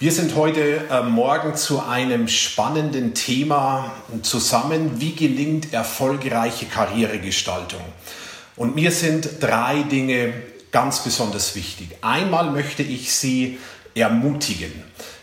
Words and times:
Wir 0.00 0.12
sind 0.12 0.34
heute 0.34 0.88
äh, 0.90 1.02
Morgen 1.02 1.56
zu 1.56 1.82
einem 1.82 2.26
spannenden 2.26 3.12
Thema 3.12 3.92
zusammen. 4.22 4.98
Wie 4.98 5.14
gelingt 5.14 5.74
erfolgreiche 5.74 6.64
Karrieregestaltung? 6.64 7.82
Und 8.56 8.74
mir 8.74 8.92
sind 8.92 9.28
drei 9.40 9.82
Dinge 9.82 10.32
ganz 10.72 11.04
besonders 11.04 11.54
wichtig. 11.54 11.90
Einmal 12.00 12.50
möchte 12.50 12.82
ich 12.82 13.12
Sie 13.12 13.58
ermutigen. 13.94 14.72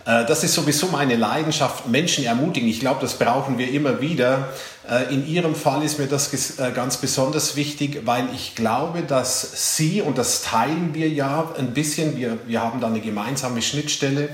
Äh, 0.06 0.26
das 0.26 0.44
ist 0.44 0.54
sowieso 0.54 0.90
meine 0.90 1.16
Leidenschaft, 1.16 1.88
Menschen 1.88 2.24
ermutigen. 2.24 2.70
Ich 2.70 2.80
glaube, 2.80 3.02
das 3.02 3.16
brauchen 3.16 3.58
wir 3.58 3.72
immer 3.72 4.00
wieder. 4.00 4.50
Äh, 4.88 5.12
in 5.12 5.28
Ihrem 5.28 5.56
Fall 5.56 5.82
ist 5.82 5.98
mir 5.98 6.06
das 6.06 6.60
äh, 6.60 6.72
ganz 6.72 6.98
besonders 6.98 7.56
wichtig, 7.56 8.04
weil 8.06 8.30
ich 8.36 8.54
glaube, 8.54 9.02
dass 9.02 9.76
Sie, 9.76 10.04
und 10.04 10.20
das 10.20 10.44
teilen 10.44 10.94
wir 10.94 11.10
ja 11.10 11.52
ein 11.58 11.74
bisschen, 11.74 12.16
wir, 12.16 12.38
wir 12.46 12.62
haben 12.62 12.80
da 12.80 12.86
eine 12.86 13.02
gemeinsame 13.02 13.64
Schnittstelle, 13.64 14.30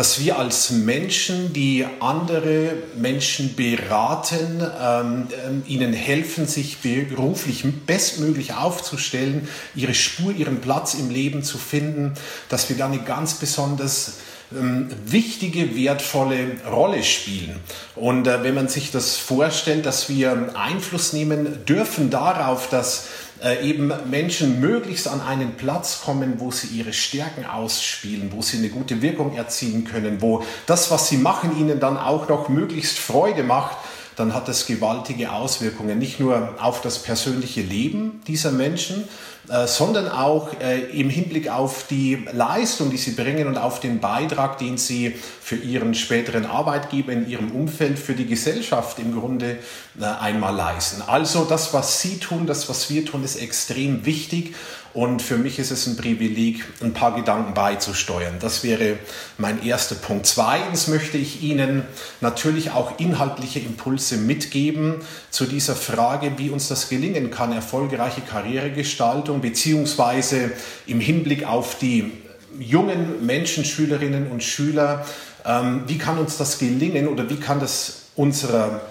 dass 0.00 0.18
wir 0.18 0.38
als 0.38 0.70
Menschen, 0.70 1.52
die 1.52 1.84
andere 2.00 2.72
Menschen 2.96 3.54
beraten, 3.54 4.62
ähm, 4.82 5.26
ähm, 5.46 5.62
ihnen 5.66 5.92
helfen, 5.92 6.46
sich 6.46 6.78
beruflich 6.78 7.66
bestmöglich 7.84 8.54
aufzustellen, 8.54 9.46
ihre 9.74 9.92
Spur, 9.92 10.32
ihren 10.32 10.62
Platz 10.62 10.94
im 10.94 11.10
Leben 11.10 11.42
zu 11.42 11.58
finden, 11.58 12.14
dass 12.48 12.70
wir 12.70 12.78
da 12.78 12.86
eine 12.86 13.00
ganz 13.00 13.34
besonders 13.34 14.14
ähm, 14.58 14.88
wichtige, 15.04 15.76
wertvolle 15.76 16.56
Rolle 16.66 17.04
spielen. 17.04 17.60
Und 17.94 18.26
äh, 18.26 18.42
wenn 18.42 18.54
man 18.54 18.68
sich 18.68 18.90
das 18.90 19.18
vorstellt, 19.18 19.84
dass 19.84 20.08
wir 20.08 20.54
Einfluss 20.56 21.12
nehmen 21.12 21.66
dürfen 21.66 22.08
darauf, 22.08 22.70
dass 22.70 23.04
äh, 23.42 23.66
eben 23.66 23.92
Menschen 24.10 24.60
möglichst 24.60 25.08
an 25.08 25.20
einen 25.20 25.56
Platz 25.56 26.02
kommen, 26.04 26.34
wo 26.38 26.50
sie 26.50 26.68
ihre 26.68 26.92
Stärken 26.92 27.46
ausspielen, 27.46 28.32
wo 28.32 28.42
sie 28.42 28.58
eine 28.58 28.68
gute 28.68 29.02
Wirkung 29.02 29.34
erzielen 29.34 29.84
können, 29.84 30.20
wo 30.20 30.44
das, 30.66 30.90
was 30.90 31.08
sie 31.08 31.16
machen, 31.16 31.58
ihnen 31.58 31.80
dann 31.80 31.96
auch 31.96 32.28
noch 32.28 32.48
möglichst 32.48 32.98
Freude 32.98 33.42
macht, 33.42 33.76
dann 34.16 34.34
hat 34.34 34.48
das 34.48 34.66
gewaltige 34.66 35.32
Auswirkungen, 35.32 35.98
nicht 35.98 36.20
nur 36.20 36.54
auf 36.60 36.82
das 36.82 37.02
persönliche 37.02 37.62
Leben 37.62 38.20
dieser 38.26 38.52
Menschen, 38.52 39.08
sondern 39.66 40.08
auch 40.08 40.50
äh, 40.60 40.80
im 40.98 41.10
Hinblick 41.10 41.48
auf 41.48 41.86
die 41.88 42.26
Leistung, 42.32 42.90
die 42.90 42.96
sie 42.96 43.12
bringen 43.12 43.48
und 43.48 43.58
auf 43.58 43.80
den 43.80 44.00
Beitrag, 44.00 44.58
den 44.58 44.78
sie 44.78 45.14
für 45.42 45.56
ihren 45.56 45.94
späteren 45.94 46.46
Arbeitgeber 46.46 47.12
in 47.12 47.28
ihrem 47.28 47.50
Umfeld, 47.52 47.98
für 47.98 48.14
die 48.14 48.26
Gesellschaft 48.26 48.98
im 48.98 49.18
Grunde 49.18 49.58
äh, 50.00 50.04
einmal 50.04 50.54
leisten. 50.54 51.02
Also 51.06 51.44
das, 51.44 51.72
was 51.72 52.00
sie 52.00 52.18
tun, 52.18 52.46
das, 52.46 52.68
was 52.68 52.90
wir 52.90 53.04
tun, 53.04 53.24
ist 53.24 53.36
extrem 53.36 54.04
wichtig 54.06 54.54
und 54.92 55.22
für 55.22 55.38
mich 55.38 55.60
ist 55.60 55.70
es 55.70 55.86
ein 55.86 55.96
Privileg, 55.96 56.64
ein 56.82 56.92
paar 56.92 57.14
Gedanken 57.14 57.54
beizusteuern. 57.54 58.34
Das 58.40 58.64
wäre 58.64 58.98
mein 59.38 59.64
erster 59.64 59.94
Punkt. 59.94 60.26
Zweitens 60.26 60.88
möchte 60.88 61.16
ich 61.16 61.42
Ihnen 61.42 61.84
natürlich 62.20 62.72
auch 62.72 62.98
inhaltliche 62.98 63.60
Impulse 63.60 64.16
mitgeben 64.16 64.96
zu 65.30 65.46
dieser 65.46 65.76
Frage, 65.76 66.32
wie 66.38 66.50
uns 66.50 66.66
das 66.66 66.88
gelingen 66.88 67.30
kann, 67.30 67.52
erfolgreiche 67.52 68.20
Karrieregestaltung, 68.20 69.29
beziehungsweise 69.38 70.50
im 70.86 71.00
Hinblick 71.00 71.44
auf 71.44 71.78
die 71.78 72.10
jungen 72.58 73.24
Menschen, 73.24 73.64
Schülerinnen 73.64 74.30
und 74.30 74.42
Schüler, 74.42 75.06
ähm, 75.44 75.84
wie 75.86 75.98
kann 75.98 76.18
uns 76.18 76.36
das 76.36 76.58
gelingen 76.58 77.08
oder 77.08 77.30
wie 77.30 77.36
kann 77.36 77.60
das 77.60 78.08
unserer 78.16 78.82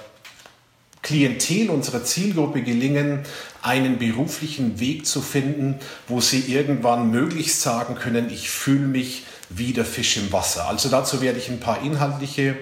Klientel, 1.01 1.69
unserer 1.69 2.03
Zielgruppe 2.03 2.61
gelingen, 2.61 3.19
einen 3.61 3.97
beruflichen 3.99 4.79
Weg 4.79 5.05
zu 5.05 5.21
finden, 5.21 5.75
wo 6.07 6.21
sie 6.21 6.41
irgendwann 6.41 7.11
möglichst 7.11 7.61
sagen 7.61 7.95
können, 7.95 8.29
ich 8.29 8.49
fühle 8.49 8.87
mich 8.87 9.23
wie 9.49 9.73
der 9.73 9.85
Fisch 9.85 10.17
im 10.17 10.31
Wasser. 10.31 10.67
Also 10.67 10.89
dazu 10.89 11.21
werde 11.21 11.39
ich 11.39 11.49
ein 11.49 11.59
paar 11.59 11.81
inhaltliche 11.83 12.55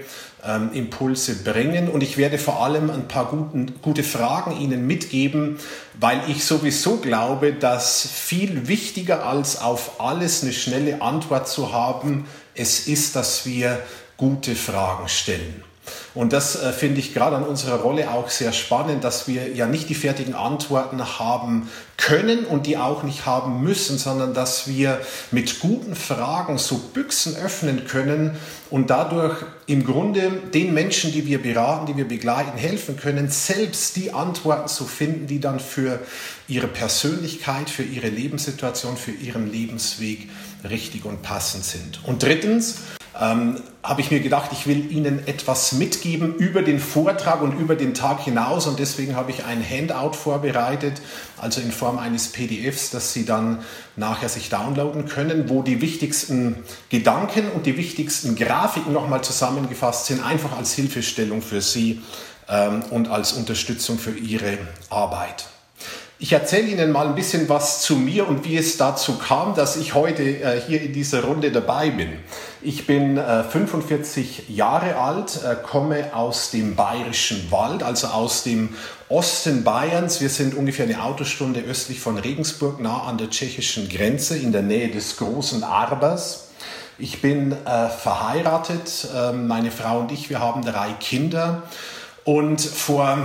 ähm, 0.48 0.72
Impulse 0.74 1.44
bringen 1.44 1.90
und 1.90 2.02
ich 2.02 2.18
werde 2.18 2.38
vor 2.38 2.64
allem 2.64 2.90
ein 2.90 3.08
paar 3.08 3.26
guten, 3.26 3.76
gute 3.82 4.04
Fragen 4.04 4.60
Ihnen 4.60 4.88
mitgeben, 4.88 5.58
weil 6.00 6.22
ich 6.28 6.46
sowieso 6.46 6.98
glaube, 6.98 7.54
dass 7.54 8.08
viel 8.08 8.68
wichtiger 8.68 9.26
als 9.26 9.62
auf 9.62 10.00
alles 10.00 10.44
eine 10.44 10.54
schnelle 10.54 11.02
Antwort 11.02 11.48
zu 11.48 11.74
haben, 11.74 12.26
es 12.56 12.88
ist, 12.88 13.16
dass 13.16 13.46
wir 13.46 13.80
gute 14.16 14.56
Fragen 14.56 15.08
stellen. 15.08 15.64
Und 16.18 16.34
das 16.34 16.56
äh, 16.56 16.74
finde 16.74 17.00
ich 17.00 17.14
gerade 17.14 17.36
an 17.36 17.44
unserer 17.44 17.76
Rolle 17.76 18.10
auch 18.10 18.30
sehr 18.30 18.52
spannend, 18.52 19.04
dass 19.04 19.28
wir 19.28 19.54
ja 19.54 19.68
nicht 19.68 19.88
die 19.88 19.94
fertigen 19.94 20.34
Antworten 20.34 21.20
haben 21.20 21.70
können 21.96 22.44
und 22.44 22.66
die 22.66 22.76
auch 22.76 23.04
nicht 23.04 23.28
haben 23.28 23.62
müssen, 23.62 24.00
sondern 24.00 24.34
dass 24.34 24.68
wir 24.68 25.00
mit 25.30 25.60
guten 25.60 25.96
Fragen 25.96 26.58
so 26.58 26.78
Büchsen 26.78 27.36
öffnen 27.36 27.86
können 27.86 28.36
und 28.72 28.90
dadurch 28.90 29.46
im 29.68 29.86
Grunde 29.86 30.32
den 30.56 30.74
Menschen, 30.74 31.12
die 31.12 31.28
wir 31.28 31.40
beraten, 31.40 31.86
die 31.86 31.96
wir 31.96 32.08
begleiten, 32.08 32.58
helfen 32.58 32.98
können, 32.98 33.30
selbst 33.30 33.96
die 33.96 34.12
Antworten 34.12 34.70
zu 34.70 34.86
finden, 34.86 35.28
die 35.28 35.40
dann 35.40 35.60
für 35.60 36.00
ihre 36.48 36.68
Persönlichkeit, 36.68 37.70
für 37.70 37.84
ihre 37.84 38.10
Lebenssituation, 38.10 38.98
für 38.98 39.12
ihren 39.12 39.52
Lebensweg 39.52 40.30
richtig 40.68 41.06
und 41.06 41.22
passend 41.22 41.64
sind. 41.64 42.00
Und 42.06 42.24
drittens, 42.24 42.78
ähm, 43.20 43.62
habe 43.82 44.02
ich 44.02 44.12
mir 44.12 44.20
gedacht, 44.20 44.52
ich 44.52 44.68
will 44.68 44.92
Ihnen 44.92 45.28
etwas 45.28 45.72
mitgeben 45.72 46.36
über 46.36 46.62
den 46.62 46.80
Vortrag 46.80 47.42
und 47.42 47.58
über 47.58 47.76
den 47.76 47.94
Tag 47.94 48.22
hinaus 48.22 48.68
und 48.68 48.80
deswegen 48.80 49.16
habe 49.16 49.32
ich 49.32 49.46
ein 49.46 49.64
Handout 49.68 50.14
vorbereitet, 50.14 51.02
also 51.38 51.62
in 51.62 51.72
Form 51.72 51.98
eines 51.98 52.28
PDFs, 52.32 52.92
das 52.92 53.14
Sie 53.14 53.26
dann 53.26 53.60
nachher 53.96 54.30
sich 54.30 54.50
downloaden 54.50 55.06
können, 55.06 55.50
wo 55.50 55.64
die 55.64 55.82
wichtigsten 55.82 56.58
Gedanken 56.90 57.50
und 57.56 57.66
die 57.66 57.78
wichtigsten 57.78 58.36
Grafiken 58.36 58.94
nochmal 58.94 59.24
zusammengefasst 59.24 60.08
sind, 60.08 60.24
einfach 60.24 60.58
als 60.58 60.74
Hilfestellung 60.74 61.42
für 61.42 61.62
Sie 61.62 62.02
ähm, 62.50 62.84
und 62.92 63.10
als 63.10 63.34
Unterstützung 63.34 63.98
für 63.98 64.12
Ihre 64.12 64.58
Arbeit. 64.90 65.46
Ich 66.20 66.34
erzähle 66.34 66.70
Ihnen 66.70 66.92
mal 66.92 67.08
ein 67.08 67.14
bisschen 67.14 67.48
was 67.48 67.84
zu 67.84 67.96
mir 67.96 68.28
und 68.28 68.44
wie 68.44 68.58
es 68.58 68.78
dazu 68.78 69.20
kam, 69.20 69.54
dass 69.54 69.76
ich 69.76 69.94
heute 69.94 70.24
äh, 70.24 70.60
hier 70.66 70.82
in 70.82 70.92
dieser 70.92 71.24
Runde 71.24 71.52
dabei 71.52 71.92
bin. 71.92 72.10
Ich 72.62 72.88
bin 72.88 73.18
äh, 73.18 73.44
45 73.44 74.50
Jahre 74.50 74.96
alt, 74.96 75.44
äh, 75.44 75.56
komme 75.56 76.16
aus 76.16 76.50
dem 76.50 76.76
bayerischen 76.76 77.52
Wald, 77.52 77.84
also 77.84 78.08
aus 78.08 78.42
dem 78.42 78.70
Osten 79.10 79.64
Bayerns. 79.64 80.22
Wir 80.22 80.30
sind 80.30 80.56
ungefähr 80.56 80.86
eine 80.86 81.04
Autostunde 81.04 81.60
östlich 81.62 82.00
von 82.00 82.18
Regensburg, 82.18 82.80
nah 82.80 83.04
an 83.04 83.20
der 83.20 83.30
tschechischen 83.30 83.90
Grenze, 83.90 84.38
in 84.38 84.52
der 84.52 84.64
Nähe 84.64 84.90
des 84.90 85.18
großen 85.18 85.64
Arbers. 85.64 86.48
Ich 86.98 87.22
bin 87.22 87.52
äh, 87.52 87.90
verheiratet, 87.90 89.08
ähm, 89.16 89.48
meine 89.48 89.70
Frau 89.70 90.00
und 90.00 90.12
ich, 90.12 90.32
wir 90.32 90.40
haben 90.40 90.66
drei 90.66 90.94
Kinder. 90.94 91.62
Und 92.24 92.60
vor 92.60 93.20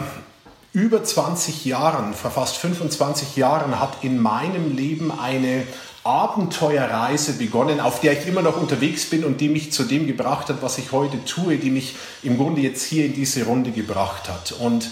über 0.74 1.02
20 1.02 1.64
Jahren, 1.64 2.12
vor 2.12 2.30
fast 2.30 2.58
25 2.58 3.36
Jahren, 3.36 3.80
hat 3.80 3.96
in 4.02 4.20
meinem 4.20 4.76
Leben 4.76 5.10
eine 5.10 5.66
Abenteuerreise 6.04 7.34
begonnen, 7.34 7.78
auf 7.78 8.00
der 8.00 8.18
ich 8.18 8.26
immer 8.26 8.42
noch 8.42 8.60
unterwegs 8.60 9.06
bin 9.06 9.24
und 9.24 9.40
die 9.40 9.48
mich 9.48 9.72
zu 9.72 9.84
dem 9.84 10.06
gebracht 10.06 10.48
hat, 10.48 10.60
was 10.60 10.78
ich 10.78 10.90
heute 10.90 11.24
tue, 11.24 11.58
die 11.58 11.70
mich 11.70 11.94
im 12.22 12.38
Grunde 12.38 12.60
jetzt 12.60 12.84
hier 12.84 13.06
in 13.06 13.14
diese 13.14 13.44
Runde 13.44 13.70
gebracht 13.70 14.28
hat. 14.28 14.52
Und 14.52 14.90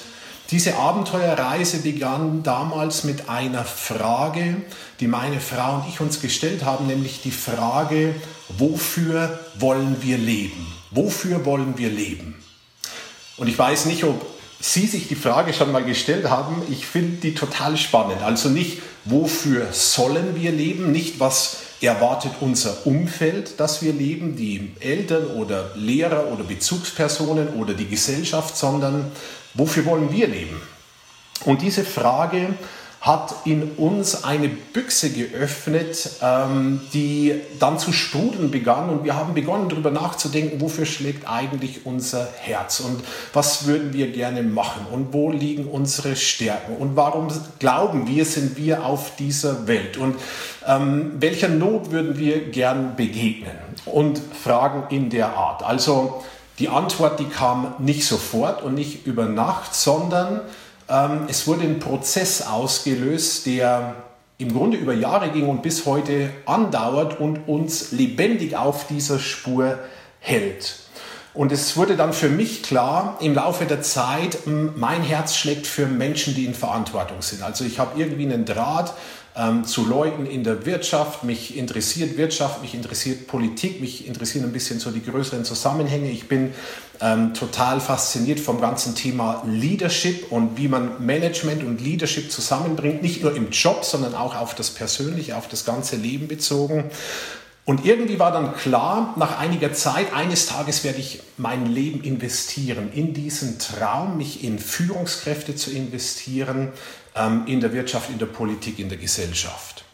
diese 0.50 0.76
Abenteuerreise 0.76 1.78
begann 1.78 2.43
damals 2.43 3.04
mit 3.04 3.28
einer 3.28 3.65
Frage, 3.65 4.56
die 5.00 5.09
meine 5.09 5.41
Frau 5.41 5.76
und 5.76 5.88
ich 5.88 6.00
uns 6.00 6.21
gestellt 6.21 6.65
haben, 6.65 6.87
nämlich 6.87 7.22
die 7.22 7.31
Frage, 7.31 8.15
wofür 8.48 9.38
wollen 9.59 9.97
wir 10.00 10.19
leben? 10.19 10.66
Wofür 10.92 11.44
wollen 11.44 11.77
wir 11.77 11.88
leben? 11.88 12.37
Und 13.37 13.48
ich 13.48 13.59
weiß 13.59 13.87
nicht, 13.87 14.04
ob 14.04 14.27
Sie 14.60 14.87
sich 14.87 15.09
die 15.09 15.15
Frage 15.15 15.54
schon 15.54 15.72
mal 15.72 15.84
gestellt 15.84 16.28
haben, 16.28 16.62
ich 16.71 16.87
finde 16.87 17.16
die 17.16 17.34
total 17.34 17.76
spannend. 17.78 18.22
Also 18.22 18.50
nicht, 18.50 18.82
wofür 19.06 19.72
sollen 19.72 20.34
wir 20.37 20.53
leben, 20.53 20.93
nicht 20.93 21.19
was 21.19 21.59
erwartet 21.81 22.32
unser 22.41 22.87
Umfeld, 22.87 23.59
dass 23.59 23.82
wir 23.82 23.94
leben, 23.94 24.37
die 24.37 24.72
Eltern 24.81 25.28
oder 25.28 25.71
Lehrer 25.77 26.28
oder 26.28 26.45
Bezugspersonen 26.45 27.54
oder 27.54 27.72
die 27.72 27.89
Gesellschaft, 27.89 28.54
sondern 28.57 29.10
wofür 29.54 29.86
wollen 29.86 30.12
wir 30.12 30.28
leben? 30.28 30.60
Und 31.47 31.62
diese 31.62 31.84
Frage 31.84 32.54
hat 33.00 33.34
in 33.47 33.62
uns 33.72 34.24
eine 34.24 34.48
Büchse 34.48 35.10
geöffnet, 35.10 36.10
ähm, 36.22 36.82
die 36.92 37.34
dann 37.58 37.78
zu 37.78 37.92
sprudeln 37.92 38.50
begann. 38.50 38.91
Und 38.91 39.04
wir 39.04 39.16
haben 39.16 39.32
begonnen, 39.32 39.70
darüber 39.70 39.91
nachzudenken, 39.91 40.60
wofür 40.60 40.84
schlägt 40.84 41.26
eigentlich 41.26 41.86
unser 41.86 42.28
Herz 42.41 42.80
und 42.80 43.02
was 43.32 43.66
würden 43.66 43.94
wir 43.94 44.12
gerne 44.12 44.42
machen 44.42 44.86
und 44.91 45.14
wo 45.14 45.30
liegen 45.30 45.64
unsere 45.64 46.14
Stärken 46.14 46.76
und 46.76 46.94
warum 46.94 47.28
glauben 47.58 48.06
wir, 48.06 48.26
sind 48.26 48.58
wir 48.58 48.84
auf 48.84 49.16
dieser 49.16 49.66
Welt 49.66 49.97
und 49.97 50.16
ähm, 50.66 51.12
welcher 51.20 51.48
Not 51.48 51.91
würden 51.92 52.18
wir 52.18 52.50
gern 52.50 52.97
begegnen 52.97 53.56
und 53.86 54.20
Fragen 54.44 54.94
in 54.94 55.08
der 55.08 55.34
Art. 55.34 55.62
Also 55.62 56.22
die 56.58 56.68
Antwort, 56.68 57.18
die 57.18 57.24
kam 57.24 57.74
nicht 57.78 58.04
sofort 58.04 58.62
und 58.62 58.74
nicht 58.74 59.06
über 59.06 59.24
Nacht, 59.24 59.74
sondern 59.74 60.42
es 61.28 61.47
wurde 61.47 61.63
ein 61.63 61.78
Prozess 61.78 62.42
ausgelöst, 62.42 63.47
der 63.47 63.95
im 64.39 64.53
Grunde 64.53 64.77
über 64.77 64.95
Jahre 64.95 65.31
ging 65.31 65.48
und 65.48 65.63
bis 65.63 65.87
heute 65.87 66.31
andauert 66.47 67.21
und 67.21 67.47
uns 67.47 67.92
lebendig 67.92 68.57
auf 68.57 68.87
dieser 68.87 69.19
Spur 69.19 69.78
hält. 70.19 70.77
Und 71.33 71.53
es 71.53 71.77
wurde 71.77 71.97
dann 71.97 72.13
für 72.13 72.28
mich 72.28 72.63
klar 72.63 73.16
im 73.21 73.34
Laufe 73.34 73.65
der 73.65 73.83
Zeit, 73.83 74.39
mein 74.47 75.03
Herz 75.03 75.37
schlägt 75.37 75.66
für 75.66 75.87
Menschen, 75.87 76.34
die 76.34 76.45
in 76.45 76.54
Verantwortung 76.54 77.22
sind. 77.22 77.43
Also 77.43 77.65
ich 77.65 77.78
habe 77.78 78.01
irgendwie 78.01 78.25
einen 78.25 78.45
Draht 78.45 78.95
ähm, 79.36 79.65
zu 79.65 79.86
Leuten 79.86 80.27
in 80.27 80.44
der 80.44 80.66
Wirtschaft. 80.66 81.24
Mich 81.24 81.56
interessiert 81.56 82.16
Wirtschaft, 82.16 82.62
mich 82.62 82.74
interessiert 82.74 83.27
Politik, 83.27 83.80
mich 83.80 84.06
interessieren 84.06 84.44
ein 84.44 84.53
bisschen 84.53 84.80
so 84.80 84.91
die 84.91 85.03
größeren 85.03 85.44
Zusammenhänge. 85.44 86.10
Ich 86.10 86.28
bin 86.28 86.53
ähm, 87.00 87.34
total 87.34 87.80
fasziniert 87.80 88.41
vom 88.41 88.60
ganzen 88.60 88.94
Thema 88.94 89.42
Leadership 89.47 90.30
und 90.30 90.59
wie 90.59 90.68
man 90.68 91.04
Management 91.04 91.65
und 91.65 91.80
Leadership 91.80 92.30
zusammenbringt, 92.30 93.03
nicht 93.03 93.22
nur 93.22 93.34
im 93.34 93.50
Job, 93.50 93.84
sondern 93.84 94.15
auch 94.15 94.36
auf 94.36 94.54
das 94.54 94.71
Persönliche, 94.71 95.36
auf 95.36 95.48
das 95.48 95.65
ganze 95.65 95.97
Leben 95.97 96.28
bezogen. 96.28 96.91
Und 97.71 97.84
irgendwie 97.84 98.18
war 98.18 98.33
dann 98.33 98.56
klar, 98.56 99.15
nach 99.16 99.38
einiger 99.38 99.72
Zeit, 99.72 100.12
eines 100.12 100.47
Tages 100.47 100.83
werde 100.83 100.98
ich 100.98 101.21
mein 101.36 101.66
Leben 101.66 102.03
investieren, 102.03 102.91
in 102.92 103.15
diesen 103.15 103.60
Traum, 103.60 104.16
mich 104.16 104.42
in 104.42 104.59
Führungskräfte 104.59 105.54
zu 105.54 105.71
investieren, 105.71 106.72
in 107.47 107.60
der 107.60 107.72
Wirtschaft, 107.72 108.09
in 108.10 108.18
der 108.18 108.27
Politik, 108.27 108.78
in 108.78 108.89
der 108.89 108.98
Gesellschaft. 108.98 109.84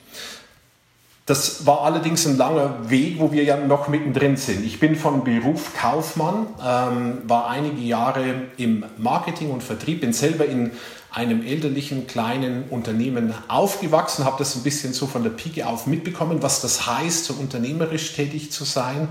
Das 1.26 1.66
war 1.66 1.80
allerdings 1.80 2.24
ein 2.26 2.36
langer 2.36 2.88
Weg, 2.88 3.18
wo 3.18 3.32
wir 3.32 3.42
ja 3.42 3.56
noch 3.56 3.88
mittendrin 3.88 4.36
sind. 4.36 4.64
Ich 4.64 4.78
bin 4.78 4.94
von 4.94 5.24
Beruf 5.24 5.74
Kaufmann, 5.76 6.46
ähm, 6.64 7.18
war 7.26 7.50
einige 7.50 7.80
Jahre 7.80 8.42
im 8.56 8.84
Marketing 8.96 9.50
und 9.50 9.64
Vertrieb, 9.64 10.02
bin 10.02 10.12
selber 10.12 10.46
in 10.46 10.70
einem 11.10 11.44
elterlichen 11.44 12.06
kleinen 12.06 12.64
Unternehmen 12.70 13.34
aufgewachsen, 13.48 14.24
habe 14.24 14.36
das 14.38 14.54
ein 14.54 14.62
bisschen 14.62 14.92
so 14.92 15.08
von 15.08 15.24
der 15.24 15.30
Pike 15.30 15.66
auf 15.66 15.88
mitbekommen, 15.88 16.42
was 16.42 16.60
das 16.60 16.86
heißt, 16.86 17.24
so 17.24 17.34
unternehmerisch 17.34 18.14
tätig 18.14 18.52
zu 18.52 18.64
sein. 18.64 19.08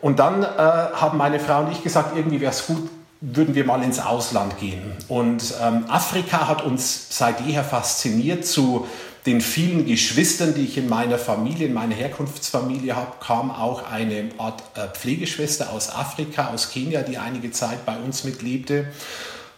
Und 0.00 0.20
dann 0.20 0.44
äh, 0.44 0.46
haben 0.46 1.18
meine 1.18 1.40
Frau 1.40 1.60
und 1.60 1.72
ich 1.72 1.82
gesagt, 1.82 2.16
irgendwie 2.16 2.40
wäre 2.40 2.52
es 2.52 2.66
gut, 2.66 2.88
würden 3.32 3.54
wir 3.54 3.64
mal 3.64 3.82
ins 3.82 3.98
Ausland 3.98 4.58
gehen. 4.58 4.82
Und 5.08 5.54
ähm, 5.62 5.84
Afrika 5.88 6.46
hat 6.46 6.62
uns 6.62 7.06
seit 7.10 7.40
jeher 7.40 7.64
fasziniert. 7.64 8.44
Zu 8.46 8.86
den 9.24 9.40
vielen 9.40 9.86
Geschwistern, 9.86 10.54
die 10.54 10.64
ich 10.64 10.76
in 10.76 10.88
meiner 10.88 11.16
Familie, 11.16 11.68
in 11.68 11.72
meiner 11.72 11.94
Herkunftsfamilie 11.94 12.94
habe, 12.94 13.12
kam 13.20 13.50
auch 13.50 13.90
eine 13.90 14.28
Art 14.36 14.62
äh, 14.74 14.86
Pflegeschwester 14.88 15.72
aus 15.72 15.94
Afrika, 15.94 16.48
aus 16.52 16.70
Kenia, 16.70 17.02
die 17.02 17.16
einige 17.16 17.50
Zeit 17.50 17.86
bei 17.86 17.96
uns 17.96 18.24
mitlebte. 18.24 18.86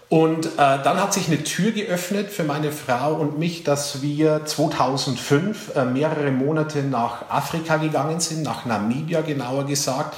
Und 0.09 0.47
äh, 0.47 0.51
dann 0.57 1.01
hat 1.01 1.13
sich 1.13 1.27
eine 1.27 1.43
Tür 1.43 1.73
geöffnet 1.73 2.31
für 2.31 2.45
meine 2.45 2.71
Frau 2.71 3.15
und 3.15 3.41
mich, 3.41 3.65
dass 3.65 4.03
wir 4.03 4.45
2005 4.45 5.75
äh, 5.75 5.85
mehrere 5.85 6.31
Monate 6.31 6.85
nach 6.85 7.29
Afrika 7.29 7.79
gegangen 7.79 8.21
sind, 8.21 8.45
nach 8.45 8.67
Namibia 8.67 9.23
genauer 9.23 9.67
gesagt 9.67 10.15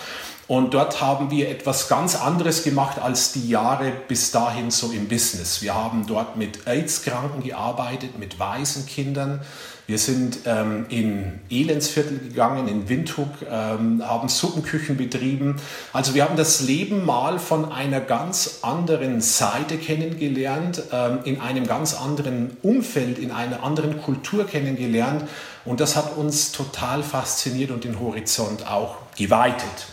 und 0.48 0.72
dort 0.72 1.02
haben 1.02 1.30
wir 1.30 1.50
etwas 1.50 1.88
ganz 1.88 2.16
anderes 2.16 2.64
gemacht 2.64 2.98
als 2.98 3.32
die 3.32 3.50
Jahre 3.50 3.92
bis 4.08 4.30
dahin 4.30 4.70
so 4.70 4.90
im 4.90 5.06
Business. 5.06 5.60
Wir 5.60 5.74
haben 5.74 6.06
dort 6.06 6.38
mit 6.38 6.66
AIDS-Kranken 6.66 7.42
gearbeitet, 7.42 8.18
mit 8.18 8.38
Waisenkindern. 8.38 9.42
Wir 9.86 9.98
sind 9.98 10.40
ähm, 10.46 10.86
in 10.88 11.40
Elendsviertel 11.50 12.18
gegangen, 12.18 12.66
in 12.66 12.88
Windhoek, 12.88 13.28
ähm, 13.50 14.02
haben 14.06 14.28
Suppenküchen 14.30 14.96
betrieben. 14.96 15.56
Also 15.92 16.14
wir 16.14 16.24
haben 16.24 16.36
das 16.36 16.60
Leben 16.60 17.04
mal 17.04 17.38
von 17.38 17.70
einer 17.70 18.00
ganz 18.00 18.60
anderen 18.62 19.20
Seite 19.20 19.76
kennengelernt, 19.76 20.82
ähm, 20.92 21.20
in 21.24 21.42
einem 21.42 21.66
ganz 21.66 21.94
anderen 21.94 22.56
Umfeld, 22.62 23.18
in 23.18 23.32
einer 23.32 23.62
anderen 23.62 24.00
Kultur 24.00 24.46
kennengelernt. 24.46 25.28
Und 25.66 25.80
das 25.80 25.94
hat 25.94 26.16
uns 26.16 26.52
total 26.52 27.02
fasziniert 27.02 27.70
und 27.70 27.84
den 27.84 28.00
Horizont 28.00 28.66
auch 28.66 28.96
geweitet. 29.16 29.88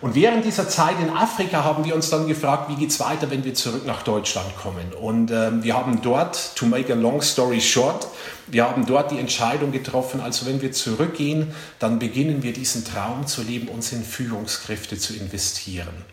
Und 0.00 0.14
während 0.14 0.46
dieser 0.46 0.66
Zeit 0.66 0.98
in 0.98 1.10
Afrika 1.10 1.62
haben 1.62 1.84
wir 1.84 1.94
uns 1.94 2.08
dann 2.08 2.26
gefragt, 2.26 2.70
wie 2.70 2.76
geht 2.76 2.90
es 2.90 3.00
weiter, 3.00 3.30
wenn 3.30 3.44
wir 3.44 3.52
zurück 3.52 3.84
nach 3.84 4.02
Deutschland 4.02 4.56
kommen. 4.56 4.94
Und 4.98 5.30
ähm, 5.30 5.62
wir 5.62 5.76
haben 5.76 6.00
dort, 6.00 6.56
to 6.56 6.64
make 6.64 6.90
a 6.90 6.96
long 6.96 7.20
story 7.20 7.60
short, 7.60 8.06
wir 8.46 8.64
haben 8.64 8.86
dort 8.86 9.10
die 9.10 9.18
Entscheidung 9.18 9.72
getroffen, 9.72 10.20
also 10.20 10.46
wenn 10.46 10.62
wir 10.62 10.72
zurückgehen, 10.72 11.54
dann 11.78 11.98
beginnen 11.98 12.42
wir 12.42 12.54
diesen 12.54 12.84
Traum 12.84 13.26
zu 13.26 13.42
leben, 13.42 13.68
uns 13.68 13.92
in 13.92 14.02
Führungskräfte 14.02 14.96
zu 14.96 15.14
investieren. 15.14 16.04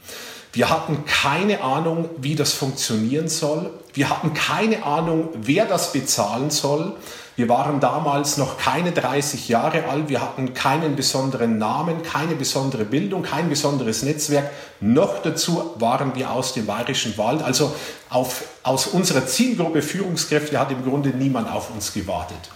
Wir 0.57 0.71
hatten 0.71 1.05
keine 1.05 1.61
Ahnung, 1.61 2.09
wie 2.17 2.33
das 2.33 2.53
funktionieren 2.53 3.27
soll. 3.27 3.69
Wir 3.93 4.09
hatten 4.09 4.33
keine 4.33 4.81
Ahnung, 4.83 5.29
wer 5.35 5.65
das 5.65 5.93
bezahlen 5.93 6.49
soll. 6.49 6.93
Wir 7.35 7.47
waren 7.47 7.79
damals 7.79 8.37
noch 8.37 8.57
keine 8.57 8.91
30 8.91 9.49
Jahre 9.49 9.87
alt. 9.87 10.09
Wir 10.09 10.19
hatten 10.19 10.55
keinen 10.55 10.95
besonderen 10.95 11.59
Namen, 11.59 12.01
keine 12.01 12.33
besondere 12.33 12.85
Bildung, 12.85 13.21
kein 13.21 13.49
besonderes 13.49 14.01
Netzwerk. 14.01 14.49
Noch 14.79 15.21
dazu 15.21 15.75
waren 15.77 16.15
wir 16.15 16.31
aus 16.31 16.53
dem 16.53 16.65
Bayerischen 16.65 17.15
Wald. 17.19 17.43
Also 17.43 17.75
auf, 18.09 18.45
aus 18.63 18.87
unserer 18.87 19.27
Zielgruppe 19.27 19.83
Führungskräfte 19.83 20.59
hat 20.59 20.71
im 20.71 20.83
Grunde 20.83 21.09
niemand 21.09 21.51
auf 21.51 21.69
uns 21.69 21.93
gewartet. 21.93 22.49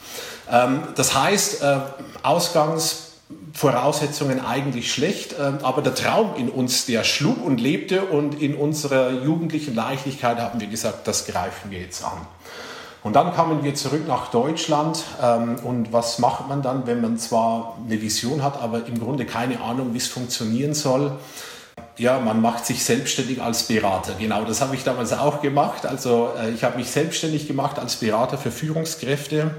Ähm, 0.51 0.85
das 0.95 1.13
heißt, 1.13 1.61
äh, 1.61 1.77
Ausgangs 2.23 3.10
Voraussetzungen 3.53 4.43
eigentlich 4.43 4.91
schlecht, 4.93 5.35
ähm, 5.39 5.59
aber 5.63 5.81
der 5.81 5.95
Traum 5.95 6.35
in 6.37 6.49
uns, 6.49 6.85
der 6.85 7.03
schlug 7.03 7.43
und 7.45 7.59
lebte 7.59 8.03
und 8.05 8.41
in 8.41 8.55
unserer 8.55 9.11
jugendlichen 9.11 9.75
Leichtigkeit 9.75 10.39
haben 10.39 10.59
wir 10.59 10.67
gesagt, 10.67 11.07
das 11.07 11.25
greifen 11.25 11.71
wir 11.71 11.79
jetzt 11.79 12.03
an. 12.03 12.25
Und 13.03 13.15
dann 13.15 13.33
kamen 13.33 13.63
wir 13.63 13.73
zurück 13.73 14.07
nach 14.07 14.29
Deutschland 14.29 15.03
ähm, 15.21 15.55
und 15.63 15.91
was 15.91 16.19
macht 16.19 16.47
man 16.47 16.61
dann, 16.61 16.85
wenn 16.85 17.01
man 17.01 17.17
zwar 17.17 17.77
eine 17.83 18.01
Vision 18.01 18.43
hat, 18.43 18.61
aber 18.61 18.85
im 18.85 18.99
Grunde 18.99 19.25
keine 19.25 19.59
Ahnung, 19.61 19.93
wie 19.93 19.97
es 19.97 20.07
funktionieren 20.07 20.73
soll? 20.73 21.13
Ja, 21.97 22.19
man 22.19 22.41
macht 22.41 22.65
sich 22.65 22.83
selbstständig 22.83 23.41
als 23.41 23.63
Berater. 23.63 24.13
Genau, 24.19 24.43
das 24.43 24.61
habe 24.61 24.75
ich 24.75 24.83
damals 24.83 25.13
auch 25.13 25.41
gemacht. 25.41 25.85
Also 25.85 26.29
äh, 26.39 26.51
ich 26.51 26.63
habe 26.63 26.77
mich 26.77 26.89
selbstständig 26.91 27.47
gemacht 27.47 27.79
als 27.79 27.95
Berater 27.95 28.37
für 28.37 28.51
Führungskräfte 28.51 29.51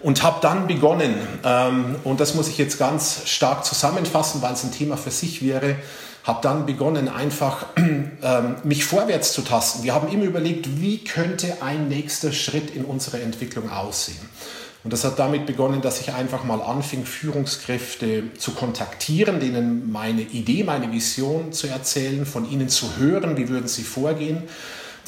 und 0.00 0.22
habe 0.22 0.38
dann 0.40 0.66
begonnen, 0.66 1.14
ähm, 1.44 1.96
und 2.04 2.20
das 2.20 2.34
muss 2.34 2.48
ich 2.48 2.58
jetzt 2.58 2.78
ganz 2.78 3.22
stark 3.26 3.64
zusammenfassen, 3.64 4.42
weil 4.42 4.54
es 4.54 4.64
ein 4.64 4.72
Thema 4.72 4.96
für 4.96 5.10
sich 5.10 5.44
wäre, 5.44 5.76
habe 6.24 6.40
dann 6.42 6.66
begonnen, 6.66 7.08
einfach 7.08 7.66
ähm, 7.76 8.56
mich 8.64 8.84
vorwärts 8.84 9.32
zu 9.32 9.42
tasten. 9.42 9.82
Wir 9.82 9.94
haben 9.94 10.08
immer 10.12 10.24
überlegt, 10.24 10.80
wie 10.80 11.02
könnte 11.04 11.62
ein 11.62 11.88
nächster 11.88 12.32
Schritt 12.32 12.74
in 12.74 12.84
unserer 12.84 13.20
Entwicklung 13.20 13.70
aussehen. 13.70 14.28
Und 14.82 14.94
das 14.94 15.04
hat 15.04 15.18
damit 15.18 15.44
begonnen, 15.44 15.82
dass 15.82 16.00
ich 16.00 16.14
einfach 16.14 16.44
mal 16.44 16.62
anfing, 16.62 17.04
Führungskräfte 17.04 18.34
zu 18.38 18.52
kontaktieren, 18.52 19.38
denen 19.38 19.92
meine 19.92 20.22
Idee, 20.22 20.64
meine 20.64 20.90
Vision 20.90 21.52
zu 21.52 21.66
erzählen, 21.66 22.24
von 22.24 22.50
ihnen 22.50 22.70
zu 22.70 22.96
hören, 22.96 23.36
wie 23.36 23.48
würden 23.48 23.68
sie 23.68 23.82
vorgehen. 23.82 24.44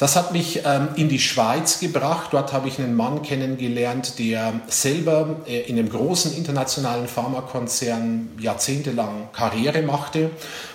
Das 0.03 0.17
hat 0.17 0.33
mich 0.33 0.63
ähm, 0.65 0.89
in 0.97 1.07
die 1.07 1.17
Schweiz 1.17 1.79
gebracht. 1.79 2.31
Dort 2.31 2.51
habe 2.51 2.67
ich 2.67 2.77
einen 2.77 2.93
Mann 2.93 3.21
kennengelernt, 3.21 4.19
der 4.19 4.59
selber 4.67 5.37
äh, 5.47 5.61
in 5.61 5.79
einem 5.79 5.87
großen 5.87 6.35
internationalen 6.35 7.07
Pharmakonzern 7.07 8.27
jahrzehntelang 8.37 9.29
Karriere 9.31 9.81
machte 9.81 10.31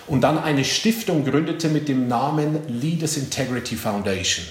und 0.07 0.21
dann 0.21 0.39
eine 0.39 0.65
Stiftung 0.65 1.25
gründete 1.25 1.69
mit 1.69 1.89
dem 1.89 2.07
Namen 2.07 2.67
Leaders 2.69 3.17
Integrity 3.17 3.75
Foundation 3.75 4.45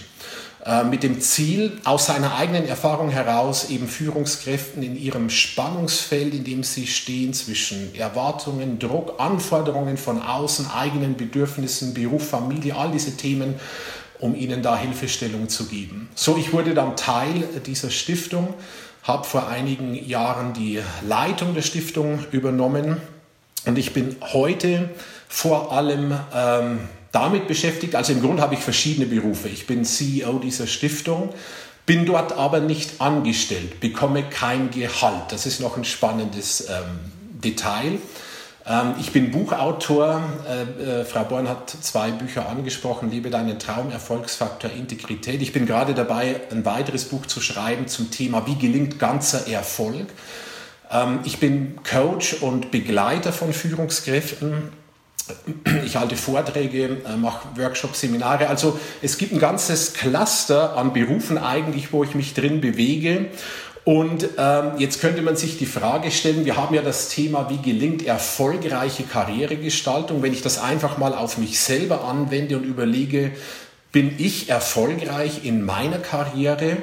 äh, 0.64 0.85
mit 0.85 1.02
dem 1.02 1.20
Ziel, 1.20 1.80
aus 1.82 2.06
seiner 2.06 2.37
eigenen 2.37 2.68
Erfahrung 2.68 3.11
heraus 3.11 3.70
eben 3.70 3.88
Führungskräften 3.88 4.85
in 4.85 4.97
ihrem 4.97 5.28
Spannungsfeld, 5.28 6.35
in 6.35 6.44
dem 6.44 6.62
sie 6.62 6.87
stehen, 6.87 7.32
zwischen 7.32 7.97
Erwartungen, 7.97 8.78
Druck, 8.78 9.14
Anforderungen 9.18 9.97
von 9.97 10.23
außen, 10.23 10.70
eigenen 10.70 11.16
Bedürfnissen, 11.16 11.94
Beruf, 11.94 12.28
Familie, 12.28 12.76
all 12.76 12.92
diese 12.92 13.16
Themen 13.16 13.56
um 14.20 14.34
ihnen 14.34 14.62
da 14.62 14.78
Hilfestellung 14.78 15.48
zu 15.48 15.66
geben. 15.66 16.08
So, 16.14 16.37
ich 16.37 16.52
wurde 16.52 16.75
dann 16.75 16.96
Teil 16.96 17.44
dieser 17.66 17.90
Stiftung, 17.90 18.54
habe 19.02 19.25
vor 19.25 19.48
einigen 19.48 19.94
Jahren 19.94 20.52
die 20.52 20.80
Leitung 21.06 21.54
der 21.54 21.62
Stiftung 21.62 22.25
übernommen 22.30 22.98
und 23.64 23.78
ich 23.78 23.92
bin 23.92 24.16
heute 24.32 24.90
vor 25.28 25.72
allem 25.72 26.14
ähm, 26.34 26.80
damit 27.12 27.48
beschäftigt, 27.48 27.94
also 27.94 28.12
im 28.12 28.20
Grunde 28.20 28.42
habe 28.42 28.54
ich 28.54 28.60
verschiedene 28.60 29.06
Berufe. 29.06 29.48
Ich 29.48 29.66
bin 29.66 29.84
CEO 29.84 30.38
dieser 30.38 30.66
Stiftung, 30.66 31.34
bin 31.87 32.06
dort 32.06 32.32
aber 32.32 32.60
nicht 32.60 33.00
angestellt, 33.00 33.80
bekomme 33.80 34.22
kein 34.22 34.70
Gehalt. 34.70 35.25
Das 35.30 35.46
ist 35.46 35.60
noch 35.60 35.76
ein 35.76 35.84
spannendes 35.84 36.68
ähm, 36.68 37.00
Detail. 37.42 37.98
Ähm, 38.68 38.94
ich 39.00 39.12
bin 39.12 39.30
Buchautor. 39.30 40.22
Äh, 40.46 41.00
äh, 41.00 41.04
Frau 41.04 41.25
Born 41.25 41.48
hat 41.48 41.70
zwei 41.70 42.10
Bücher 42.10 42.48
angesprochen, 42.48 43.10
Liebe 43.10 43.30
deinen 43.30 43.58
Traum, 43.58 43.90
Erfolgsfaktor, 43.90 44.70
Integrität. 44.70 45.40
Ich 45.40 45.52
bin 45.52 45.66
gerade 45.66 45.94
dabei, 45.94 46.40
ein 46.50 46.64
weiteres 46.64 47.04
Buch 47.04 47.26
zu 47.26 47.40
schreiben 47.40 47.88
zum 47.88 48.10
Thema, 48.10 48.46
wie 48.46 48.56
gelingt 48.56 48.98
ganzer 48.98 49.48
Erfolg. 49.48 50.06
Ähm, 50.90 51.20
ich 51.25 51.38
bin 51.38 51.78
Coach 51.88 52.34
und 52.42 52.70
Begleiter 52.70 53.32
von 53.32 53.52
Führungskräften. 53.52 54.76
Ich 55.84 55.96
halte 55.96 56.16
Vorträge, 56.16 56.98
äh, 57.06 57.16
mache 57.16 57.48
Workshops, 57.56 58.00
Seminare. 58.00 58.48
Also 58.48 58.78
es 59.02 59.18
gibt 59.18 59.32
ein 59.32 59.38
ganzes 59.38 59.92
Cluster 59.92 60.76
an 60.76 60.92
Berufen 60.92 61.37
eigentlich, 61.37 61.92
wo 61.92 62.02
ich 62.02 62.14
mich 62.14 62.32
drin 62.34 62.60
bewege. 62.60 63.26
Und 63.88 64.28
ähm, 64.37 64.73
jetzt 64.76 65.00
könnte 65.00 65.23
man 65.23 65.37
sich 65.37 65.57
die 65.57 65.64
Frage 65.64 66.11
stellen, 66.11 66.45
wir 66.45 66.59
haben 66.59 66.75
ja 66.75 66.83
das 66.83 67.09
Thema, 67.09 67.49
wie 67.49 67.57
gelingt 67.57 68.04
erfolgreiche 68.04 69.04
Karrieregestaltung. 69.04 70.23
Wenn 70.23 70.35
ich 70.35 70.42
das 70.42 70.59
einfach 70.59 70.99
mal 70.99 71.14
auf 71.14 71.38
mich 71.38 71.59
selber 71.59 72.04
anwende 72.04 72.59
und 72.59 72.64
überlege, 72.64 73.33
bin 73.90 74.14
ich 74.18 74.50
erfolgreich 74.50 75.47
in 75.47 75.64
meiner 75.64 75.97
Karriere, 75.97 76.76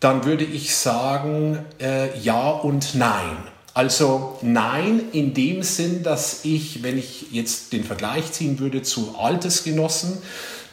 dann 0.00 0.24
würde 0.24 0.44
ich 0.44 0.74
sagen, 0.74 1.58
äh, 1.82 2.18
ja 2.20 2.48
und 2.48 2.94
nein. 2.94 3.36
Also 3.74 4.38
nein 4.40 5.02
in 5.12 5.34
dem 5.34 5.62
Sinn, 5.62 6.02
dass 6.02 6.46
ich, 6.46 6.82
wenn 6.82 6.96
ich 6.96 7.26
jetzt 7.32 7.74
den 7.74 7.84
Vergleich 7.84 8.32
ziehen 8.32 8.58
würde 8.58 8.80
zu 8.80 9.16
Altersgenossen, 9.18 10.16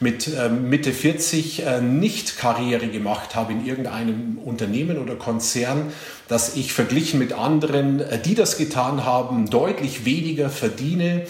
mit 0.00 0.28
äh, 0.28 0.48
Mitte 0.48 0.92
40 0.92 1.64
äh, 1.64 1.80
nicht 1.80 2.36
Karriere 2.36 2.88
gemacht 2.88 3.34
habe 3.34 3.52
in 3.52 3.64
irgendeinem 3.66 4.38
Unternehmen 4.38 4.98
oder 4.98 5.16
Konzern, 5.16 5.92
dass 6.28 6.56
ich 6.56 6.72
verglichen 6.72 7.18
mit 7.18 7.32
anderen, 7.32 8.00
äh, 8.00 8.20
die 8.20 8.34
das 8.34 8.56
getan 8.56 9.04
haben, 9.04 9.50
deutlich 9.50 10.04
weniger 10.04 10.50
verdiene, 10.50 11.22
ähm, 11.22 11.28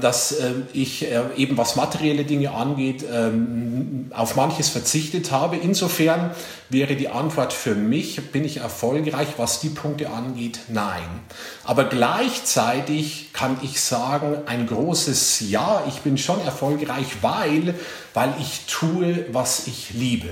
dass 0.00 0.40
ähm, 0.40 0.66
ich 0.72 1.10
äh, 1.10 1.20
eben 1.36 1.56
was 1.56 1.76
materielle 1.76 2.24
Dinge 2.24 2.52
angeht, 2.52 3.04
ähm, 3.12 4.10
auf 4.14 4.36
manches 4.36 4.68
verzichtet 4.68 5.30
habe. 5.30 5.56
Insofern 5.56 6.32
wäre 6.68 6.96
die 6.96 7.08
Antwort 7.08 7.52
für 7.52 7.74
mich, 7.74 8.32
bin 8.32 8.44
ich 8.44 8.58
erfolgreich, 8.58 9.28
was 9.36 9.60
die 9.60 9.68
Punkte 9.68 10.10
angeht, 10.10 10.60
nein. 10.68 11.20
Aber 11.64 11.84
gleichzeitig 11.84 13.32
kann 13.32 13.58
ich 13.62 13.80
sagen, 13.80 14.38
ein 14.46 14.66
großes 14.66 15.48
Ja, 15.50 15.84
ich 15.88 16.00
bin 16.00 16.18
schon 16.18 16.40
erfolgreich, 16.40 17.06
weil, 17.20 17.74
weil 18.14 18.34
ich 18.40 18.66
tue, 18.66 19.26
was 19.32 19.66
ich 19.66 19.90
liebe 19.94 20.30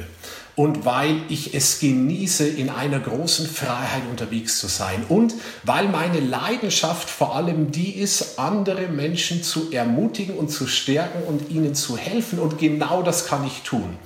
und 0.61 0.85
weil 0.85 1.23
ich 1.31 1.55
es 1.55 1.79
genieße, 1.79 2.47
in 2.47 2.69
einer 2.69 3.01
großen 3.01 3.47
Freiheit 3.47 4.03
unterwegs 4.11 4.59
zu 4.59 4.67
sein 4.67 5.07
und 5.09 5.33
weil 5.63 5.89
meine 5.89 6.21
Leidenschaft 6.21 7.09
vor 7.09 7.35
allem 7.35 7.71
die 7.71 7.93
ist, 7.93 8.39
andere 8.39 8.89
Menschen 8.89 9.43
zu 9.43 9.73
ermutigen 9.73 10.37
und 10.37 10.51
zu 10.51 10.67
stärken 10.67 11.23
und 11.27 11.51
ihnen 11.51 11.75
zu 11.75 11.97
helfen 11.97 12.39
und 12.39 12.59
genau 12.59 13.01
das 13.01 13.27
kann 13.27 13.47
ich 13.47 13.63
tun. 13.63 13.97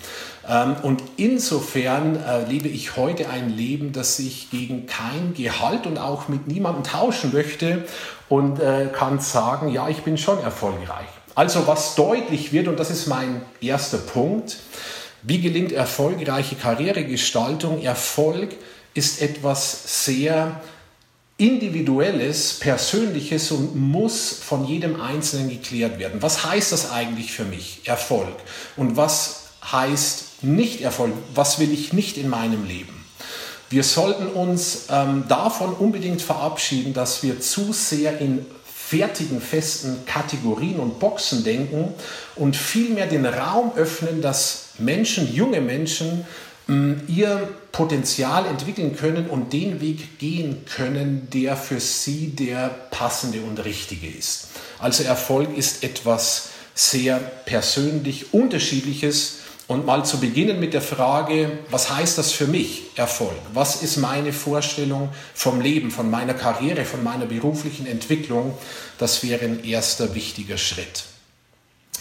Ähm, 0.49 0.77
und 0.83 1.03
insofern 1.17 2.23
äh, 2.23 2.45
lebe 2.49 2.69
ich 2.69 2.97
heute 2.97 3.31
ein 3.31 3.51
Leben, 3.51 3.91
das 3.93 4.21
ich 4.21 4.49
gegen 4.53 4.87
kein 4.87 5.35
Gehalt 5.37 5.89
und 5.89 5.99
auch 5.99 6.29
mit 6.29 6.47
niemandem 6.47 6.85
tauschen 6.85 7.33
möchte 7.33 7.83
und 8.29 8.61
äh, 8.61 8.91
kann 8.93 9.19
sagen, 9.19 9.71
ja, 9.73 9.89
ich 9.89 10.03
bin 10.03 10.17
schon 10.17 10.41
erfolgreich. 10.41 11.09
Also 11.35 11.67
was 11.67 11.97
deutlich 11.97 12.53
wird, 12.53 12.69
und 12.69 12.79
das 12.79 12.91
ist 12.93 13.09
mein 13.09 13.43
erster 13.61 13.99
Punkt, 13.99 14.59
wie 15.27 15.41
gelingt 15.41 15.73
erfolgreiche 15.73 16.55
Karrieregestaltung? 16.55 17.83
Erfolg 17.83 18.55
ist 18.93 19.23
etwas 19.23 20.05
sehr 20.05 20.61
Individuelles, 21.37 22.61
Persönliches 22.61 23.51
und 23.51 23.75
muss 23.75 24.33
von 24.33 24.67
jedem 24.67 25.01
Einzelnen 25.01 25.49
geklärt 25.49 25.99
werden. 25.99 26.23
Was 26.23 26.45
heißt 26.45 26.71
das 26.71 26.93
eigentlich 26.93 27.33
für 27.33 27.45
mich, 27.45 27.81
Erfolg? 27.87 28.37
Und 28.77 28.97
was 28.97 29.47
heißt 29.65 30.43
nicht 30.45 30.83
Erfolg? 30.83 31.13
Was 31.35 31.59
will 31.59 31.73
ich 31.73 31.93
nicht 31.93 32.19
in 32.19 32.29
meinem 32.29 32.67
Leben? 32.67 33.05
Wir 33.71 33.83
sollten 33.83 34.29
uns 34.29 34.87
ähm, 34.91 35.25
davon 35.27 35.73
unbedingt 35.73 36.23
verabschieden, 36.23 36.93
dass 36.93 37.23
wir 37.23 37.41
zu 37.41 37.73
sehr 37.73 38.21
in 38.21 38.47
fertigen, 38.73 39.41
festen 39.41 40.05
Kategorien 40.05 40.79
und 40.79 41.01
Boxen 41.01 41.43
denken 41.43 41.95
und 42.37 42.55
vielmehr 42.55 43.07
den 43.07 43.25
Raum 43.27 43.73
öffnen, 43.75 44.21
dass 44.21 44.64
Menschen, 44.79 45.33
junge 45.35 45.61
Menschen, 45.61 46.27
mm, 46.67 46.93
ihr 47.09 47.49
Potenzial 47.73 48.47
entwickeln 48.47 48.97
können 48.97 49.29
und 49.29 49.53
den 49.53 49.81
Weg 49.81 50.19
gehen 50.19 50.65
können, 50.65 51.29
der 51.33 51.57
für 51.57 51.81
sie 51.81 52.29
der 52.29 52.69
passende 52.91 53.41
und 53.41 53.65
richtige 53.65 54.07
ist. 54.07 54.49
Also 54.79 55.05
Erfolg 55.05 55.57
ist 55.57 55.83
etwas 55.83 56.51
sehr 56.75 57.19
persönlich 57.19 58.33
unterschiedliches 58.33 59.39
und 59.67 59.87
mal 59.87 60.05
zu 60.05 60.21
beginnen 60.21 60.61
mit 60.61 60.75
der 60.75 60.83
Frage, 60.83 61.59
was 61.71 61.91
heißt 61.91 62.19
das 62.19 62.33
für 62.33 62.47
mich, 62.47 62.83
Erfolg? 62.97 63.39
Was 63.55 63.83
ist 63.83 63.97
meine 63.97 64.33
Vorstellung 64.33 65.09
vom 65.35 65.61
Leben, 65.61 65.91
von 65.91 66.11
meiner 66.11 66.35
Karriere, 66.35 66.85
von 66.85 67.03
meiner 67.03 67.25
beruflichen 67.25 67.87
Entwicklung? 67.87 68.59
Das 68.99 69.23
wäre 69.23 69.45
ein 69.45 69.65
erster 69.65 70.15
wichtiger 70.15 70.59
Schritt. 70.59 71.05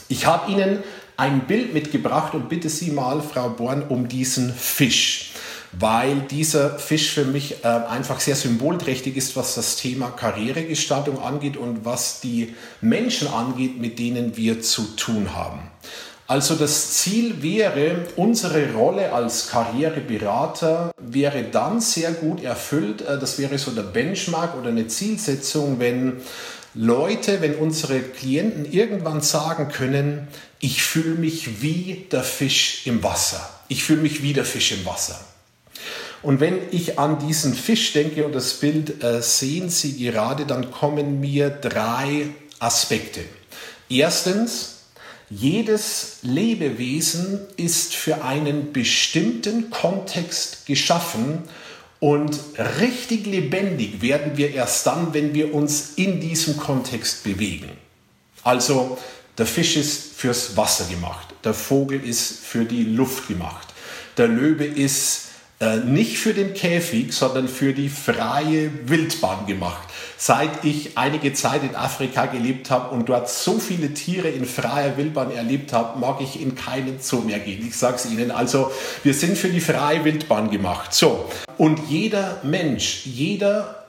Ich 0.10 0.26
habe 0.26 0.52
Ihnen 0.52 0.84
ein 1.18 1.48
Bild 1.48 1.74
mitgebracht 1.74 2.34
und 2.34 2.50
bitte 2.50 2.70
Sie 2.70 2.92
mal, 2.92 3.22
Frau 3.22 3.50
Born, 3.50 3.84
um 3.88 4.08
diesen 4.08 4.54
Fisch, 4.54 5.32
weil 5.72 6.22
dieser 6.32 6.78
Fisch 6.80 7.12
für 7.12 7.26
mich 7.26 7.64
äh, 7.64 7.68
einfach 7.68 8.20
sehr 8.20 8.36
symbolträchtig 8.36 9.18
ist, 9.18 9.36
was 9.36 9.56
das 9.56 9.76
Thema 9.76 10.10
Karrieregestaltung 10.10 11.22
angeht 11.22 11.58
und 11.58 11.86
was 11.86 12.22
die 12.22 12.56
Menschen 12.82 13.28
angeht, 13.28 13.80
mit 13.80 14.00
denen 14.00 14.38
wir 14.38 14.62
zu 14.62 14.96
tun 14.96 15.36
haben. 15.36 15.60
Also 16.26 16.56
das 16.56 16.94
Ziel 16.94 17.44
wäre, 17.44 18.06
unsere 18.16 18.74
Rolle 18.74 19.12
als 19.12 19.50
Karriereberater 19.50 20.92
wäre 20.98 21.44
dann 21.44 21.82
sehr 21.82 22.12
gut 22.12 22.44
erfüllt. 22.44 23.02
Äh, 23.02 23.20
das 23.20 23.38
wäre 23.38 23.58
so 23.58 23.72
der 23.72 23.84
Benchmark 23.84 24.58
oder 24.58 24.70
eine 24.70 24.88
Zielsetzung, 24.88 25.80
wenn 25.80 26.22
Leute, 26.76 27.42
wenn 27.42 27.56
unsere 27.56 28.00
Klienten 28.00 28.72
irgendwann 28.72 29.22
sagen 29.22 29.70
können, 29.70 30.28
ich 30.60 30.82
fühle 30.82 31.16
mich 31.16 31.62
wie 31.62 32.08
der 32.12 32.24
Fisch 32.24 32.88
im 32.88 33.04
Wasser. 33.04 33.48
Ich 33.68 33.84
fühle 33.84 34.02
mich 34.02 34.24
wie 34.24 34.34
der 34.34 34.46
Fisch 34.46 34.72
im 34.72 34.86
Wasser. 34.86 35.20
Und 36.24 36.40
wenn 36.40 36.58
ich 36.72 36.98
an 36.98 37.20
diesen 37.28 37.54
Fisch 37.54 37.94
denke 37.94 38.26
und 38.26 38.34
das 38.34 38.54
Bild 38.54 39.04
äh, 39.04 39.22
sehen 39.22 39.70
Sie 39.70 39.98
gerade, 39.98 40.46
dann 40.46 40.72
kommen 40.72 41.20
mir 41.20 41.50
drei 41.50 42.30
Aspekte. 42.60 43.22
Erstens, 43.90 44.78
jedes 45.30 46.20
Lebewesen 46.22 47.42
ist 47.58 47.94
für 47.94 48.24
einen 48.24 48.72
bestimmten 48.72 49.70
Kontext 49.70 50.66
geschaffen 50.66 51.44
und 52.04 52.38
richtig 52.82 53.26
lebendig 53.28 54.02
werden 54.02 54.36
wir 54.36 54.54
erst 54.54 54.86
dann, 54.88 55.14
wenn 55.14 55.34
wir 55.34 55.54
uns 55.54 55.94
in 55.96 56.20
diesem 56.20 56.58
Kontext 56.58 57.24
bewegen. 57.24 57.70
Also 58.44 58.98
der 59.38 59.46
Fisch 59.46 59.78
ist 59.78 60.14
fürs 60.14 60.58
Wasser 60.58 60.84
gemacht, 60.90 61.34
der 61.46 61.54
Vogel 61.54 62.04
ist 62.04 62.40
für 62.44 62.66
die 62.66 62.84
Luft 62.84 63.30
gemacht, 63.30 63.70
der 64.18 64.28
Löwe 64.28 64.66
ist 64.66 65.28
äh, 65.64 65.78
nicht 65.78 66.18
für 66.18 66.34
den 66.34 66.54
Käfig, 66.54 67.14
sondern 67.14 67.48
für 67.48 67.72
die 67.72 67.88
freie 67.88 68.70
Wildbahn 68.86 69.46
gemacht. 69.46 69.88
Seit 70.18 70.66
ich 70.66 70.98
einige 70.98 71.32
Zeit 71.34 71.64
in 71.64 71.76
Afrika 71.76 72.26
gelebt 72.26 72.70
habe 72.70 72.94
und 72.94 73.08
dort 73.08 73.30
so 73.30 73.60
viele 73.60 73.94
Tiere 73.94 74.28
in 74.28 74.46
freier 74.46 74.98
Wildbahn 74.98 75.32
erlebt 75.32 75.72
habe, 75.72 76.00
mag 76.00 76.20
ich 76.22 76.42
in 76.42 76.56
keinen 76.56 77.00
Zoo 77.00 77.22
mehr 77.22 77.40
gehen. 77.40 77.66
Ich 77.66 77.78
sage 77.78 77.96
es 77.96 78.06
Ihnen. 78.06 78.32
Also 78.32 78.72
wir 79.04 79.14
sind 79.14 79.38
für 79.38 79.48
die 79.48 79.62
freie 79.62 80.04
Wildbahn 80.04 80.50
gemacht. 80.50 80.94
So. 80.94 81.30
Und 81.58 81.80
jeder 81.88 82.40
Mensch, 82.44 83.06
jeder 83.06 83.86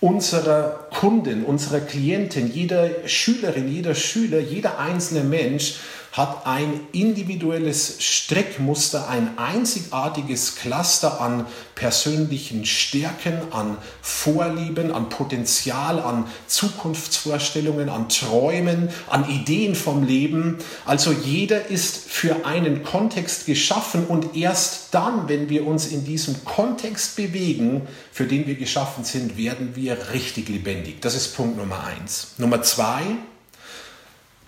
unserer 0.00 0.86
Kunden, 0.98 1.44
unserer 1.44 1.80
Klienten, 1.80 2.52
jeder 2.52 2.88
Schülerin, 3.06 3.68
jeder 3.68 3.94
Schüler, 3.94 4.38
jeder 4.38 4.78
einzelne 4.78 5.24
Mensch 5.24 5.74
hat 6.12 6.46
ein 6.46 6.80
individuelles 6.92 7.96
Streckmuster, 8.00 9.08
ein 9.08 9.38
einzigartiges 9.38 10.56
Cluster 10.56 11.20
an 11.20 11.46
persönlichen 11.76 12.66
Stärken, 12.66 13.38
an 13.52 13.76
Vorlieben, 14.02 14.92
an 14.92 15.08
Potenzial, 15.08 16.00
an 16.00 16.26
Zukunftsvorstellungen, 16.46 17.88
an 17.88 18.08
Träumen, 18.08 18.90
an 19.08 19.30
Ideen 19.30 19.74
vom 19.74 20.02
Leben. 20.02 20.58
Also 20.84 21.12
jeder 21.12 21.66
ist 21.66 21.96
für 21.96 22.44
einen 22.44 22.82
Kontext 22.82 23.46
geschaffen 23.46 24.06
und 24.06 24.36
erst 24.36 24.88
dann, 24.92 25.28
wenn 25.28 25.48
wir 25.48 25.66
uns 25.66 25.86
in 25.86 26.04
diesem 26.04 26.44
Kontext 26.44 27.16
bewegen, 27.16 27.86
für 28.12 28.24
den 28.24 28.46
wir 28.46 28.56
geschaffen 28.56 29.04
sind, 29.04 29.36
werden 29.36 29.76
wir 29.76 30.12
richtig 30.12 30.48
lebendig. 30.48 31.00
Das 31.00 31.14
ist 31.14 31.36
Punkt 31.36 31.56
Nummer 31.56 31.84
eins. 31.84 32.32
Nummer 32.36 32.62
zwei, 32.62 33.02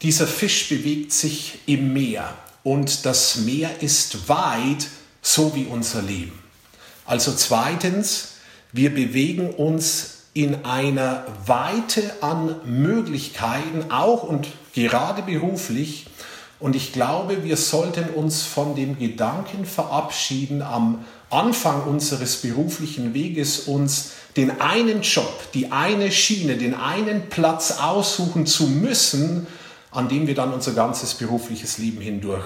dieser 0.03 0.27
Fisch 0.27 0.69
bewegt 0.69 1.13
sich 1.13 1.61
im 1.67 1.93
Meer 1.93 2.35
und 2.65 3.07
das 3.07 3.37
Meer 3.37 3.71
ist 3.81 4.29
weit, 4.29 4.89
so 5.21 5.55
wie 5.55 5.67
unser 5.67 6.03
Leben. 6.03 6.39
Also 7.05 7.33
zweitens, 7.33 8.35
wir 8.73 8.93
bewegen 8.93 9.51
uns 9.51 10.23
in 10.35 10.65
einer 10.65 11.27
Weite 11.47 12.23
an 12.23 12.57
Möglichkeiten, 12.65 13.91
auch 13.91 14.23
und 14.23 14.49
gerade 14.73 15.23
beruflich. 15.23 16.07
Und 16.59 16.75
ich 16.75 16.93
glaube, 16.93 17.45
wir 17.45 17.57
sollten 17.57 18.09
uns 18.11 18.43
von 18.43 18.75
dem 18.75 18.99
Gedanken 18.99 19.67
verabschieden, 19.67 20.63
am 20.63 21.05
Anfang 21.29 21.83
unseres 21.83 22.37
beruflichen 22.37 23.15
Weges 23.15 23.61
uns 23.61 24.13
den 24.37 24.61
einen 24.61 25.03
Job, 25.03 25.53
die 25.55 25.71
eine 25.71 26.11
Schiene, 26.11 26.57
den 26.57 26.75
einen 26.75 27.29
Platz 27.29 27.73
aussuchen 27.73 28.47
zu 28.47 28.67
müssen, 28.67 29.47
an 29.93 30.09
dem 30.09 30.27
wir 30.27 30.35
dann 30.35 30.53
unser 30.53 30.73
ganzes 30.73 31.15
berufliches 31.15 31.79
Leben 31.79 32.01
hindurch 32.01 32.45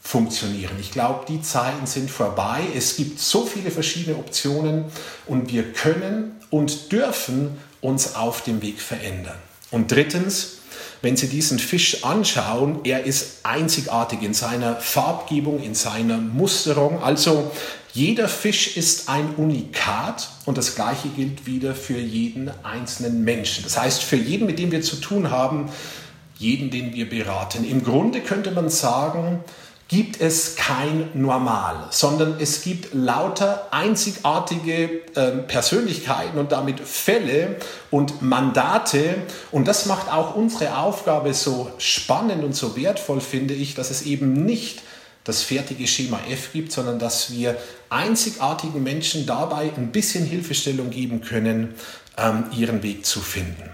funktionieren. 0.00 0.76
Ich 0.78 0.92
glaube, 0.92 1.24
die 1.26 1.40
Zeiten 1.40 1.86
sind 1.86 2.10
vorbei. 2.10 2.60
Es 2.76 2.96
gibt 2.96 3.18
so 3.18 3.46
viele 3.46 3.70
verschiedene 3.70 4.16
Optionen 4.16 4.84
und 5.26 5.50
wir 5.50 5.72
können 5.72 6.32
und 6.50 6.92
dürfen 6.92 7.58
uns 7.80 8.14
auf 8.14 8.42
dem 8.42 8.60
Weg 8.60 8.80
verändern. 8.80 9.38
Und 9.70 9.90
drittens, 9.90 10.58
wenn 11.00 11.16
Sie 11.16 11.28
diesen 11.28 11.58
Fisch 11.58 12.04
anschauen, 12.04 12.80
er 12.84 13.04
ist 13.04 13.40
einzigartig 13.42 14.22
in 14.22 14.34
seiner 14.34 14.76
Farbgebung, 14.76 15.62
in 15.62 15.74
seiner 15.74 16.18
Musterung. 16.18 17.02
Also 17.02 17.50
jeder 17.92 18.28
Fisch 18.28 18.76
ist 18.76 19.08
ein 19.08 19.34
Unikat 19.36 20.28
und 20.44 20.58
das 20.58 20.74
gleiche 20.74 21.08
gilt 21.08 21.46
wieder 21.46 21.74
für 21.74 21.98
jeden 21.98 22.50
einzelnen 22.62 23.22
Menschen. 23.24 23.64
Das 23.64 23.78
heißt, 23.78 24.02
für 24.02 24.16
jeden, 24.16 24.46
mit 24.46 24.58
dem 24.58 24.70
wir 24.70 24.82
zu 24.82 24.96
tun 24.96 25.30
haben, 25.30 25.70
jeden, 26.44 26.70
den 26.70 26.94
wir 26.94 27.08
beraten. 27.08 27.64
Im 27.64 27.82
Grunde 27.82 28.20
könnte 28.20 28.50
man 28.50 28.68
sagen, 28.68 29.42
gibt 29.88 30.20
es 30.20 30.56
kein 30.56 31.10
Normal, 31.14 31.88
sondern 31.90 32.36
es 32.40 32.62
gibt 32.62 32.94
lauter 32.94 33.68
einzigartige 33.70 35.06
äh, 35.14 35.30
Persönlichkeiten 35.46 36.38
und 36.38 36.52
damit 36.52 36.80
Fälle 36.80 37.56
und 37.90 38.22
Mandate. 38.22 39.16
Und 39.50 39.68
das 39.68 39.86
macht 39.86 40.12
auch 40.12 40.34
unsere 40.36 40.78
Aufgabe 40.78 41.34
so 41.34 41.70
spannend 41.78 42.44
und 42.44 42.54
so 42.54 42.76
wertvoll, 42.76 43.20
finde 43.20 43.54
ich, 43.54 43.74
dass 43.74 43.90
es 43.90 44.02
eben 44.02 44.44
nicht 44.44 44.82
das 45.24 45.42
fertige 45.42 45.86
Schema 45.86 46.20
F 46.30 46.52
gibt, 46.52 46.72
sondern 46.72 46.98
dass 46.98 47.32
wir 47.32 47.56
einzigartigen 47.88 48.82
Menschen 48.82 49.26
dabei 49.26 49.70
ein 49.76 49.92
bisschen 49.92 50.26
Hilfestellung 50.26 50.90
geben 50.90 51.22
können, 51.22 51.74
ähm, 52.18 52.44
ihren 52.56 52.82
Weg 52.82 53.06
zu 53.06 53.20
finden. 53.20 53.70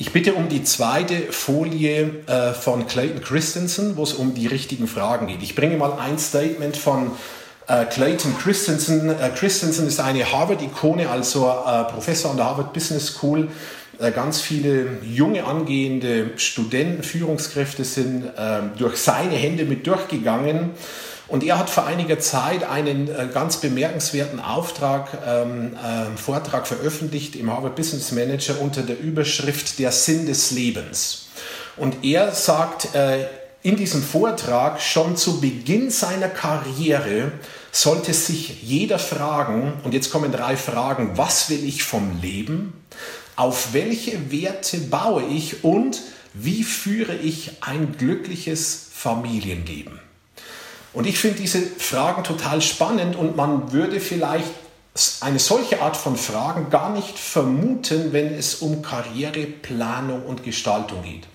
Ich 0.00 0.12
bitte 0.12 0.34
um 0.34 0.48
die 0.48 0.62
zweite 0.62 1.32
Folie 1.32 2.22
äh, 2.28 2.52
von 2.52 2.86
Clayton 2.86 3.20
Christensen, 3.20 3.96
wo 3.96 4.04
es 4.04 4.12
um 4.12 4.32
die 4.32 4.46
richtigen 4.46 4.86
Fragen 4.86 5.26
geht. 5.26 5.42
Ich 5.42 5.56
bringe 5.56 5.76
mal 5.76 5.98
ein 5.98 6.20
Statement 6.20 6.76
von 6.76 7.10
äh, 7.66 7.84
Clayton 7.84 8.38
Christensen. 8.38 9.10
Äh, 9.10 9.30
Christensen 9.34 9.88
ist 9.88 9.98
eine 9.98 10.32
Harvard-Ikone, 10.32 11.10
also 11.10 11.52
Professor 11.90 12.30
an 12.30 12.36
der 12.36 12.46
Harvard 12.46 12.72
Business 12.72 13.08
School. 13.08 13.48
Ganz 14.14 14.40
viele 14.40 14.98
junge 15.02 15.42
angehende 15.42 16.30
Studenten, 16.36 17.02
Führungskräfte 17.02 17.82
sind 17.82 18.30
durch 18.78 18.96
seine 18.98 19.34
Hände 19.34 19.64
mit 19.64 19.88
durchgegangen. 19.88 20.70
Und 21.28 21.44
er 21.44 21.58
hat 21.58 21.68
vor 21.68 21.86
einiger 21.86 22.18
Zeit 22.18 22.64
einen 22.64 23.08
äh, 23.08 23.28
ganz 23.32 23.58
bemerkenswerten 23.58 24.40
Auftrag, 24.40 25.18
ähm, 25.26 25.76
äh, 25.76 26.16
Vortrag 26.16 26.66
veröffentlicht 26.66 27.36
im 27.36 27.52
Harvard 27.52 27.76
Business 27.76 28.12
Manager 28.12 28.60
unter 28.60 28.82
der 28.82 28.98
Überschrift 28.98 29.78
Der 29.78 29.92
Sinn 29.92 30.26
des 30.26 30.50
Lebens. 30.52 31.26
Und 31.76 32.02
er 32.02 32.32
sagt 32.32 32.94
äh, 32.94 33.26
in 33.62 33.76
diesem 33.76 34.02
Vortrag, 34.02 34.80
schon 34.80 35.16
zu 35.18 35.40
Beginn 35.40 35.90
seiner 35.90 36.28
Karriere 36.28 37.32
sollte 37.70 38.14
sich 38.14 38.62
jeder 38.62 38.98
fragen, 38.98 39.74
und 39.84 39.92
jetzt 39.92 40.10
kommen 40.10 40.32
drei 40.32 40.56
Fragen, 40.56 41.18
was 41.18 41.50
will 41.50 41.62
ich 41.62 41.82
vom 41.82 42.20
Leben? 42.22 42.72
Auf 43.36 43.74
welche 43.74 44.32
Werte 44.32 44.78
baue 44.78 45.24
ich 45.24 45.62
und 45.62 46.00
wie 46.32 46.64
führe 46.64 47.14
ich 47.14 47.50
ein 47.60 47.96
glückliches 47.98 48.86
Familienleben? 48.92 50.07
Und 50.92 51.06
ich 51.06 51.18
finde 51.18 51.38
diese 51.38 51.60
Fragen 51.60 52.24
total 52.24 52.60
spannend 52.60 53.16
und 53.16 53.36
man 53.36 53.72
würde 53.72 54.00
vielleicht 54.00 54.48
eine 55.20 55.38
solche 55.38 55.80
Art 55.80 55.96
von 55.96 56.16
Fragen 56.16 56.70
gar 56.70 56.90
nicht 56.90 57.18
vermuten, 57.18 58.12
wenn 58.12 58.34
es 58.34 58.56
um 58.56 58.82
Karriereplanung 58.82 60.24
und 60.24 60.42
Gestaltung 60.42 61.02
geht. 61.02 61.26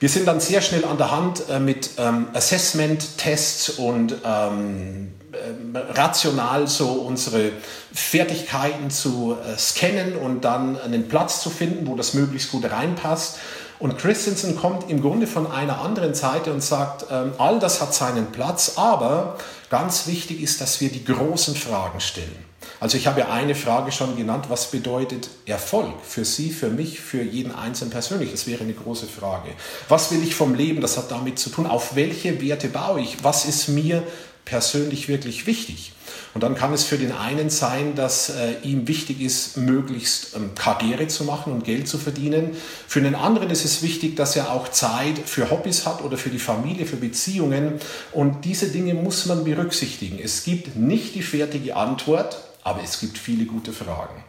Wir 0.00 0.08
sind 0.08 0.26
dann 0.26 0.40
sehr 0.40 0.60
schnell 0.60 0.84
an 0.84 0.98
der 0.98 1.10
Hand 1.10 1.48
äh, 1.48 1.58
mit 1.58 1.90
ähm, 1.98 2.28
Assessment-Tests 2.34 3.70
und 3.70 4.14
ähm, 4.24 5.12
äh, 5.32 5.78
rational 5.78 6.66
so 6.68 6.88
unsere 6.88 7.50
Fertigkeiten 7.94 8.90
zu 8.90 9.36
äh, 9.42 9.56
scannen 9.56 10.16
und 10.16 10.44
dann 10.44 10.78
einen 10.78 11.08
Platz 11.08 11.40
zu 11.40 11.48
finden, 11.48 11.86
wo 11.86 11.94
das 11.94 12.12
möglichst 12.12 12.50
gut 12.50 12.70
reinpasst. 12.70 13.38
Und 13.78 13.98
Christensen 13.98 14.56
kommt 14.56 14.90
im 14.90 15.02
Grunde 15.02 15.26
von 15.26 15.50
einer 15.50 15.80
anderen 15.80 16.14
Seite 16.14 16.52
und 16.52 16.62
sagt, 16.62 17.06
ähm, 17.10 17.32
all 17.38 17.58
das 17.58 17.80
hat 17.80 17.94
seinen 17.94 18.32
Platz, 18.32 18.74
aber 18.76 19.36
ganz 19.68 20.06
wichtig 20.06 20.40
ist, 20.40 20.60
dass 20.60 20.80
wir 20.80 20.88
die 20.90 21.04
großen 21.04 21.54
Fragen 21.54 22.00
stellen. 22.00 22.44
Also 22.80 22.96
ich 22.96 23.06
habe 23.06 23.20
ja 23.20 23.28
eine 23.30 23.54
Frage 23.54 23.92
schon 23.92 24.16
genannt, 24.16 24.46
was 24.48 24.70
bedeutet 24.70 25.28
Erfolg 25.46 25.94
für 26.02 26.24
Sie, 26.24 26.50
für 26.50 26.68
mich, 26.68 27.00
für 27.00 27.22
jeden 27.22 27.54
Einzelnen 27.54 27.90
persönlich? 27.90 28.30
Das 28.30 28.46
wäre 28.46 28.62
eine 28.64 28.74
große 28.74 29.06
Frage. 29.06 29.50
Was 29.88 30.10
will 30.10 30.22
ich 30.22 30.34
vom 30.34 30.54
Leben? 30.54 30.80
Das 30.80 30.96
hat 30.96 31.10
damit 31.10 31.38
zu 31.38 31.50
tun. 31.50 31.66
Auf 31.66 31.94
welche 31.94 32.40
Werte 32.40 32.68
baue 32.68 33.00
ich? 33.00 33.22
Was 33.22 33.44
ist 33.44 33.68
mir 33.68 34.02
persönlich 34.44 35.08
wirklich 35.08 35.46
wichtig? 35.46 35.92
Und 36.36 36.42
dann 36.42 36.54
kann 36.54 36.74
es 36.74 36.84
für 36.84 36.98
den 36.98 37.12
einen 37.12 37.48
sein, 37.48 37.94
dass 37.94 38.28
äh, 38.28 38.56
ihm 38.62 38.86
wichtig 38.86 39.22
ist, 39.22 39.56
möglichst 39.56 40.36
ähm, 40.36 40.50
Karriere 40.54 41.08
zu 41.08 41.24
machen 41.24 41.50
und 41.50 41.64
Geld 41.64 41.88
zu 41.88 41.96
verdienen. 41.96 42.50
Für 42.86 43.00
den 43.00 43.14
anderen 43.14 43.48
ist 43.48 43.64
es 43.64 43.82
wichtig, 43.82 44.16
dass 44.16 44.36
er 44.36 44.52
auch 44.52 44.68
Zeit 44.68 45.18
für 45.18 45.48
Hobbys 45.48 45.86
hat 45.86 46.02
oder 46.02 46.18
für 46.18 46.28
die 46.28 46.38
Familie, 46.38 46.84
für 46.84 46.96
Beziehungen. 46.96 47.80
Und 48.12 48.44
diese 48.44 48.68
Dinge 48.68 48.92
muss 48.92 49.24
man 49.24 49.44
berücksichtigen. 49.44 50.18
Es 50.22 50.44
gibt 50.44 50.76
nicht 50.76 51.14
die 51.14 51.22
fertige 51.22 51.74
Antwort, 51.74 52.36
aber 52.62 52.82
es 52.84 53.00
gibt 53.00 53.16
viele 53.16 53.46
gute 53.46 53.72
Fragen. 53.72 54.25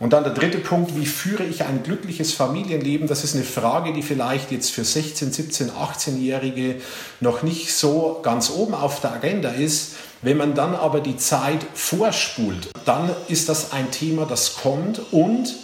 Und 0.00 0.12
dann 0.12 0.22
der 0.22 0.32
dritte 0.32 0.58
Punkt, 0.58 0.96
wie 0.96 1.06
führe 1.06 1.42
ich 1.42 1.64
ein 1.64 1.82
glückliches 1.82 2.32
Familienleben? 2.32 3.08
Das 3.08 3.24
ist 3.24 3.34
eine 3.34 3.44
Frage, 3.44 3.92
die 3.92 4.02
vielleicht 4.02 4.52
jetzt 4.52 4.70
für 4.70 4.84
16, 4.84 5.32
17, 5.32 5.70
18-Jährige 5.72 6.76
noch 7.20 7.42
nicht 7.42 7.74
so 7.74 8.20
ganz 8.22 8.50
oben 8.50 8.74
auf 8.74 9.00
der 9.00 9.14
Agenda 9.14 9.50
ist. 9.50 9.96
Wenn 10.22 10.36
man 10.36 10.54
dann 10.54 10.76
aber 10.76 11.00
die 11.00 11.16
Zeit 11.16 11.66
vorspult, 11.74 12.68
dann 12.84 13.10
ist 13.28 13.48
das 13.48 13.72
ein 13.72 13.90
Thema, 13.90 14.24
das 14.24 14.56
kommt 14.56 15.00
und 15.12 15.54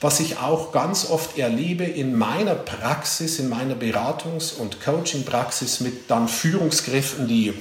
was 0.00 0.20
ich 0.20 0.38
auch 0.38 0.70
ganz 0.70 1.10
oft 1.10 1.38
erlebe 1.38 1.82
in 1.82 2.16
meiner 2.16 2.54
Praxis, 2.54 3.40
in 3.40 3.48
meiner 3.48 3.74
Beratungs- 3.74 4.54
und 4.56 4.80
Coaching-Praxis 4.80 5.80
mit 5.80 6.08
dann 6.08 6.28
Führungskräften, 6.28 7.26
die 7.26 7.52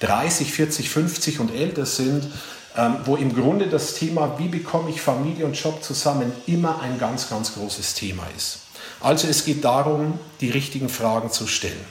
30, 0.00 0.52
40, 0.52 0.90
50 0.90 1.40
und 1.40 1.54
älter 1.54 1.86
sind, 1.86 2.26
ähm, 2.76 2.96
wo 3.04 3.16
im 3.16 3.34
Grunde 3.34 3.68
das 3.68 3.94
Thema, 3.94 4.38
wie 4.38 4.48
bekomme 4.48 4.90
ich 4.90 5.00
Familie 5.00 5.46
und 5.46 5.60
Job 5.60 5.82
zusammen, 5.82 6.32
immer 6.46 6.80
ein 6.80 6.98
ganz, 6.98 7.28
ganz 7.28 7.54
großes 7.54 7.94
Thema 7.94 8.24
ist. 8.36 8.60
Also 9.00 9.28
es 9.28 9.44
geht 9.44 9.64
darum, 9.64 10.18
die 10.40 10.50
richtigen 10.50 10.88
Fragen 10.88 11.30
zu 11.30 11.46
stellen. 11.46 11.84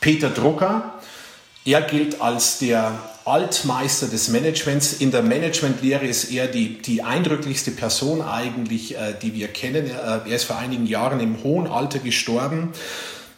Peter 0.00 0.30
Drucker, 0.30 0.94
er 1.64 1.82
gilt 1.82 2.20
als 2.20 2.58
der 2.58 2.92
Altmeister 3.24 4.06
des 4.06 4.28
Managements. 4.28 4.94
In 4.94 5.10
der 5.10 5.22
Managementlehre 5.22 6.06
ist 6.06 6.30
er 6.30 6.46
die, 6.46 6.80
die 6.80 7.02
eindrücklichste 7.02 7.72
Person 7.72 8.22
eigentlich, 8.22 8.96
äh, 8.96 9.14
die 9.20 9.34
wir 9.34 9.48
kennen. 9.48 9.90
Er 9.90 10.24
ist 10.26 10.44
vor 10.44 10.58
einigen 10.58 10.86
Jahren 10.86 11.18
im 11.18 11.42
hohen 11.42 11.66
Alter 11.66 11.98
gestorben. 11.98 12.72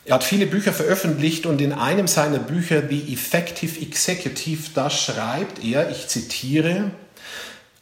Er 0.08 0.14
hat 0.14 0.24
viele 0.24 0.46
Bücher 0.46 0.72
veröffentlicht 0.72 1.44
und 1.44 1.60
in 1.60 1.74
einem 1.74 2.08
seiner 2.08 2.38
Bücher, 2.38 2.82
The 2.88 3.12
Effective 3.12 3.78
Executive, 3.78 4.70
da 4.74 4.88
schreibt 4.88 5.62
er, 5.62 5.90
ich 5.90 6.08
zitiere, 6.08 6.92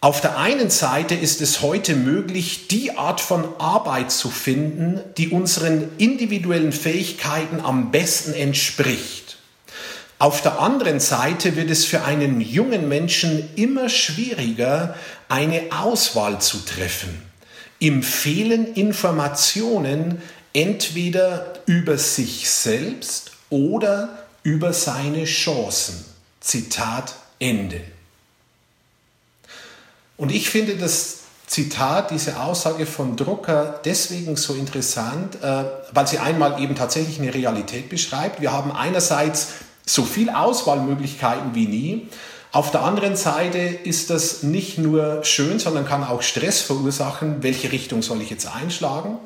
auf 0.00 0.20
der 0.20 0.36
einen 0.36 0.68
Seite 0.68 1.14
ist 1.14 1.40
es 1.40 1.62
heute 1.62 1.94
möglich, 1.94 2.66
die 2.66 2.96
Art 2.96 3.20
von 3.20 3.44
Arbeit 3.58 4.10
zu 4.10 4.28
finden, 4.28 5.00
die 5.16 5.28
unseren 5.28 5.88
individuellen 5.98 6.72
Fähigkeiten 6.72 7.60
am 7.60 7.92
besten 7.92 8.34
entspricht. 8.34 9.38
Auf 10.18 10.42
der 10.42 10.58
anderen 10.58 10.98
Seite 10.98 11.54
wird 11.54 11.70
es 11.70 11.84
für 11.84 12.02
einen 12.02 12.40
jungen 12.40 12.88
Menschen 12.88 13.48
immer 13.54 13.88
schwieriger, 13.88 14.96
eine 15.28 15.62
Auswahl 15.70 16.40
zu 16.40 16.58
treffen. 16.64 17.22
Ihm 17.78 18.02
fehlen 18.02 18.74
Informationen, 18.74 20.20
entweder 20.52 21.52
über 21.66 21.98
sich 21.98 22.48
selbst 22.48 23.32
oder 23.50 24.24
über 24.42 24.72
seine 24.72 25.24
Chancen. 25.24 26.04
Zitat 26.40 27.14
Ende. 27.38 27.80
Und 30.16 30.32
ich 30.32 30.48
finde 30.48 30.76
das 30.76 31.18
Zitat, 31.46 32.10
diese 32.10 32.40
Aussage 32.40 32.86
von 32.86 33.16
Drucker 33.16 33.80
deswegen 33.84 34.36
so 34.36 34.54
interessant, 34.54 35.36
äh, 35.42 35.64
weil 35.92 36.06
sie 36.06 36.18
einmal 36.18 36.60
eben 36.62 36.74
tatsächlich 36.74 37.20
eine 37.20 37.32
Realität 37.32 37.88
beschreibt. 37.88 38.40
Wir 38.40 38.52
haben 38.52 38.72
einerseits 38.72 39.48
so 39.84 40.04
viel 40.04 40.30
Auswahlmöglichkeiten 40.30 41.54
wie 41.54 41.66
nie. 41.66 42.08
Auf 42.50 42.70
der 42.70 42.82
anderen 42.82 43.16
Seite 43.16 43.58
ist 43.58 44.10
das 44.10 44.42
nicht 44.42 44.78
nur 44.78 45.22
schön, 45.24 45.58
sondern 45.58 45.86
kann 45.86 46.02
auch 46.02 46.22
Stress 46.22 46.62
verursachen. 46.62 47.42
Welche 47.42 47.70
Richtung 47.70 48.02
soll 48.02 48.22
ich 48.22 48.30
jetzt 48.30 48.46
einschlagen? 48.46 49.18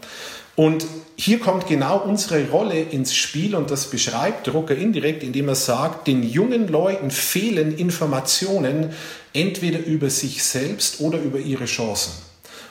Und 0.61 0.85
hier 1.16 1.38
kommt 1.38 1.68
genau 1.68 2.01
unsere 2.01 2.51
Rolle 2.51 2.83
ins 2.83 3.14
Spiel 3.14 3.55
und 3.55 3.70
das 3.70 3.87
beschreibt 3.88 4.46
Drucker 4.46 4.77
indirekt, 4.77 5.23
indem 5.23 5.49
er 5.49 5.55
sagt, 5.55 6.07
den 6.07 6.23
jungen 6.23 6.68
Leuten 6.68 7.11
fehlen 7.11 7.75
Informationen 7.79 8.90
entweder 9.33 9.79
über 9.83 10.11
sich 10.11 10.44
selbst 10.44 11.01
oder 11.01 11.18
über 11.18 11.38
ihre 11.38 11.64
Chancen. 11.64 12.12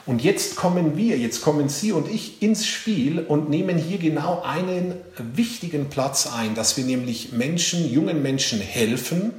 Und 0.06 0.22
jetzt 0.22 0.54
kommen 0.54 0.96
wir, 0.96 1.18
jetzt 1.18 1.42
kommen 1.42 1.68
Sie 1.68 1.90
und 1.90 2.08
ich 2.08 2.40
ins 2.42 2.64
Spiel 2.64 3.24
und 3.26 3.50
nehmen 3.50 3.76
hier 3.76 3.98
genau 3.98 4.40
einen 4.42 4.94
wichtigen 5.34 5.88
Platz 5.90 6.28
ein, 6.32 6.54
dass 6.54 6.76
wir 6.76 6.84
nämlich 6.84 7.32
Menschen, 7.32 7.92
jungen 7.92 8.22
Menschen 8.22 8.60
helfen, 8.60 9.32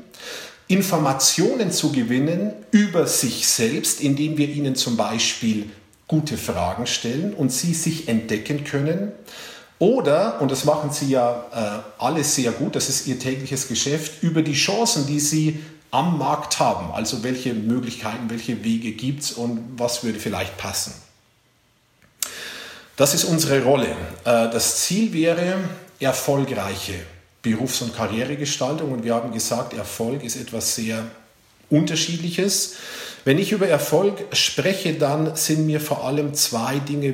Informationen 0.68 1.72
zu 1.72 1.94
gewinnen 1.94 2.52
über 2.72 3.08
sich 3.08 3.48
selbst, 3.48 4.02
indem 4.02 4.38
wir 4.38 4.50
ihnen 4.50 4.76
zum 4.76 4.98
Beispiel 4.98 5.70
gute 6.12 6.38
Fragen 6.38 6.88
stellen 6.88 7.34
und 7.34 7.54
sie 7.54 7.74
sich 7.74 8.10
entdecken 8.10 8.66
können. 8.66 9.14
Oder, 9.80 10.42
und 10.42 10.52
das 10.52 10.66
machen 10.66 10.92
sie 10.92 11.10
ja 11.10 11.46
äh, 11.54 12.04
alle 12.04 12.26
sehr 12.26 12.52
gut, 12.52 12.76
das 12.76 12.90
ist 12.90 13.08
ihr 13.08 13.18
tägliches 13.18 13.70
Geschäft, 13.70 14.22
über 14.22 14.42
die 14.42 14.54
Chancen, 14.54 15.08
die 15.08 15.22
sie 15.22 15.62
am 15.90 16.18
Markt 16.18 16.60
haben. 16.60 16.92
Also 16.92 17.24
welche 17.24 17.54
Möglichkeiten, 17.54 18.30
welche 18.30 18.62
Wege 18.62 18.92
gibt 18.92 19.24
es 19.24 19.32
und 19.32 19.64
was 19.78 20.04
würde 20.04 20.20
vielleicht 20.20 20.58
passen. 20.58 20.94
Das 22.98 23.14
ist 23.14 23.24
unsere 23.24 23.64
Rolle. 23.64 23.88
Äh, 24.26 24.52
das 24.52 24.82
Ziel 24.82 25.14
wäre 25.14 25.60
erfolgreiche 26.02 27.00
Berufs- 27.42 27.82
und 27.82 27.96
Karrieregestaltung 27.96 28.92
und 28.92 29.06
wir 29.06 29.16
haben 29.16 29.32
gesagt, 29.32 29.74
Erfolg 29.74 30.26
ist 30.26 30.36
etwas 30.36 30.76
sehr 30.76 31.06
Unterschiedliches. 31.70 32.76
Wenn 33.24 33.38
ich 33.38 33.52
über 33.52 33.68
Erfolg 33.68 34.26
spreche, 34.34 34.94
dann 34.94 35.36
sind 35.36 35.66
mir 35.68 35.80
vor 35.80 36.06
allem 36.06 36.34
zwei 36.34 36.80
Dinge 36.80 37.14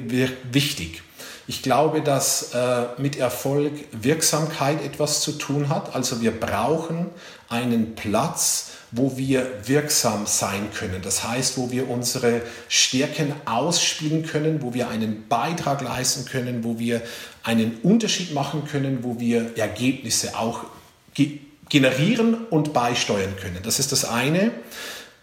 wichtig. 0.51 1.01
Ich 1.49 1.63
glaube, 1.63 2.01
dass 2.01 2.53
äh, 2.53 2.83
mit 2.97 3.17
Erfolg 3.17 3.71
Wirksamkeit 3.91 4.83
etwas 4.83 5.21
zu 5.21 5.33
tun 5.33 5.69
hat. 5.69 5.95
Also 5.95 6.21
wir 6.21 6.31
brauchen 6.31 7.07
einen 7.47 7.95
Platz, 7.95 8.71
wo 8.91 9.17
wir 9.17 9.49
wirksam 9.65 10.25
sein 10.25 10.69
können. 10.73 11.01
Das 11.01 11.25
heißt, 11.25 11.57
wo 11.57 11.71
wir 11.71 11.89
unsere 11.89 12.41
Stärken 12.67 13.33
ausspielen 13.45 14.25
können, 14.25 14.61
wo 14.61 14.73
wir 14.73 14.89
einen 14.89 15.27
Beitrag 15.29 15.81
leisten 15.81 16.25
können, 16.25 16.65
wo 16.65 16.79
wir 16.79 17.01
einen 17.43 17.77
Unterschied 17.81 18.33
machen 18.33 18.65
können, 18.69 18.99
wo 19.03 19.19
wir 19.19 19.57
Ergebnisse 19.57 20.37
auch 20.37 20.65
ge 21.13 21.39
generieren 21.69 22.45
und 22.49 22.71
beisteuern 22.71 23.35
können. 23.41 23.59
Das 23.61 23.77
ist 23.79 23.91
das 23.91 24.05
eine. 24.05 24.51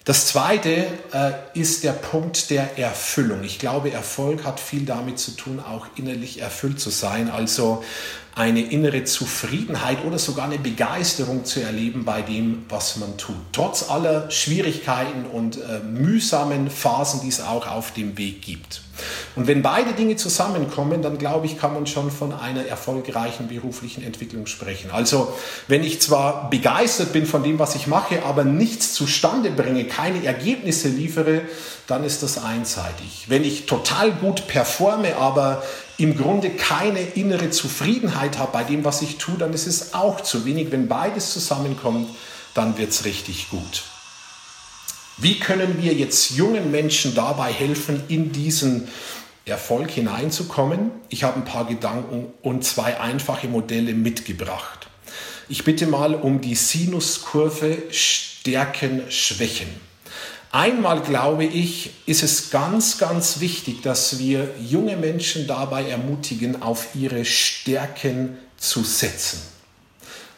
Das 0.04 0.26
zweite 0.26 0.86
äh, 1.12 1.32
ist 1.54 1.82
der 1.82 1.92
Punkt 1.92 2.50
der 2.50 2.78
Erfüllung. 2.78 3.42
Ich 3.42 3.58
glaube, 3.58 3.90
Erfolg 3.90 4.44
hat 4.44 4.60
viel 4.60 4.84
damit 4.84 5.18
zu 5.18 5.30
tun, 5.30 5.60
auch 5.60 5.86
innerlich 5.96 6.42
erfüllt 6.42 6.78
zu 6.78 6.90
sein. 6.90 7.30
Also 7.30 7.82
eine 8.34 8.60
innere 8.60 9.04
Zufriedenheit 9.04 10.04
oder 10.04 10.18
sogar 10.18 10.44
eine 10.44 10.58
Begeisterung 10.58 11.46
zu 11.46 11.62
erleben 11.62 12.04
bei 12.04 12.20
dem, 12.20 12.66
was 12.68 12.96
man 12.96 13.16
tut. 13.16 13.36
Trotz 13.52 13.88
aller 13.88 14.30
Schwierigkeiten 14.30 15.24
und 15.24 15.56
äh, 15.56 15.80
mühsamen 15.80 16.68
Phasen, 16.68 17.22
die 17.22 17.28
es 17.28 17.40
auch 17.40 17.66
auf 17.66 17.92
dem 17.92 18.18
Weg 18.18 18.42
gibt. 18.42 18.83
Und 19.36 19.46
wenn 19.46 19.62
beide 19.62 19.92
Dinge 19.92 20.16
zusammenkommen, 20.16 21.02
dann 21.02 21.18
glaube 21.18 21.46
ich, 21.46 21.58
kann 21.58 21.74
man 21.74 21.86
schon 21.86 22.10
von 22.10 22.32
einer 22.32 22.66
erfolgreichen 22.66 23.48
beruflichen 23.48 24.04
Entwicklung 24.04 24.46
sprechen. 24.46 24.90
Also 24.90 25.34
wenn 25.68 25.82
ich 25.82 26.00
zwar 26.00 26.50
begeistert 26.50 27.12
bin 27.12 27.26
von 27.26 27.42
dem, 27.42 27.58
was 27.58 27.74
ich 27.74 27.86
mache, 27.86 28.22
aber 28.24 28.44
nichts 28.44 28.94
zustande 28.94 29.50
bringe, 29.50 29.84
keine 29.84 30.24
Ergebnisse 30.24 30.88
liefere, 30.88 31.42
dann 31.86 32.04
ist 32.04 32.22
das 32.22 32.42
einseitig. 32.42 33.26
Wenn 33.28 33.44
ich 33.44 33.66
total 33.66 34.12
gut 34.12 34.46
performe, 34.46 35.16
aber 35.16 35.62
im 35.98 36.16
Grunde 36.16 36.50
keine 36.50 37.00
innere 37.00 37.50
Zufriedenheit 37.50 38.38
habe 38.38 38.52
bei 38.52 38.64
dem, 38.64 38.84
was 38.84 39.02
ich 39.02 39.18
tue, 39.18 39.36
dann 39.38 39.52
ist 39.52 39.66
es 39.66 39.94
auch 39.94 40.20
zu 40.20 40.44
wenig. 40.44 40.72
Wenn 40.72 40.88
beides 40.88 41.32
zusammenkommt, 41.32 42.08
dann 42.54 42.78
wird 42.78 42.90
es 42.90 43.04
richtig 43.04 43.50
gut. 43.50 43.84
Wie 45.16 45.38
können 45.38 45.80
wir 45.80 45.94
jetzt 45.94 46.30
jungen 46.30 46.72
Menschen 46.72 47.14
dabei 47.14 47.52
helfen, 47.52 48.02
in 48.08 48.32
diesen 48.32 48.88
Erfolg 49.44 49.92
hineinzukommen? 49.92 50.90
Ich 51.08 51.22
habe 51.22 51.36
ein 51.36 51.44
paar 51.44 51.66
Gedanken 51.66 52.32
und 52.42 52.64
zwei 52.64 52.98
einfache 52.98 53.46
Modelle 53.46 53.94
mitgebracht. 53.94 54.88
Ich 55.48 55.62
bitte 55.62 55.86
mal 55.86 56.16
um 56.16 56.40
die 56.40 56.56
Sinuskurve 56.56 57.84
Stärken, 57.90 59.02
Schwächen. 59.08 59.68
Einmal 60.50 61.00
glaube 61.00 61.44
ich, 61.44 61.90
ist 62.06 62.24
es 62.24 62.50
ganz, 62.50 62.98
ganz 62.98 63.38
wichtig, 63.38 63.82
dass 63.82 64.18
wir 64.18 64.50
junge 64.68 64.96
Menschen 64.96 65.46
dabei 65.46 65.88
ermutigen, 65.88 66.60
auf 66.62 66.88
ihre 66.94 67.24
Stärken 67.24 68.38
zu 68.56 68.82
setzen. 68.82 69.53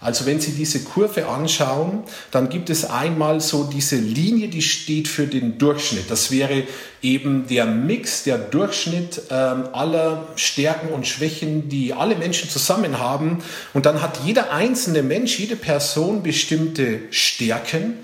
Also 0.07 0.25
wenn 0.25 0.39
Sie 0.39 0.53
diese 0.53 0.85
Kurve 0.85 1.27
anschauen, 1.27 2.05
dann 2.31 2.49
gibt 2.49 2.71
es 2.71 2.89
einmal 2.89 3.41
so 3.41 3.65
diese 3.65 3.97
Linie, 3.97 4.47
die 4.47 4.63
steht 4.63 5.09
für 5.09 5.27
den 5.27 5.59
Durchschnitt. 5.59 6.09
Das 6.13 6.31
wäre 6.31 6.63
eben 7.03 7.49
der 7.49 7.67
Mix, 7.67 8.23
der 8.23 8.39
Durchschnitt 8.39 9.23
äh, 9.31 9.35
aller 9.35 10.29
Stärken 10.37 10.91
und 10.95 11.09
Schwächen, 11.09 11.69
die 11.69 11.93
alle 11.93 12.15
Menschen 12.15 12.49
zusammen 12.49 13.01
haben. 13.01 13.43
Und 13.75 13.85
dann 13.85 14.01
hat 14.01 14.21
jeder 14.25 14.53
einzelne 14.53 15.03
Mensch, 15.03 15.41
jede 15.41 15.57
Person 15.57 16.23
bestimmte 16.23 17.01
Stärken. 17.11 17.95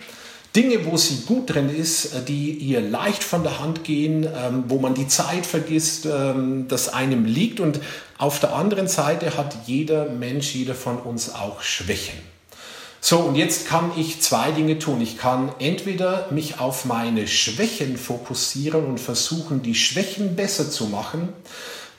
Dinge, 0.57 0.85
wo 0.85 0.99
sie 0.99 1.23
gut 1.25 1.55
drin 1.55 1.75
ist, 1.75 2.15
äh, 2.15 2.23
die 2.27 2.51
ihr 2.51 2.81
leicht 2.81 3.23
von 3.23 3.45
der 3.45 3.61
Hand 3.61 3.85
gehen, 3.85 4.25
ähm, 4.25 4.65
wo 4.67 4.81
man 4.81 4.95
die 4.95 5.07
Zeit 5.07 5.47
vergisst, 5.47 6.07
ähm, 6.07 6.67
das 6.67 6.93
einem 6.93 7.25
liegt. 7.27 7.61
Und 7.61 7.81
auf 8.23 8.39
der 8.39 8.55
anderen 8.55 8.87
Seite 8.87 9.37
hat 9.37 9.57
jeder 9.67 10.05
Mensch, 10.05 10.55
jeder 10.55 10.77
von 10.77 10.99
uns 10.99 11.35
auch 11.35 11.61
Schwächen. 11.61 12.15
So, 13.01 13.19
und 13.19 13.35
jetzt 13.35 13.67
kann 13.67 13.91
ich 13.97 14.23
zwei 14.23 14.53
Dinge 14.53 14.79
tun. 14.79 15.01
Ich 15.01 15.19
kann 15.19 15.51
entweder 15.59 16.29
mich 16.31 16.61
auf 16.61 16.85
meine 16.85 17.27
Schwächen 17.27 17.97
fokussieren 17.97 18.87
und 18.87 19.01
versuchen, 19.01 19.63
die 19.63 19.75
Schwächen 19.75 20.37
besser 20.37 20.71
zu 20.71 20.87
machen. 20.87 21.31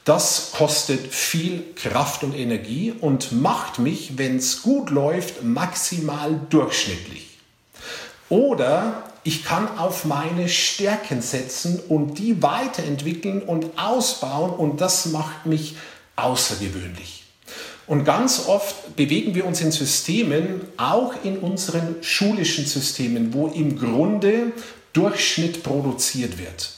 Das 0.05 0.53
kostet 0.57 1.13
viel 1.13 1.61
Kraft 1.75 2.23
und 2.23 2.33
Energie 2.33 2.93
und 2.97 3.33
macht 3.33 3.79
mich, 3.79 4.17
wenn 4.17 4.37
es 4.37 4.61
gut 4.61 4.91
läuft, 4.91 5.43
maximal 5.43 6.39
durchschnittlich. 6.49 7.37
Oder 8.29 9.03
ich 9.25 9.43
kann 9.43 9.77
auf 9.77 10.05
meine 10.05 10.47
Stärken 10.47 11.21
setzen 11.21 11.81
und 11.89 12.17
die 12.17 12.41
weiterentwickeln 12.41 13.41
und 13.41 13.77
ausbauen 13.77 14.51
und 14.51 14.79
das 14.79 15.07
macht 15.07 15.45
mich 15.45 15.75
außergewöhnlich. 16.15 17.23
Und 17.85 18.05
ganz 18.05 18.47
oft 18.47 18.95
bewegen 18.95 19.35
wir 19.35 19.45
uns 19.45 19.59
in 19.61 19.71
Systemen, 19.71 20.61
auch 20.77 21.13
in 21.23 21.39
unseren 21.39 21.97
schulischen 22.01 22.65
Systemen, 22.65 23.33
wo 23.33 23.47
im 23.47 23.77
Grunde 23.77 24.53
Durchschnitt 24.93 25.63
produziert 25.63 26.37
wird. 26.37 26.71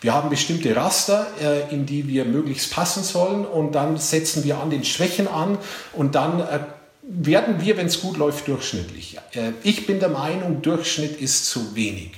Wir 0.00 0.12
haben 0.12 0.28
bestimmte 0.28 0.76
Raster, 0.76 1.26
äh, 1.40 1.72
in 1.72 1.86
die 1.86 2.06
wir 2.06 2.26
möglichst 2.26 2.70
passen 2.72 3.02
sollen 3.02 3.46
und 3.46 3.72
dann 3.72 3.96
setzen 3.96 4.44
wir 4.44 4.58
an 4.58 4.68
den 4.68 4.84
Schwächen 4.84 5.26
an 5.26 5.56
und 5.94 6.14
dann 6.14 6.40
äh, 6.40 6.60
werden 7.02 7.60
wir, 7.60 7.78
wenn 7.78 7.86
es 7.86 8.02
gut 8.02 8.18
läuft, 8.18 8.48
durchschnittlich. 8.48 9.18
Äh, 9.32 9.52
ich 9.62 9.86
bin 9.86 10.00
der 10.00 10.10
Meinung, 10.10 10.60
Durchschnitt 10.60 11.18
ist 11.20 11.46
zu 11.46 11.74
wenig. 11.74 12.12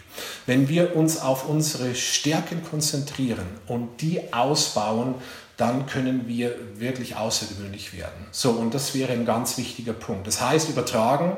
Wenn 0.46 0.68
wir 0.68 0.96
uns 0.96 1.20
auf 1.20 1.48
unsere 1.48 1.94
Stärken 1.94 2.64
konzentrieren 2.64 3.46
und 3.68 4.00
die 4.00 4.32
ausbauen, 4.32 5.14
dann 5.56 5.86
können 5.86 6.28
wir 6.28 6.54
wirklich 6.74 7.16
außergewöhnlich 7.16 7.96
werden. 7.96 8.26
So, 8.30 8.50
und 8.50 8.74
das 8.74 8.94
wäre 8.94 9.12
ein 9.12 9.24
ganz 9.24 9.56
wichtiger 9.56 9.94
Punkt. 9.94 10.26
Das 10.26 10.40
heißt, 10.40 10.68
übertragen, 10.68 11.36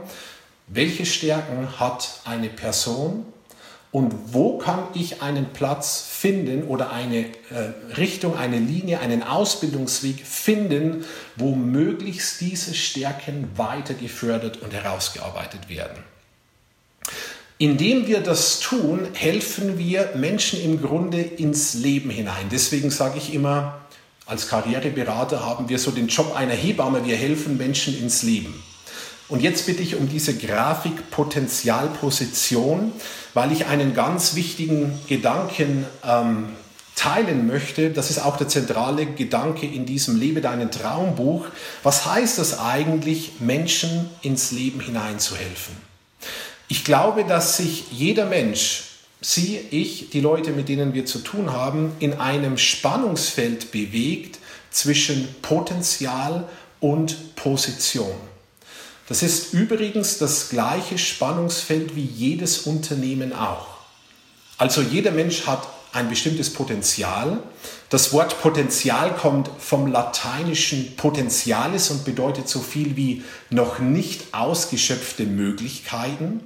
welche 0.67 1.07
Stärken 1.07 1.79
hat 1.79 2.21
eine 2.25 2.49
Person 2.49 3.25
und 3.91 4.35
wo 4.35 4.59
kann 4.59 4.83
ich 4.95 5.23
einen 5.23 5.47
Platz 5.53 6.05
finden 6.11 6.65
oder 6.65 6.93
eine 6.93 7.21
äh, 7.21 7.97
Richtung, 7.97 8.37
eine 8.37 8.59
Linie, 8.59 9.01
einen 9.01 9.23
Ausbildungsweg 9.23 10.27
finden, 10.27 11.05
wo 11.37 11.55
möglichst 11.55 12.41
diese 12.41 12.75
Stärken 12.75 13.49
weiter 13.57 13.95
gefördert 13.95 14.59
und 14.59 14.75
herausgearbeitet 14.75 15.69
werden. 15.69 16.03
Indem 17.57 18.07
wir 18.07 18.21
das 18.21 18.61
tun, 18.61 19.09
helfen 19.15 19.79
wir 19.79 20.11
Menschen 20.15 20.61
im 20.61 20.83
Grunde 20.83 21.21
ins 21.21 21.75
Leben 21.75 22.11
hinein. 22.11 22.49
Deswegen 22.53 22.91
sage 22.91 23.19
ich 23.19 23.35
immer, 23.35 23.81
als 24.29 24.49
Karriereberater 24.49 25.45
haben 25.45 25.69
wir 25.69 25.79
so 25.79 25.91
den 25.91 26.09
Job 26.09 26.37
einer 26.37 26.53
Hebamme, 26.53 27.05
wir 27.07 27.17
helfen 27.17 27.57
Menschen 27.57 27.99
ins 27.99 28.23
Leben. 28.23 28.63
Und 29.29 29.43
jetzt 29.43 29.67
bitte 29.67 29.83
ich 29.83 29.97
um 29.97 30.09
diese 30.09 30.37
Grafik 30.37 31.11
Potenzialposition, 31.11 32.93
weil 33.35 33.53
ich 33.53 33.67
einen 33.67 33.95
ganz 33.95 34.35
wichtigen 34.35 34.99
Gedanken 35.09 35.87
ähm, 36.07 36.51
teilen 36.95 37.47
möchte. 37.47 37.91
Das 37.91 38.11
ist 38.11 38.19
auch 38.19 38.37
der 38.37 38.49
zentrale 38.49 39.07
Gedanke 39.07 39.67
in 39.67 39.87
diesem 39.87 40.19
Lebe 40.19 40.41
deinen 40.41 40.71
Traumbuch. 40.71 41.47
Was 41.83 42.07
heißt 42.07 42.39
das 42.39 42.59
eigentlich, 42.59 43.33
Menschen 43.41 44.11
ins 44.23 44.51
Leben 44.51 44.81
hineinzuhelfen? 44.81 45.77
Ich 46.69 46.85
glaube, 46.85 47.25
dass 47.25 47.57
sich 47.57 47.93
jeder 47.93 48.27
Mensch, 48.27 48.88
Sie, 49.21 49.59
ich, 49.71 50.11
die 50.11 50.21
Leute, 50.21 50.53
mit 50.53 50.69
denen 50.69 50.95
wir 50.95 51.05
zu 51.05 51.19
tun 51.19 51.53
haben, 51.53 51.93
in 51.99 52.15
einem 52.15 52.57
Spannungsfeld 52.57 53.73
bewegt 53.73 54.39
zwischen 54.71 55.29
Potenzial 55.43 56.49
und 56.81 57.35
Position. 57.35 58.15
Das 59.09 59.23
ist 59.23 59.55
übrigens 59.55 60.19
das 60.19 60.51
gleiche 60.51 60.99
Spannungsfeld 60.99 61.97
wie 61.97 62.05
jedes 62.05 62.59
Unternehmen 62.59 63.33
auch. 63.33 63.79
Also 64.59 64.83
jeder 64.83 65.11
Mensch 65.11 65.47
hat 65.47 65.67
ein 65.93 66.11
bestimmtes 66.11 66.53
Potenzial. 66.53 67.39
Das 67.89 68.13
Wort 68.13 68.41
Potenzial 68.43 69.15
kommt 69.17 69.51
vom 69.59 69.91
lateinischen 69.91 70.95
Potentialis 70.97 71.91
und 71.91 72.05
bedeutet 72.05 72.49
so 72.49 72.61
viel 72.61 72.97
wie 72.97 73.23
noch 73.51 73.79
nicht 73.79 74.35
ausgeschöpfte 74.35 75.25
Möglichkeiten. 75.25 76.41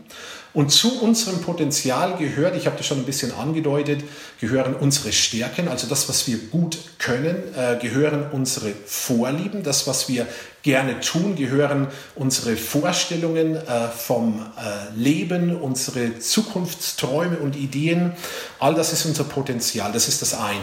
Und 0.55 0.71
zu 0.71 1.01
unserem 1.01 1.41
Potenzial 1.41 2.19
gehört, 2.19 2.57
ich 2.57 2.67
habe 2.67 2.77
das 2.77 2.87
schon 2.87 2.99
ein 2.99 3.07
bisschen 3.07 3.33
angedeutet, 3.33 4.05
gehören 4.38 4.75
unsere 4.75 5.11
Stärken, 5.11 5.67
also 5.67 5.87
das, 5.87 6.11
was 6.11 6.27
wir 6.27 6.37
gut 6.37 6.79
können, 6.99 7.37
äh, 7.57 7.79
gehören 7.81 8.27
unsere 8.33 8.73
Vorlieben, 8.85 9.62
das, 9.62 9.87
was 9.87 10.11
wir 10.11 10.27
gerne 10.62 11.01
tun, 11.01 11.37
gehören 11.37 11.88
unsere 12.17 12.57
Vorstellungen 12.57 13.57
äh, 13.57 13.88
vom 13.88 14.45
äh, 14.59 14.95
Leben, 14.95 15.57
unsere 15.57 16.19
Zukunftsträume 16.19 17.38
und 17.38 17.57
Ideen. 17.57 18.12
All 18.59 18.75
das 18.75 18.93
ist 18.93 19.07
unser 19.07 19.25
Potenzial, 19.25 19.91
das 19.91 20.07
ist 20.07 20.21
das 20.21 20.35
eine. 20.35 20.61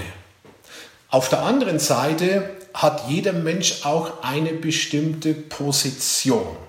Auf 1.10 1.30
der 1.30 1.41
anderen 1.41 1.80
Seite 1.80 2.47
hat 2.75 3.10
jeder 3.10 3.34
Mensch 3.34 3.84
auch 3.86 4.21
eine 4.21 4.54
bestimmte 4.54 5.34
Position. 5.34 6.68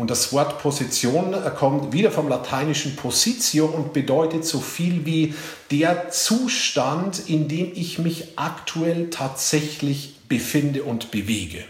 Und 0.00 0.10
das 0.10 0.32
Wort 0.32 0.62
Position 0.62 1.36
kommt 1.58 1.92
wieder 1.92 2.10
vom 2.10 2.26
lateinischen 2.26 2.96
Positio 2.96 3.66
und 3.66 3.92
bedeutet 3.92 4.46
so 4.46 4.58
viel 4.58 5.04
wie 5.04 5.34
der 5.70 6.08
Zustand, 6.08 7.28
in 7.28 7.48
dem 7.48 7.72
ich 7.74 7.98
mich 7.98 8.28
aktuell 8.36 9.10
tatsächlich 9.10 10.14
befinde 10.26 10.84
und 10.84 11.10
bewege. 11.10 11.64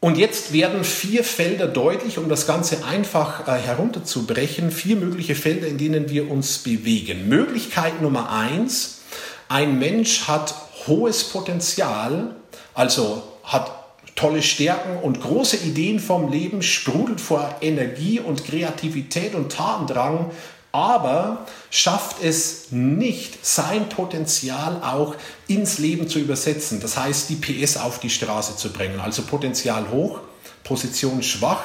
Und 0.00 0.18
jetzt 0.18 0.52
werden 0.52 0.82
vier 0.82 1.22
Felder 1.22 1.68
deutlich, 1.68 2.18
um 2.18 2.28
das 2.28 2.48
Ganze 2.48 2.84
einfach 2.84 3.46
äh, 3.46 3.52
herunterzubrechen. 3.52 4.72
Vier 4.72 4.96
mögliche 4.96 5.36
Felder, 5.36 5.68
in 5.68 5.78
denen 5.78 6.10
wir 6.10 6.28
uns 6.28 6.58
bewegen. 6.58 7.28
Möglichkeit 7.28 8.02
Nummer 8.02 8.32
eins, 8.32 9.02
ein 9.48 9.78
Mensch 9.78 10.26
hat 10.26 10.52
hohes 10.88 11.22
Potenzial, 11.28 12.34
also 12.74 13.22
hat 13.44 13.77
tolle 14.18 14.42
Stärken 14.42 14.98
und 15.00 15.20
große 15.20 15.58
Ideen 15.58 16.00
vom 16.00 16.32
Leben, 16.32 16.60
sprudelt 16.60 17.20
vor 17.20 17.54
Energie 17.60 18.18
und 18.18 18.44
Kreativität 18.44 19.36
und 19.36 19.52
Tatendrang, 19.52 20.32
aber 20.72 21.46
schafft 21.70 22.22
es 22.22 22.72
nicht, 22.72 23.46
sein 23.46 23.88
Potenzial 23.88 24.82
auch 24.82 25.14
ins 25.46 25.78
Leben 25.78 26.08
zu 26.08 26.18
übersetzen. 26.18 26.80
Das 26.80 26.96
heißt, 26.96 27.30
die 27.30 27.36
PS 27.36 27.76
auf 27.76 28.00
die 28.00 28.10
Straße 28.10 28.56
zu 28.56 28.72
bringen. 28.72 28.98
Also 28.98 29.22
Potenzial 29.22 29.88
hoch, 29.90 30.18
Position 30.64 31.22
schwach 31.22 31.62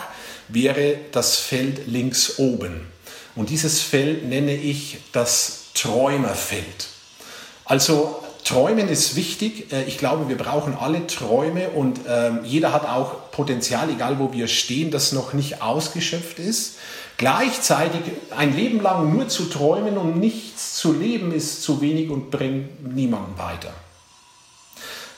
wäre 0.48 0.98
das 1.12 1.38
Feld 1.38 1.88
links 1.88 2.38
oben. 2.38 2.86
Und 3.36 3.50
dieses 3.50 3.82
Feld 3.82 4.30
nenne 4.30 4.54
ich 4.54 5.00
das 5.12 5.72
Träumerfeld. 5.74 6.88
Also 7.66 8.23
Träumen 8.44 8.90
ist 8.90 9.16
wichtig. 9.16 9.72
Äh, 9.72 9.84
ich 9.84 9.98
glaube, 9.98 10.30
wir 10.30 10.38
brauchen 10.38 10.76
alle 10.76 11.08
Träume 11.08 11.70
und 11.70 12.02
ähm, 12.08 12.40
jeder 12.44 12.74
hat 12.74 12.88
auch 12.88 13.32
Potenzial, 13.32 13.90
egal 13.90 14.20
wo 14.20 14.34
wir 14.34 14.48
stehen, 14.48 14.92
das 14.92 15.12
noch 15.12 15.34
nicht 15.34 15.62
ausgeschöpft 15.62 16.40
ist. 16.40 16.76
Gleichzeitig 17.18 18.02
ein 18.36 18.56
Leben 18.56 18.82
lang 18.82 19.14
nur 19.14 19.28
zu 19.28 19.46
träumen 19.46 19.98
und 19.98 20.20
nichts 20.20 20.76
zu 20.76 20.94
leben 20.94 21.32
ist 21.32 21.64
zu 21.64 21.80
wenig 21.82 22.10
und 22.10 22.32
bringt 22.32 22.96
niemanden 22.96 23.38
weiter. 23.38 23.74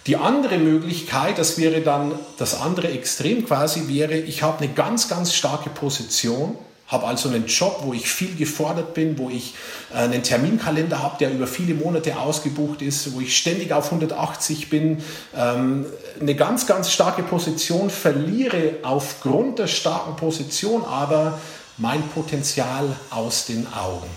Die 0.05 0.17
andere 0.17 0.59
Möglichkeit, 0.59 1.39
das 1.39 1.57
wäre 1.57 1.81
dann 1.81 2.11
das 2.37 2.61
andere 2.61 2.89
Extrem 2.89 3.45
quasi, 3.45 3.87
wäre, 3.87 4.15
ich 4.15 4.43
habe 4.43 4.63
eine 4.63 4.71
ganz, 4.71 5.07
ganz 5.07 5.33
starke 5.33 5.71
Position 5.71 6.55
habe 6.87 7.07
also 7.07 7.29
einen 7.29 7.47
Job, 7.47 7.79
wo 7.81 7.93
ich 7.93 8.07
viel 8.07 8.35
gefordert 8.35 8.93
bin, 8.93 9.17
wo 9.17 9.29
ich 9.29 9.55
äh, 9.93 9.97
einen 9.97 10.21
Terminkalender 10.21 11.01
habe, 11.01 11.17
der 11.19 11.31
über 11.31 11.47
viele 11.47 11.73
Monate 11.73 12.17
ausgebucht 12.17 12.81
ist, 12.81 13.13
wo 13.13 13.21
ich 13.21 13.35
ständig 13.35 13.71
auf 13.71 13.85
180 13.85 14.69
bin, 14.69 15.03
ähm, 15.35 15.87
eine 16.19 16.35
ganz, 16.35 16.67
ganz 16.67 16.91
starke 16.91 17.23
Position, 17.23 17.89
verliere 17.89 18.75
aufgrund 18.83 19.59
der 19.59 19.67
starken 19.67 20.15
Position 20.15 20.85
aber 20.85 21.39
mein 21.77 22.07
Potenzial 22.09 22.95
aus 23.09 23.45
den 23.45 23.67
Augen. 23.73 24.09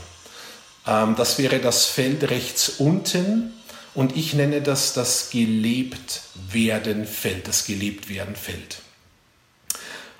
Ähm, 0.86 1.14
das 1.16 1.38
wäre 1.38 1.60
das 1.60 1.86
Feld 1.86 2.30
rechts 2.30 2.68
unten 2.78 3.54
und 3.94 4.16
ich 4.16 4.34
nenne 4.34 4.60
das 4.60 4.92
das 4.92 5.30
gelebt 5.30 6.20
werden 6.50 7.06
Feld, 7.06 7.48
das 7.48 7.64
gelebt 7.64 8.10
werden 8.10 8.36
Feld. 8.36 8.82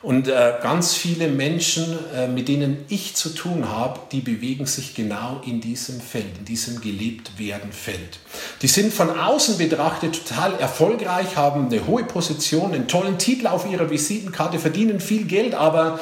Und 0.01 0.29
äh, 0.29 0.55
ganz 0.63 0.95
viele 0.95 1.27
Menschen, 1.27 1.99
äh, 2.15 2.29
mit 2.29 2.47
denen 2.47 2.85
ich 2.89 3.17
zu 3.17 3.31
tun 3.31 3.69
habe, 3.69 3.99
die 4.13 4.21
bewegen 4.21 4.65
sich 4.65 4.95
genau 4.95 5.43
in 5.45 5.61
diesem 5.61 6.01
Feld, 6.01 6.39
in 6.39 6.45
diesem 6.45 6.81
gelebt 6.81 7.37
werden 7.37 7.73
Feld. 7.73 8.21
Die 8.63 8.69
sind 8.69 8.93
von 8.93 9.11
außen 9.11 9.59
betrachtet 9.59 10.25
total 10.25 10.55
erfolgreich, 10.55 11.37
haben 11.37 11.67
eine 11.67 11.85
hohe 11.89 12.05
Position, 12.05 12.75
einen 12.75 12.87
tollen 12.87 13.19
Titel 13.19 13.49
auf 13.49 13.69
ihrer 13.69 13.91
Visitenkarte, 13.91 14.61
verdienen 14.61 15.01
viel 15.01 15.25
Geld, 15.25 15.55
aber 15.55 15.99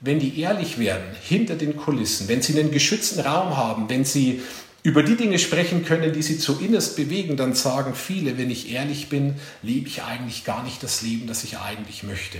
wenn 0.00 0.18
die 0.18 0.40
ehrlich 0.40 0.78
werden, 0.78 1.04
hinter 1.22 1.54
den 1.54 1.76
Kulissen, 1.76 2.26
wenn 2.26 2.42
sie 2.42 2.58
einen 2.58 2.72
geschützten 2.72 3.20
Raum 3.20 3.56
haben, 3.56 3.88
wenn 3.88 4.04
sie 4.04 4.42
über 4.88 5.02
die 5.02 5.18
Dinge 5.18 5.38
sprechen 5.38 5.84
können, 5.84 6.14
die 6.14 6.22
sie 6.22 6.38
zu 6.38 6.60
innerst 6.60 6.96
bewegen, 6.96 7.36
dann 7.36 7.52
sagen 7.52 7.94
viele, 7.94 8.38
wenn 8.38 8.50
ich 8.50 8.72
ehrlich 8.72 9.10
bin, 9.10 9.34
lebe 9.62 9.86
ich 9.86 10.02
eigentlich 10.02 10.46
gar 10.46 10.62
nicht 10.62 10.82
das 10.82 11.02
Leben, 11.02 11.26
das 11.26 11.44
ich 11.44 11.58
eigentlich 11.58 12.04
möchte. 12.04 12.38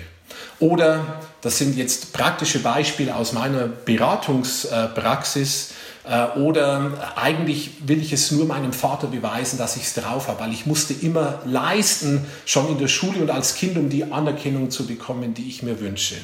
Oder, 0.59 1.21
das 1.43 1.59
sind 1.59 1.77
jetzt 1.77 2.15
praktische 2.15 2.61
Beispiele 2.61 3.15
aus 3.15 3.35
meiner 3.35 3.67
Beratungspraxis, 3.67 5.73
äh, 6.05 6.39
oder 6.39 7.13
eigentlich 7.17 7.73
will 7.87 8.01
ich 8.01 8.15
es 8.15 8.31
nur 8.31 8.47
meinem 8.47 8.73
Vater 8.73 9.09
beweisen, 9.09 9.59
dass 9.59 9.77
ich 9.77 9.83
es 9.83 9.93
drauf 9.93 10.29
habe, 10.29 10.41
weil 10.41 10.55
ich 10.55 10.65
musste 10.65 10.95
immer 10.95 11.43
leisten, 11.45 12.25
schon 12.47 12.71
in 12.71 12.79
der 12.79 12.89
Schule 12.89 13.21
und 13.21 13.31
als 13.31 13.57
Kind, 13.57 13.77
um 13.77 13.91
die 13.91 14.05
Anerkennung 14.05 14.71
zu 14.71 14.87
bekommen, 14.87 15.35
die 15.35 15.51
ich 15.51 15.63
mir 15.63 15.81
wünsche. 15.81 16.15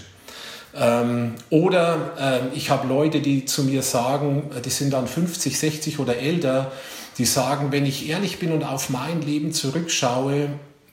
Ähm, 0.76 1.34
oder 1.50 2.12
äh, 2.52 2.56
ich 2.56 2.70
habe 2.70 2.88
Leute, 2.88 3.20
die 3.20 3.44
zu 3.44 3.64
mir 3.64 3.82
sagen, 3.82 4.50
äh, 4.56 4.60
die 4.60 4.70
sind 4.70 4.92
dann 4.92 5.06
50, 5.06 5.58
60 5.58 5.98
oder 5.98 6.16
älter, 6.16 6.72
die 7.18 7.24
sagen, 7.24 7.70
wenn 7.70 7.86
ich 7.86 8.08
ehrlich 8.08 8.38
bin 8.38 8.52
und 8.52 8.64
auf 8.64 8.90
mein 8.90 9.22
Leben 9.22 9.52
zurückschaue, 9.52 10.48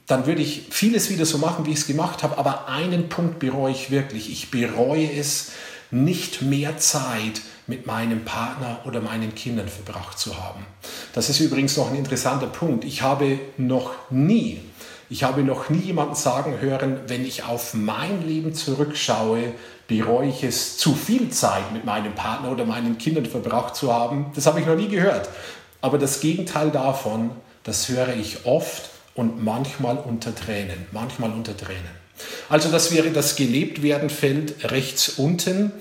dann 0.08 0.26
würde 0.26 0.42
ich 0.42 0.64
vieles 0.70 1.10
wieder 1.10 1.26
so 1.26 1.38
machen, 1.38 1.66
wie 1.66 1.72
ich 1.72 1.80
es 1.80 1.88
gemacht 1.88 2.22
habe, 2.22 2.38
aber 2.38 2.68
einen 2.68 3.10
Punkt 3.10 3.40
bereue 3.40 3.72
ich 3.72 3.92
wirklich. 3.92 4.30
Ich 4.32 4.52
bereue 4.52 5.12
es, 5.12 5.52
nicht 5.92 6.42
mehr 6.42 6.78
Zeit 6.78 7.42
mit 7.68 7.86
meinem 7.86 8.24
Partner 8.26 8.80
oder 8.86 9.02
meinen 9.02 9.36
Kindern 9.36 9.68
verbracht 9.68 10.18
zu 10.18 10.42
haben. 10.42 10.66
Das 11.14 11.30
ist 11.30 11.40
übrigens 11.40 11.78
noch 11.78 11.92
ein 11.92 11.98
interessanter 11.98 12.48
Punkt. 12.48 12.86
Ich 12.86 13.02
habe 13.02 13.40
noch 13.58 13.94
nie 14.10 14.62
ich 15.12 15.24
habe 15.24 15.44
noch 15.44 15.70
nie 15.70 15.80
jemanden 15.80 16.16
sagen 16.16 16.62
hören, 16.62 17.02
wenn 17.08 17.26
ich 17.26 17.44
auf 17.44 17.74
mein 17.74 18.26
Leben 18.26 18.54
zurückschaue, 18.54 19.54
bereue 19.90 20.30
ich 20.30 20.42
es, 20.42 20.78
zu 20.78 20.96
viel 20.96 21.30
Zeit 21.32 21.74
mit 21.74 21.84
meinem 21.84 22.16
Partner 22.16 22.50
oder 22.50 22.64
meinen 22.64 22.98
Kindern 22.98 23.26
verbracht 23.26 23.76
zu 23.76 23.94
haben. 23.94 24.32
Das 24.36 24.46
habe 24.46 24.62
ich 24.62 24.66
noch 24.66 24.78
nie 24.78 24.88
gehört. 24.88 25.28
Aber 25.82 25.98
das 25.98 26.22
Gegenteil 26.22 26.72
davon, 26.72 27.32
das 27.64 27.90
höre 27.90 28.16
ich 28.16 28.46
oft 28.46 28.90
und 29.14 29.44
manchmal 29.44 29.98
unter 29.98 30.34
Tränen. 30.34 30.86
Manchmal 30.94 31.32
unter 31.32 31.58
Tränen. 31.58 31.92
Also 32.48 32.72
das 32.72 32.94
wäre 32.94 33.10
das 33.10 33.36
Gelebtwerden-Feld 33.36 34.72
rechts 34.72 35.10
unten. 35.10 35.74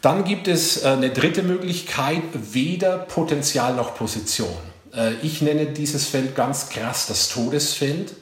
Dann 0.00 0.24
gibt 0.24 0.48
es 0.48 0.82
äh, 0.82 0.88
eine 0.88 1.10
dritte 1.10 1.42
Möglichkeit, 1.42 2.22
weder 2.32 2.96
Potenzial 2.96 3.74
noch 3.74 3.94
Position. 3.96 4.48
Äh, 4.96 5.12
ich 5.22 5.42
nenne 5.42 5.66
dieses 5.66 6.06
Feld 6.06 6.34
ganz 6.34 6.70
krass 6.70 7.06
das 7.06 7.28
Todesfeld. 7.28 8.14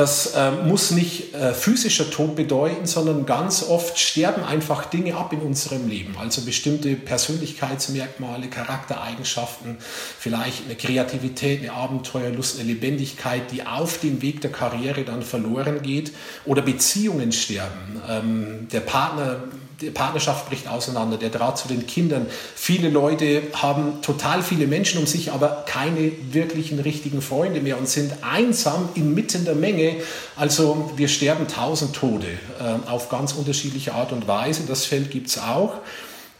Das 0.00 0.28
äh, 0.34 0.50
muss 0.50 0.92
nicht 0.92 1.34
äh, 1.34 1.52
physischer 1.52 2.08
Tod 2.10 2.34
bedeuten, 2.34 2.86
sondern 2.86 3.26
ganz 3.26 3.62
oft 3.62 3.98
sterben 3.98 4.42
einfach 4.42 4.86
Dinge 4.86 5.14
ab 5.14 5.30
in 5.34 5.40
unserem 5.40 5.90
Leben. 5.90 6.16
Also 6.18 6.40
bestimmte 6.40 6.94
Persönlichkeitsmerkmale, 6.94 8.46
Charaktereigenschaften, 8.46 9.76
vielleicht 10.18 10.64
eine 10.64 10.76
Kreativität, 10.76 11.60
eine 11.60 11.74
Abenteuerlust, 11.74 12.58
eine 12.58 12.68
Lebendigkeit, 12.68 13.52
die 13.52 13.66
auf 13.66 14.00
dem 14.00 14.22
Weg 14.22 14.40
der 14.40 14.50
Karriere 14.50 15.04
dann 15.04 15.20
verloren 15.20 15.82
geht. 15.82 16.12
Oder 16.46 16.62
Beziehungen 16.62 17.30
sterben. 17.30 18.00
Ähm, 18.08 18.68
der 18.72 18.80
Partner 18.80 19.42
die 19.80 19.90
Partnerschaft 19.90 20.48
bricht 20.48 20.68
auseinander, 20.68 21.16
der 21.16 21.30
Draht 21.30 21.58
zu 21.58 21.68
den 21.68 21.86
Kindern. 21.86 22.26
Viele 22.54 22.88
Leute 22.88 23.42
haben 23.54 24.02
total 24.02 24.42
viele 24.42 24.66
Menschen 24.66 24.98
um 24.98 25.06
sich, 25.06 25.32
aber 25.32 25.64
keine 25.66 26.12
wirklichen 26.32 26.78
richtigen 26.80 27.22
Freunde 27.22 27.60
mehr 27.60 27.78
und 27.78 27.88
sind 27.88 28.12
einsam 28.22 28.90
inmitten 28.94 29.44
der 29.44 29.54
Menge. 29.54 29.96
Also 30.36 30.92
wir 30.96 31.08
sterben 31.08 31.48
tausend 31.48 31.94
Tode 31.94 32.26
äh, 32.26 32.88
auf 32.88 33.08
ganz 33.08 33.32
unterschiedliche 33.32 33.94
Art 33.94 34.12
und 34.12 34.28
Weise. 34.28 34.62
Das 34.66 34.84
Feld 34.84 35.10
gibt 35.10 35.28
es 35.28 35.38
auch. 35.38 35.74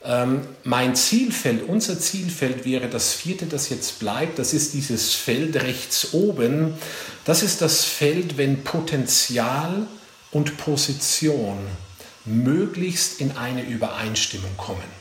Ähm, 0.02 0.42
mein 0.64 0.96
Zielfeld, 0.96 1.68
unser 1.68 1.98
Zielfeld 1.98 2.64
wäre 2.64 2.88
das 2.88 3.12
vierte, 3.12 3.46
das 3.46 3.68
jetzt 3.68 3.98
bleibt. 3.98 4.38
Das 4.38 4.54
ist 4.54 4.72
dieses 4.74 5.14
Feld 5.14 5.56
rechts 5.56 6.12
oben. 6.12 6.74
Das 7.24 7.42
ist 7.42 7.60
das 7.60 7.84
Feld, 7.84 8.38
wenn 8.38 8.64
Potenzial 8.64 9.86
und 10.30 10.56
Position 10.56 11.58
möglichst 12.24 13.20
in 13.20 13.36
eine 13.36 13.62
Übereinstimmung 13.62 14.56
kommen. 14.56 15.00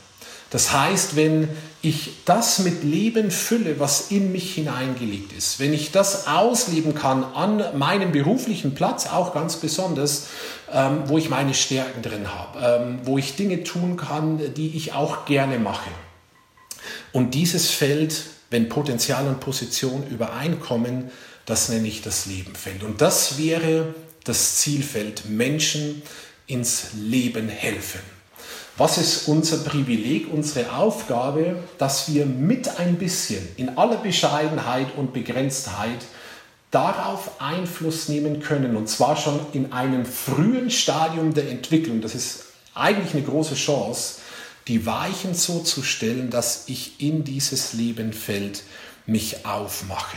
Das 0.50 0.72
heißt, 0.72 1.14
wenn 1.14 1.48
ich 1.80 2.24
das 2.24 2.58
mit 2.58 2.82
Leben 2.82 3.30
fülle, 3.30 3.78
was 3.78 4.10
in 4.10 4.32
mich 4.32 4.54
hineingelegt 4.54 5.32
ist, 5.32 5.60
wenn 5.60 5.72
ich 5.72 5.92
das 5.92 6.26
ausleben 6.26 6.94
kann 6.94 7.22
an 7.22 7.78
meinem 7.78 8.10
beruflichen 8.10 8.74
Platz, 8.74 9.06
auch 9.06 9.32
ganz 9.32 9.56
besonders, 9.56 10.26
ähm, 10.72 11.04
wo 11.06 11.18
ich 11.18 11.30
meine 11.30 11.54
Stärken 11.54 12.02
drin 12.02 12.34
habe, 12.34 12.58
ähm, 12.60 12.98
wo 13.04 13.16
ich 13.16 13.36
Dinge 13.36 13.62
tun 13.62 13.96
kann, 13.96 14.54
die 14.54 14.76
ich 14.76 14.92
auch 14.92 15.24
gerne 15.24 15.60
mache. 15.60 15.90
Und 17.12 17.34
dieses 17.34 17.70
Feld, 17.70 18.24
wenn 18.50 18.68
Potenzial 18.68 19.28
und 19.28 19.38
Position 19.38 20.04
übereinkommen, 20.08 21.12
das 21.46 21.68
nenne 21.68 21.86
ich 21.86 22.02
das 22.02 22.26
Lebenfeld. 22.26 22.82
Und 22.82 23.00
das 23.00 23.38
wäre 23.38 23.94
das 24.24 24.56
Zielfeld, 24.56 25.28
Menschen 25.28 26.02
ins 26.50 26.88
Leben 26.94 27.48
helfen. 27.48 28.00
Was 28.76 28.96
ist 28.98 29.28
unser 29.28 29.58
Privileg, 29.58 30.32
unsere 30.32 30.72
Aufgabe, 30.72 31.56
dass 31.78 32.12
wir 32.12 32.24
mit 32.24 32.78
ein 32.78 32.96
bisschen 32.96 33.46
in 33.56 33.76
aller 33.76 33.98
Bescheidenheit 33.98 34.88
und 34.96 35.12
Begrenztheit 35.12 36.06
darauf 36.70 37.40
Einfluss 37.40 38.08
nehmen 38.08 38.40
können, 38.40 38.76
und 38.76 38.88
zwar 38.88 39.16
schon 39.16 39.38
in 39.52 39.72
einem 39.72 40.06
frühen 40.06 40.70
Stadium 40.70 41.34
der 41.34 41.50
Entwicklung. 41.50 42.00
Das 42.00 42.14
ist 42.14 42.44
eigentlich 42.74 43.12
eine 43.12 43.24
große 43.24 43.54
Chance, 43.54 44.20
die 44.68 44.86
Weichen 44.86 45.34
so 45.34 45.60
zu 45.60 45.82
stellen, 45.82 46.30
dass 46.30 46.64
ich 46.68 47.00
in 47.00 47.24
dieses 47.24 47.72
Lebenfeld 47.72 48.62
mich 49.04 49.44
aufmache. 49.44 50.16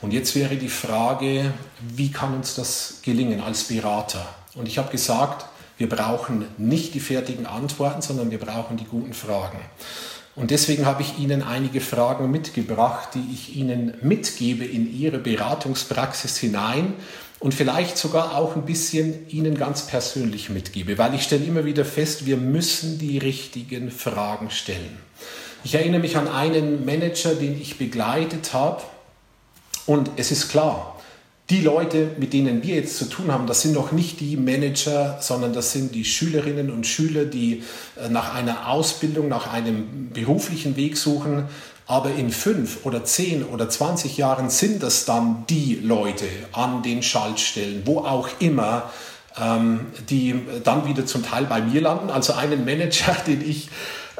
Und 0.00 0.12
jetzt 0.12 0.34
wäre 0.34 0.56
die 0.56 0.68
Frage, 0.68 1.52
wie 1.80 2.10
kann 2.10 2.34
uns 2.34 2.54
das 2.54 3.00
gelingen 3.02 3.40
als 3.40 3.64
Berater? 3.64 4.26
Und 4.60 4.68
ich 4.68 4.78
habe 4.78 4.90
gesagt, 4.90 5.46
wir 5.78 5.88
brauchen 5.88 6.44
nicht 6.58 6.92
die 6.92 7.00
fertigen 7.00 7.46
Antworten, 7.46 8.02
sondern 8.02 8.30
wir 8.30 8.38
brauchen 8.38 8.76
die 8.76 8.84
guten 8.84 9.14
Fragen. 9.14 9.58
Und 10.36 10.50
deswegen 10.50 10.84
habe 10.84 11.00
ich 11.00 11.18
Ihnen 11.18 11.42
einige 11.42 11.80
Fragen 11.80 12.30
mitgebracht, 12.30 13.08
die 13.14 13.24
ich 13.32 13.56
Ihnen 13.56 13.94
mitgebe 14.02 14.66
in 14.66 14.94
Ihre 14.94 15.18
Beratungspraxis 15.18 16.36
hinein 16.36 16.92
und 17.38 17.54
vielleicht 17.54 17.96
sogar 17.96 18.36
auch 18.36 18.54
ein 18.54 18.66
bisschen 18.66 19.26
Ihnen 19.30 19.56
ganz 19.56 19.86
persönlich 19.86 20.50
mitgebe, 20.50 20.98
weil 20.98 21.14
ich 21.14 21.22
stelle 21.22 21.46
immer 21.46 21.64
wieder 21.64 21.86
fest, 21.86 22.26
wir 22.26 22.36
müssen 22.36 22.98
die 22.98 23.16
richtigen 23.16 23.90
Fragen 23.90 24.50
stellen. 24.50 24.98
Ich 25.64 25.74
erinnere 25.74 26.00
mich 26.00 26.18
an 26.18 26.28
einen 26.28 26.84
Manager, 26.84 27.34
den 27.34 27.58
ich 27.60 27.78
begleitet 27.78 28.52
habe 28.52 28.82
und 29.86 30.10
es 30.16 30.30
ist 30.30 30.50
klar, 30.50 30.99
die 31.50 31.60
Leute, 31.60 32.12
mit 32.18 32.32
denen 32.32 32.62
wir 32.62 32.76
jetzt 32.76 32.96
zu 32.96 33.06
tun 33.06 33.32
haben, 33.32 33.48
das 33.48 33.62
sind 33.62 33.74
noch 33.74 33.90
nicht 33.90 34.20
die 34.20 34.36
Manager, 34.36 35.18
sondern 35.20 35.52
das 35.52 35.72
sind 35.72 35.94
die 35.94 36.04
Schülerinnen 36.04 36.70
und 36.70 36.86
Schüler, 36.86 37.24
die 37.24 37.64
äh, 37.96 38.08
nach 38.08 38.34
einer 38.34 38.68
Ausbildung, 38.68 39.28
nach 39.28 39.52
einem 39.52 40.10
beruflichen 40.12 40.76
Weg 40.76 40.96
suchen. 40.96 41.46
Aber 41.86 42.14
in 42.14 42.30
fünf 42.30 42.86
oder 42.86 43.04
zehn 43.04 43.42
oder 43.44 43.68
zwanzig 43.68 44.16
Jahren 44.16 44.48
sind 44.48 44.80
das 44.84 45.06
dann 45.06 45.44
die 45.50 45.80
Leute 45.82 46.26
an 46.52 46.84
den 46.84 47.02
Schaltstellen, 47.02 47.82
wo 47.84 47.98
auch 47.98 48.28
immer, 48.38 48.90
ähm, 49.36 49.86
die 50.08 50.36
dann 50.62 50.86
wieder 50.86 51.04
zum 51.04 51.24
Teil 51.24 51.46
bei 51.46 51.60
mir 51.60 51.80
landen. 51.80 52.10
Also 52.10 52.32
einen 52.34 52.64
Manager, 52.64 53.16
den 53.26 53.42
ich 53.48 53.70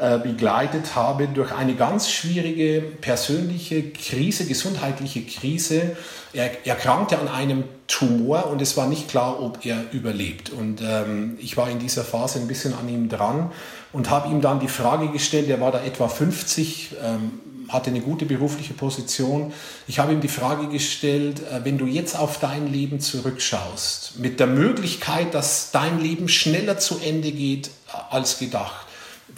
äh, 0.01 0.19
begleitet 0.19 0.95
habe 0.95 1.29
durch 1.29 1.53
eine 1.53 1.75
ganz 1.75 2.09
schwierige 2.11 2.81
persönliche 2.81 3.91
Krise, 3.91 4.47
gesundheitliche 4.47 5.21
Krise. 5.23 5.95
Er 6.33 6.67
erkrankte 6.67 7.19
an 7.19 7.29
einem 7.29 7.65
Tumor 7.87 8.47
und 8.47 8.63
es 8.63 8.79
war 8.79 8.87
nicht 8.87 9.09
klar, 9.09 9.43
ob 9.43 9.67
er 9.67 9.93
überlebt. 9.93 10.49
Und 10.49 10.81
ähm, 10.81 11.37
ich 11.39 11.59
war 11.59 11.69
in 11.69 11.79
dieser 11.81 12.03
Phase 12.03 12.39
ein 12.39 12.49
bisschen 12.49 12.73
an 12.73 12.89
ihm 12.89 13.11
dran 13.11 13.53
und 13.93 14.09
habe 14.09 14.29
ihm 14.29 14.41
dann 14.41 14.59
die 14.59 14.69
Frage 14.69 15.09
gestellt, 15.09 15.51
er 15.51 15.61
war 15.61 15.71
da 15.71 15.83
etwa 15.83 16.09
50, 16.09 16.93
ähm, 17.05 17.33
hatte 17.69 17.91
eine 17.91 18.01
gute 18.01 18.25
berufliche 18.25 18.73
Position. 18.73 19.53
Ich 19.87 19.99
habe 19.99 20.15
ihm 20.15 20.23
die 20.23 20.29
Frage 20.29 20.69
gestellt, 20.69 21.41
äh, 21.41 21.65
wenn 21.65 21.77
du 21.77 21.85
jetzt 21.85 22.19
auf 22.19 22.39
dein 22.39 22.73
Leben 22.73 23.01
zurückschaust, 23.01 24.19
mit 24.19 24.41
der 24.41 24.47
Möglichkeit, 24.47 25.35
dass 25.35 25.73
dein 25.73 26.01
Leben 26.01 26.29
schneller 26.29 26.79
zu 26.79 26.99
Ende 27.05 27.33
geht 27.33 27.69
äh, 27.69 28.15
als 28.15 28.39
gedacht, 28.39 28.87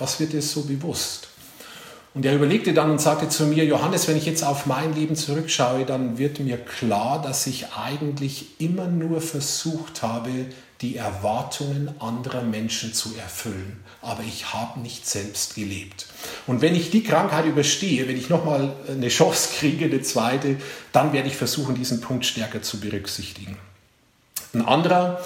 was 0.02 0.18
wird 0.18 0.32
dir 0.32 0.42
so 0.42 0.62
bewusst? 0.62 1.28
Und 2.14 2.26
er 2.26 2.34
überlegte 2.34 2.74
dann 2.74 2.90
und 2.90 3.00
sagte 3.00 3.28
zu 3.28 3.46
mir, 3.46 3.64
Johannes, 3.64 4.06
wenn 4.06 4.18
ich 4.18 4.26
jetzt 4.26 4.44
auf 4.44 4.66
mein 4.66 4.94
Leben 4.94 5.16
zurückschaue, 5.16 5.86
dann 5.86 6.18
wird 6.18 6.40
mir 6.40 6.58
klar, 6.58 7.22
dass 7.22 7.46
ich 7.46 7.72
eigentlich 7.72 8.60
immer 8.60 8.86
nur 8.86 9.22
versucht 9.22 10.02
habe, 10.02 10.46
die 10.82 10.96
Erwartungen 10.96 11.94
anderer 12.00 12.42
Menschen 12.42 12.92
zu 12.92 13.14
erfüllen. 13.16 13.78
Aber 14.02 14.22
ich 14.24 14.52
habe 14.52 14.80
nicht 14.80 15.08
selbst 15.08 15.54
gelebt. 15.54 16.06
Und 16.46 16.60
wenn 16.60 16.74
ich 16.74 16.90
die 16.90 17.04
Krankheit 17.04 17.46
überstehe, 17.46 18.08
wenn 18.08 18.18
ich 18.18 18.28
nochmal 18.28 18.74
eine 18.88 19.08
Chance 19.08 19.50
kriege, 19.56 19.84
eine 19.84 20.02
zweite, 20.02 20.56
dann 20.92 21.12
werde 21.12 21.28
ich 21.28 21.36
versuchen, 21.36 21.76
diesen 21.76 22.00
Punkt 22.00 22.26
stärker 22.26 22.60
zu 22.60 22.80
berücksichtigen. 22.80 23.56
Ein 24.52 24.66
anderer 24.66 25.22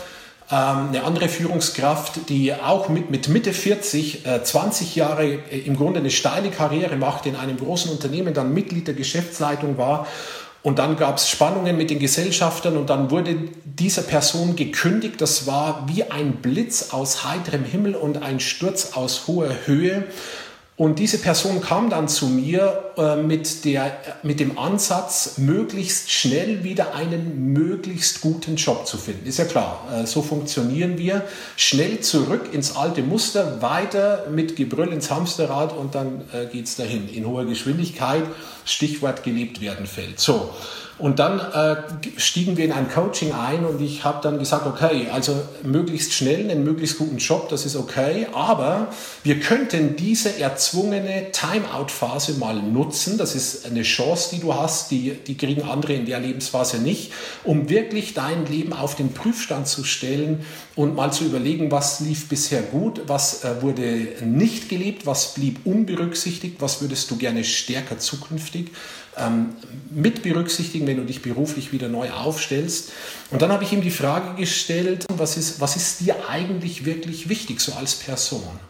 eine 0.48 1.02
andere 1.02 1.28
Führungskraft, 1.28 2.28
die 2.28 2.54
auch 2.54 2.88
mit, 2.88 3.10
mit 3.10 3.28
Mitte 3.28 3.52
40, 3.52 4.22
20 4.44 4.96
äh, 4.96 5.00
Jahre 5.00 5.24
äh, 5.24 5.58
im 5.66 5.76
Grunde 5.76 5.98
eine 5.98 6.10
steile 6.10 6.50
Karriere 6.50 6.96
machte, 6.96 7.28
in 7.28 7.36
einem 7.36 7.56
großen 7.56 7.90
Unternehmen, 7.90 8.32
dann 8.32 8.54
Mitglied 8.54 8.86
der 8.86 8.94
Geschäftsleitung 8.94 9.76
war. 9.76 10.06
Und 10.62 10.78
dann 10.78 10.96
gab 10.96 11.16
es 11.16 11.28
Spannungen 11.28 11.76
mit 11.76 11.90
den 11.90 11.98
Gesellschaftern 11.98 12.76
und 12.76 12.90
dann 12.90 13.10
wurde 13.10 13.36
dieser 13.64 14.02
Person 14.02 14.56
gekündigt. 14.56 15.20
Das 15.20 15.46
war 15.46 15.86
wie 15.88 16.04
ein 16.04 16.36
Blitz 16.36 16.90
aus 16.90 17.24
heiterem 17.24 17.64
Himmel 17.64 17.94
und 17.94 18.22
ein 18.22 18.40
Sturz 18.40 18.92
aus 18.94 19.26
hoher 19.26 19.50
Höhe. 19.66 20.04
Und 20.78 20.98
diese 20.98 21.16
Person 21.16 21.62
kam 21.62 21.88
dann 21.88 22.06
zu 22.06 22.26
mir 22.26 22.92
äh, 22.98 23.16
mit, 23.16 23.64
der, 23.64 23.96
mit 24.22 24.40
dem 24.40 24.58
Ansatz, 24.58 25.38
möglichst 25.38 26.10
schnell 26.10 26.64
wieder 26.64 26.94
einen 26.94 27.54
möglichst 27.54 28.20
guten 28.20 28.56
Job 28.56 28.86
zu 28.86 28.98
finden. 28.98 29.26
Ist 29.26 29.38
ja 29.38 29.46
klar, 29.46 29.88
äh, 29.90 30.06
so 30.06 30.20
funktionieren 30.20 30.98
wir. 30.98 31.22
Schnell 31.56 32.00
zurück 32.00 32.52
ins 32.52 32.76
alte 32.76 33.02
Muster, 33.02 33.62
weiter 33.62 34.26
mit 34.30 34.54
Gebrüll 34.54 34.92
ins 34.92 35.10
Hamsterrad 35.10 35.74
und 35.74 35.94
dann 35.94 36.20
äh, 36.34 36.44
geht's 36.44 36.76
dahin. 36.76 37.08
In 37.08 37.26
hoher 37.26 37.46
Geschwindigkeit, 37.46 38.24
Stichwort 38.66 39.22
gelebt 39.22 39.62
werden 39.62 39.86
fällt. 39.86 40.20
So, 40.20 40.50
und 40.98 41.18
dann 41.18 41.40
äh, 41.40 41.76
stiegen 42.18 42.56
wir 42.56 42.64
in 42.64 42.72
ein 42.72 42.88
Coaching 42.88 43.32
ein 43.32 43.66
und 43.66 43.82
ich 43.82 44.04
habe 44.04 44.20
dann 44.22 44.38
gesagt, 44.38 44.66
okay, 44.66 45.08
also 45.12 45.38
möglichst 45.62 46.14
schnell 46.14 46.50
einen 46.50 46.64
möglichst 46.64 46.96
guten 46.96 47.18
Job, 47.18 47.50
das 47.50 47.66
ist 47.66 47.76
okay, 47.76 48.26
aber 48.32 48.88
wir 49.22 49.38
könnten 49.40 49.96
diese 49.96 50.38
erzwungene 50.38 51.32
Timeout-Phase 51.32 52.38
mal 52.38 52.54
nutzen, 52.54 53.18
das 53.18 53.34
ist 53.34 53.66
eine 53.66 53.82
Chance, 53.82 54.30
die 54.34 54.40
du 54.40 54.54
hast, 54.54 54.90
die, 54.90 55.12
die 55.12 55.36
kriegen 55.36 55.62
andere 55.62 55.92
in 55.92 56.06
der 56.06 56.18
Lebensphase 56.18 56.78
nicht, 56.78 57.12
um 57.44 57.68
wirklich 57.68 58.14
dein 58.14 58.46
Leben 58.46 58.72
auf 58.72 58.94
den 58.94 59.12
Prüfstand 59.12 59.68
zu 59.68 59.84
stellen 59.84 60.46
und 60.76 60.94
mal 60.94 61.12
zu 61.12 61.24
überlegen, 61.24 61.70
was 61.70 62.00
lief 62.00 62.28
bisher 62.28 62.62
gut, 62.62 63.02
was 63.06 63.44
äh, 63.44 63.60
wurde 63.60 64.08
nicht 64.24 64.70
gelebt, 64.70 65.04
was 65.04 65.34
blieb 65.34 65.58
unberücksichtigt, 65.66 66.56
was 66.60 66.80
würdest 66.80 67.10
du 67.10 67.16
gerne 67.16 67.44
stärker 67.44 67.98
zukünftig 67.98 68.70
ähm, 69.16 69.54
mit 69.90 70.22
berücksichtigen, 70.22 70.86
wenn 70.86 70.98
du 70.98 71.04
dich 71.04 71.22
beruflich 71.22 71.72
wieder 71.72 71.88
neu 71.88 72.10
aufstellst. 72.10 72.92
Und 73.30 73.42
dann 73.42 73.50
habe 73.52 73.64
ich 73.64 73.72
ihm 73.72 73.82
die 73.82 73.90
Frage 73.90 74.34
gestellt, 74.34 75.06
was 75.08 75.36
ist, 75.36 75.60
was 75.60 75.76
ist 75.76 76.00
dir 76.00 76.28
eigentlich 76.28 76.84
wirklich 76.84 77.28
wichtig, 77.28 77.60
so 77.60 77.72
als 77.74 77.94
Person? 77.94 78.60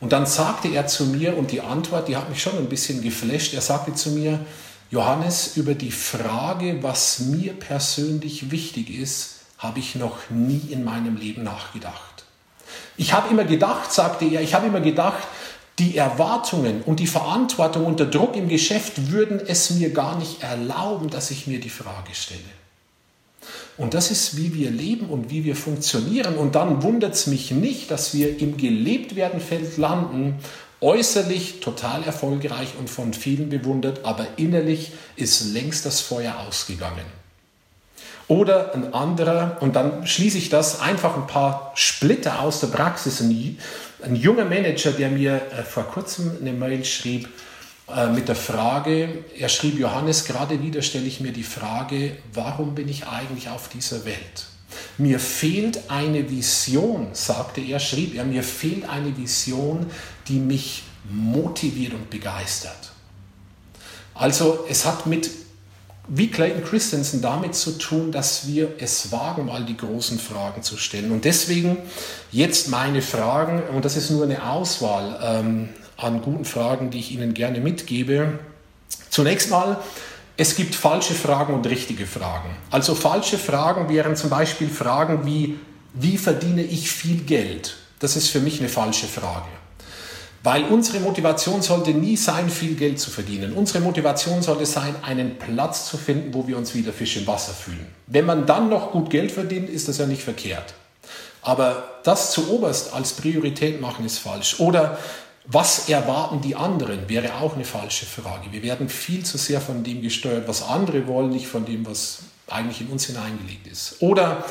Und 0.00 0.12
dann 0.12 0.26
sagte 0.26 0.68
er 0.68 0.86
zu 0.86 1.06
mir, 1.06 1.36
und 1.36 1.50
die 1.50 1.60
Antwort, 1.60 2.08
die 2.08 2.16
hat 2.16 2.28
mich 2.28 2.42
schon 2.42 2.58
ein 2.58 2.68
bisschen 2.68 3.00
geflasht, 3.00 3.54
er 3.54 3.62
sagte 3.62 3.94
zu 3.94 4.10
mir, 4.10 4.40
Johannes, 4.90 5.56
über 5.56 5.74
die 5.74 5.90
Frage, 5.90 6.82
was 6.82 7.20
mir 7.20 7.54
persönlich 7.54 8.50
wichtig 8.50 8.90
ist, 8.90 9.36
habe 9.58 9.78
ich 9.78 9.94
noch 9.94 10.18
nie 10.30 10.60
in 10.70 10.84
meinem 10.84 11.16
Leben 11.16 11.42
nachgedacht. 11.42 12.24
Ich 12.96 13.12
habe 13.12 13.30
immer 13.30 13.44
gedacht, 13.44 13.92
sagte 13.92 14.24
er, 14.26 14.40
ich 14.40 14.54
habe 14.54 14.66
immer 14.66 14.80
gedacht, 14.80 15.26
die 15.78 15.96
Erwartungen 15.96 16.82
und 16.82 17.00
die 17.00 17.06
Verantwortung 17.06 17.84
und 17.84 17.98
der 17.98 18.06
Druck 18.06 18.36
im 18.36 18.48
Geschäft 18.48 19.10
würden 19.10 19.40
es 19.44 19.70
mir 19.70 19.90
gar 19.90 20.18
nicht 20.18 20.42
erlauben, 20.42 21.10
dass 21.10 21.30
ich 21.30 21.46
mir 21.46 21.58
die 21.58 21.70
Frage 21.70 22.14
stelle. 22.14 22.40
Und 23.76 23.92
das 23.94 24.10
ist, 24.10 24.36
wie 24.36 24.54
wir 24.54 24.70
leben 24.70 25.06
und 25.06 25.30
wie 25.30 25.44
wir 25.44 25.56
funktionieren. 25.56 26.36
Und 26.36 26.54
dann 26.54 26.82
wundert 26.82 27.14
es 27.14 27.26
mich 27.26 27.50
nicht, 27.50 27.90
dass 27.90 28.14
wir 28.14 28.38
im 28.38 28.56
Gelebtwerdenfeld 28.56 29.76
landen, 29.76 30.38
äußerlich 30.80 31.60
total 31.60 32.04
erfolgreich 32.04 32.74
und 32.78 32.90
von 32.90 33.14
vielen 33.14 33.48
bewundert, 33.48 34.04
aber 34.04 34.26
innerlich 34.36 34.92
ist 35.16 35.52
längst 35.52 35.86
das 35.86 36.00
Feuer 36.00 36.36
ausgegangen. 36.46 37.06
Oder 38.26 38.74
ein 38.74 38.94
anderer, 38.94 39.58
und 39.60 39.76
dann 39.76 40.06
schließe 40.06 40.38
ich 40.38 40.48
das, 40.48 40.80
einfach 40.80 41.16
ein 41.16 41.26
paar 41.26 41.72
Splitter 41.74 42.40
aus 42.40 42.60
der 42.60 42.68
Praxis. 42.68 43.20
Ein, 43.20 43.58
ein 44.04 44.16
junger 44.16 44.44
Manager, 44.44 44.92
der 44.92 45.10
mir 45.10 45.34
äh, 45.52 45.62
vor 45.62 45.84
kurzem 45.84 46.32
eine 46.40 46.52
Mail 46.52 46.84
schrieb 46.84 47.28
äh, 47.88 48.08
mit 48.08 48.28
der 48.28 48.36
Frage, 48.36 49.24
er 49.38 49.48
schrieb, 49.48 49.78
Johannes, 49.78 50.24
gerade 50.24 50.62
wieder 50.62 50.82
stelle 50.82 51.06
ich 51.06 51.20
mir 51.20 51.32
die 51.32 51.42
Frage, 51.42 52.16
warum 52.32 52.74
bin 52.74 52.88
ich 52.88 53.06
eigentlich 53.06 53.48
auf 53.48 53.68
dieser 53.68 54.04
Welt? 54.04 54.46
Mir 54.98 55.20
fehlt 55.20 55.90
eine 55.90 56.30
Vision, 56.30 57.08
sagte 57.12 57.60
er, 57.60 57.78
schrieb 57.80 58.14
er, 58.14 58.24
mir 58.24 58.42
fehlt 58.42 58.88
eine 58.88 59.16
Vision, 59.16 59.90
die 60.28 60.38
mich 60.38 60.84
motiviert 61.10 61.94
und 61.94 62.10
begeistert. 62.10 62.92
Also 64.14 64.64
es 64.68 64.86
hat 64.86 65.06
mit, 65.06 65.30
wie 66.06 66.30
Clayton 66.30 66.64
Christensen, 66.64 67.22
damit 67.22 67.54
zu 67.54 67.78
tun, 67.78 68.12
dass 68.12 68.46
wir 68.46 68.74
es 68.78 69.10
wagen, 69.10 69.46
mal 69.46 69.64
die 69.64 69.76
großen 69.76 70.18
Fragen 70.18 70.62
zu 70.62 70.76
stellen. 70.76 71.10
Und 71.12 71.24
deswegen 71.24 71.78
jetzt 72.30 72.68
meine 72.68 73.00
Fragen, 73.00 73.62
und 73.74 73.84
das 73.84 73.96
ist 73.96 74.10
nur 74.10 74.24
eine 74.24 74.50
Auswahl 74.50 75.18
ähm, 75.22 75.70
an 75.96 76.20
guten 76.20 76.44
Fragen, 76.44 76.90
die 76.90 76.98
ich 76.98 77.12
Ihnen 77.12 77.32
gerne 77.32 77.60
mitgebe. 77.60 78.38
Zunächst 79.08 79.50
mal, 79.50 79.78
es 80.36 80.56
gibt 80.56 80.74
falsche 80.74 81.14
Fragen 81.14 81.54
und 81.54 81.66
richtige 81.66 82.06
Fragen. 82.06 82.50
Also 82.70 82.94
falsche 82.94 83.38
Fragen 83.38 83.88
wären 83.88 84.16
zum 84.16 84.30
Beispiel 84.30 84.68
Fragen 84.68 85.24
wie, 85.24 85.58
wie 85.94 86.18
verdiene 86.18 86.62
ich 86.62 86.90
viel 86.90 87.22
Geld? 87.22 87.76
Das 88.00 88.16
ist 88.16 88.28
für 88.28 88.40
mich 88.40 88.58
eine 88.58 88.68
falsche 88.68 89.06
Frage. 89.06 89.48
Weil 90.44 90.64
unsere 90.64 91.00
Motivation 91.00 91.62
sollte 91.62 91.92
nie 91.92 92.18
sein, 92.18 92.50
viel 92.50 92.74
Geld 92.74 93.00
zu 93.00 93.10
verdienen. 93.10 93.54
Unsere 93.54 93.80
Motivation 93.80 94.42
sollte 94.42 94.66
sein, 94.66 94.94
einen 95.00 95.38
Platz 95.38 95.88
zu 95.88 95.96
finden, 95.96 96.34
wo 96.34 96.46
wir 96.46 96.58
uns 96.58 96.74
wieder 96.74 96.92
Fisch 96.92 97.16
im 97.16 97.26
Wasser 97.26 97.54
fühlen. 97.54 97.86
Wenn 98.08 98.26
man 98.26 98.44
dann 98.44 98.68
noch 98.68 98.92
gut 98.92 99.08
Geld 99.08 99.32
verdient, 99.32 99.70
ist 99.70 99.88
das 99.88 99.96
ja 99.96 100.04
nicht 100.04 100.22
verkehrt. 100.22 100.74
Aber 101.40 102.00
das 102.02 102.30
zu 102.30 102.50
oberst 102.50 102.92
als 102.92 103.14
Priorität 103.14 103.80
machen 103.80 104.04
ist 104.04 104.18
falsch. 104.18 104.60
Oder 104.60 104.98
was 105.46 105.88
erwarten 105.88 106.42
die 106.42 106.56
anderen, 106.56 107.08
wäre 107.08 107.36
auch 107.36 107.54
eine 107.54 107.64
falsche 107.64 108.04
Frage. 108.04 108.52
Wir 108.52 108.62
werden 108.62 108.90
viel 108.90 109.24
zu 109.24 109.38
sehr 109.38 109.62
von 109.62 109.82
dem 109.82 110.02
gesteuert, 110.02 110.46
was 110.46 110.62
andere 110.62 111.06
wollen, 111.06 111.30
nicht 111.30 111.46
von 111.46 111.64
dem, 111.64 111.86
was 111.86 112.18
eigentlich 112.48 112.82
in 112.82 112.88
uns 112.88 113.06
hineingelegt 113.06 113.66
ist. 113.66 113.96
Oder 114.00 114.44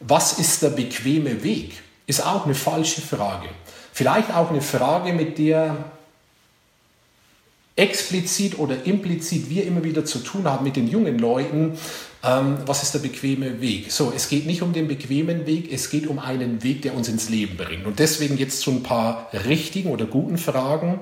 was 0.00 0.40
ist 0.40 0.62
der 0.62 0.70
bequeme 0.70 1.44
Weg? 1.44 1.82
Ist 2.08 2.26
auch 2.26 2.46
eine 2.46 2.54
falsche 2.56 3.00
Frage. 3.00 3.48
Vielleicht 3.96 4.34
auch 4.34 4.50
eine 4.50 4.60
Frage, 4.60 5.14
mit 5.14 5.38
der 5.38 5.74
explizit 7.76 8.58
oder 8.58 8.84
implizit 8.84 9.48
wir 9.48 9.64
immer 9.64 9.84
wieder 9.84 10.04
zu 10.04 10.18
tun 10.18 10.44
haben 10.44 10.64
mit 10.64 10.76
den 10.76 10.86
jungen 10.86 11.18
Leuten, 11.18 11.78
ähm, 12.22 12.58
was 12.66 12.82
ist 12.82 12.92
der 12.92 12.98
bequeme 12.98 13.62
Weg? 13.62 13.90
So, 13.90 14.12
es 14.14 14.28
geht 14.28 14.44
nicht 14.44 14.60
um 14.60 14.74
den 14.74 14.86
bequemen 14.86 15.46
Weg, 15.46 15.72
es 15.72 15.88
geht 15.88 16.08
um 16.08 16.18
einen 16.18 16.62
Weg, 16.62 16.82
der 16.82 16.94
uns 16.94 17.08
ins 17.08 17.30
Leben 17.30 17.56
bringt. 17.56 17.86
Und 17.86 17.98
deswegen 17.98 18.36
jetzt 18.36 18.60
zu 18.60 18.70
ein 18.70 18.82
paar 18.82 19.30
richtigen 19.32 19.88
oder 19.88 20.04
guten 20.04 20.36
Fragen. 20.36 21.00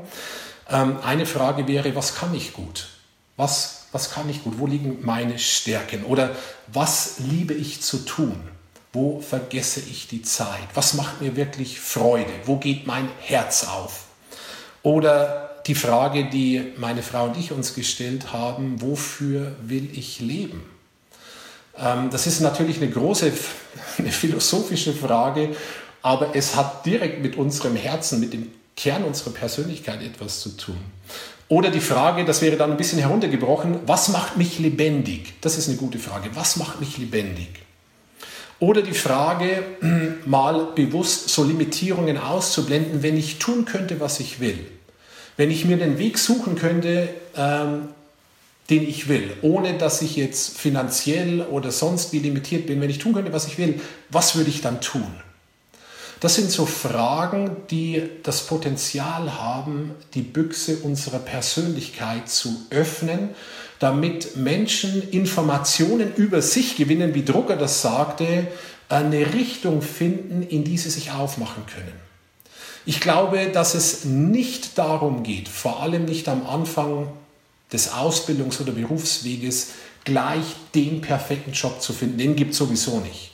Ähm, 0.71 0.99
eine 1.03 1.27
Frage 1.27 1.67
wäre, 1.67 1.97
was 1.97 2.15
kann 2.15 2.33
ich 2.33 2.53
gut? 2.53 2.91
Was, 3.37 3.87
was 3.91 4.13
kann 4.13 4.31
ich 4.31 4.45
gut? 4.45 4.61
Wo 4.61 4.69
liegen 4.69 4.99
meine 5.03 5.41
Stärken? 5.41 6.05
Oder 6.05 6.37
was 6.73 7.17
liebe 7.19 7.55
ich 7.55 7.83
zu 7.83 8.05
tun? 8.05 8.54
Wo 8.95 9.21
vergesse 9.21 9.81
ich 9.81 10.09
die 10.09 10.23
Zeit? 10.23 10.69
Was 10.73 10.95
macht 10.95 11.21
mir 11.21 11.37
wirklich 11.37 11.81
Freude? 11.81 12.31
Wo 12.47 12.57
geht 12.57 12.87
mein 12.87 13.09
Herz 13.21 13.65
auf? 13.65 14.05
Oder 14.83 15.51
die 15.67 15.75
Frage, 15.75 16.31
die 16.31 16.73
meine 16.77 17.03
Frau 17.03 17.25
und 17.25 17.37
ich 17.37 17.51
uns 17.51 17.75
gestellt 17.75 18.33
haben, 18.33 18.81
wofür 18.81 19.57
will 19.61 19.91
ich 19.93 20.21
leben? 20.21 20.63
Ähm, 21.77 22.11
das 22.11 22.29
ist 22.29 22.41
natürlich 22.41 22.77
eine 22.77 22.89
große, 22.91 23.33
eine 23.99 24.13
philosophische 24.13 24.93
Frage, 24.93 25.57
aber 26.01 26.37
es 26.37 26.55
hat 26.55 26.87
direkt 26.87 27.21
mit 27.21 27.37
unserem 27.37 27.75
Herzen, 27.75 28.21
mit 28.21 28.33
dem 28.33 28.53
Kern 28.77 29.03
unserer 29.03 29.31
Persönlichkeit 29.31 30.03
etwas 30.03 30.41
zu 30.41 30.51
tun. 30.51 30.79
Oder 31.49 31.71
die 31.71 31.81
Frage, 31.81 32.25
das 32.25 32.43
wäre 32.43 32.57
dann 32.57 32.71
ein 32.71 32.77
bisschen 32.77 33.01
heruntergebrochen, 33.01 33.81
was 33.87 34.09
macht 34.09 34.37
mich 34.37 34.61
lebendig? 34.61 35.35
Das 35.41 35.59
ist 35.59 35.69
eine 35.69 35.77
gute 35.77 35.99
Frage. 35.99 36.31
Was 36.35 36.57
macht 36.57 36.81
mich 36.81 36.97
lebendig? 36.97 37.49
Oder 38.65 38.81
die 38.81 38.95
Frage, 38.95 39.63
mal 40.25 40.69
bewusst 40.75 41.29
so 41.29 41.45
Limitierungen 41.45 42.17
auszublenden, 42.17 43.03
wenn 43.03 43.15
ich 43.15 43.39
tun 43.39 43.67
könnte, 43.67 44.01
was 44.01 44.21
ich 44.21 44.41
will. 44.41 44.59
Wenn 45.37 45.51
ich 45.51 45.67
mir 45.67 45.77
den 45.77 45.99
Weg 45.99 46.17
suchen 46.17 46.57
könnte, 46.57 47.11
ähm, 47.37 47.89
den 48.71 48.89
ich 48.89 49.07
will, 49.09 49.37
ohne 49.43 49.77
dass 49.77 50.01
ich 50.01 50.17
jetzt 50.17 50.57
finanziell 50.57 51.43
oder 51.43 51.71
sonst 51.71 52.15
wie 52.15 52.21
limitiert 52.21 52.67
bin, 52.67 52.81
wenn 52.81 52.89
ich 52.89 52.99
tun 52.99 53.13
könnte, 53.13 53.35
was 53.35 53.47
ich 53.47 53.59
will, 53.59 53.83
was 54.09 54.35
würde 54.35 54.49
ich 54.49 54.63
dann 54.63 54.81
tun? 54.81 55.13
Das 56.21 56.37
sind 56.37 56.51
so 56.51 56.65
Fragen, 56.65 57.59
die 57.71 58.03
das 58.23 58.47
Potenzial 58.47 59.39
haben, 59.39 59.91
die 60.15 60.23
Büchse 60.23 60.79
unserer 60.79 61.19
Persönlichkeit 61.19 62.31
zu 62.31 62.65
öffnen, 62.71 63.35
damit 63.79 64.37
Menschen 64.37 65.11
Informationen 65.11 66.15
über 66.17 66.43
sich 66.43 66.77
gewinnen, 66.77 67.15
wie 67.15 67.25
Drucker 67.25 67.57
das 67.57 67.83
sagte, 67.83 68.47
eine 68.89 69.35
Richtung 69.35 69.83
finden, 69.83 70.43
in 70.43 70.65
die 70.65 70.79
sie 70.79 70.91
sich 70.91 71.11
aufmachen 71.11 71.65
können. 71.67 71.93
Ich 72.87 73.01
glaube, 73.01 73.47
dass 73.53 73.75
es 73.75 74.05
nicht 74.05 74.77
darum 74.79 75.23
geht, 75.23 75.49
vor 75.49 75.83
allem 75.83 76.05
nicht 76.05 76.29
am 76.29 76.47
Anfang 76.47 77.09
des 77.73 77.91
Ausbildungs- 77.93 78.61
oder 78.61 78.73
Berufsweges, 78.73 79.71
gleich 80.05 80.45
den 80.75 81.01
perfekten 81.01 81.53
Job 81.53 81.81
zu 81.81 81.95
finden. 81.95 82.19
Den 82.19 82.37
gibt 82.37 82.53
es 82.53 82.59
sowieso 82.59 83.01
nicht. 83.01 83.31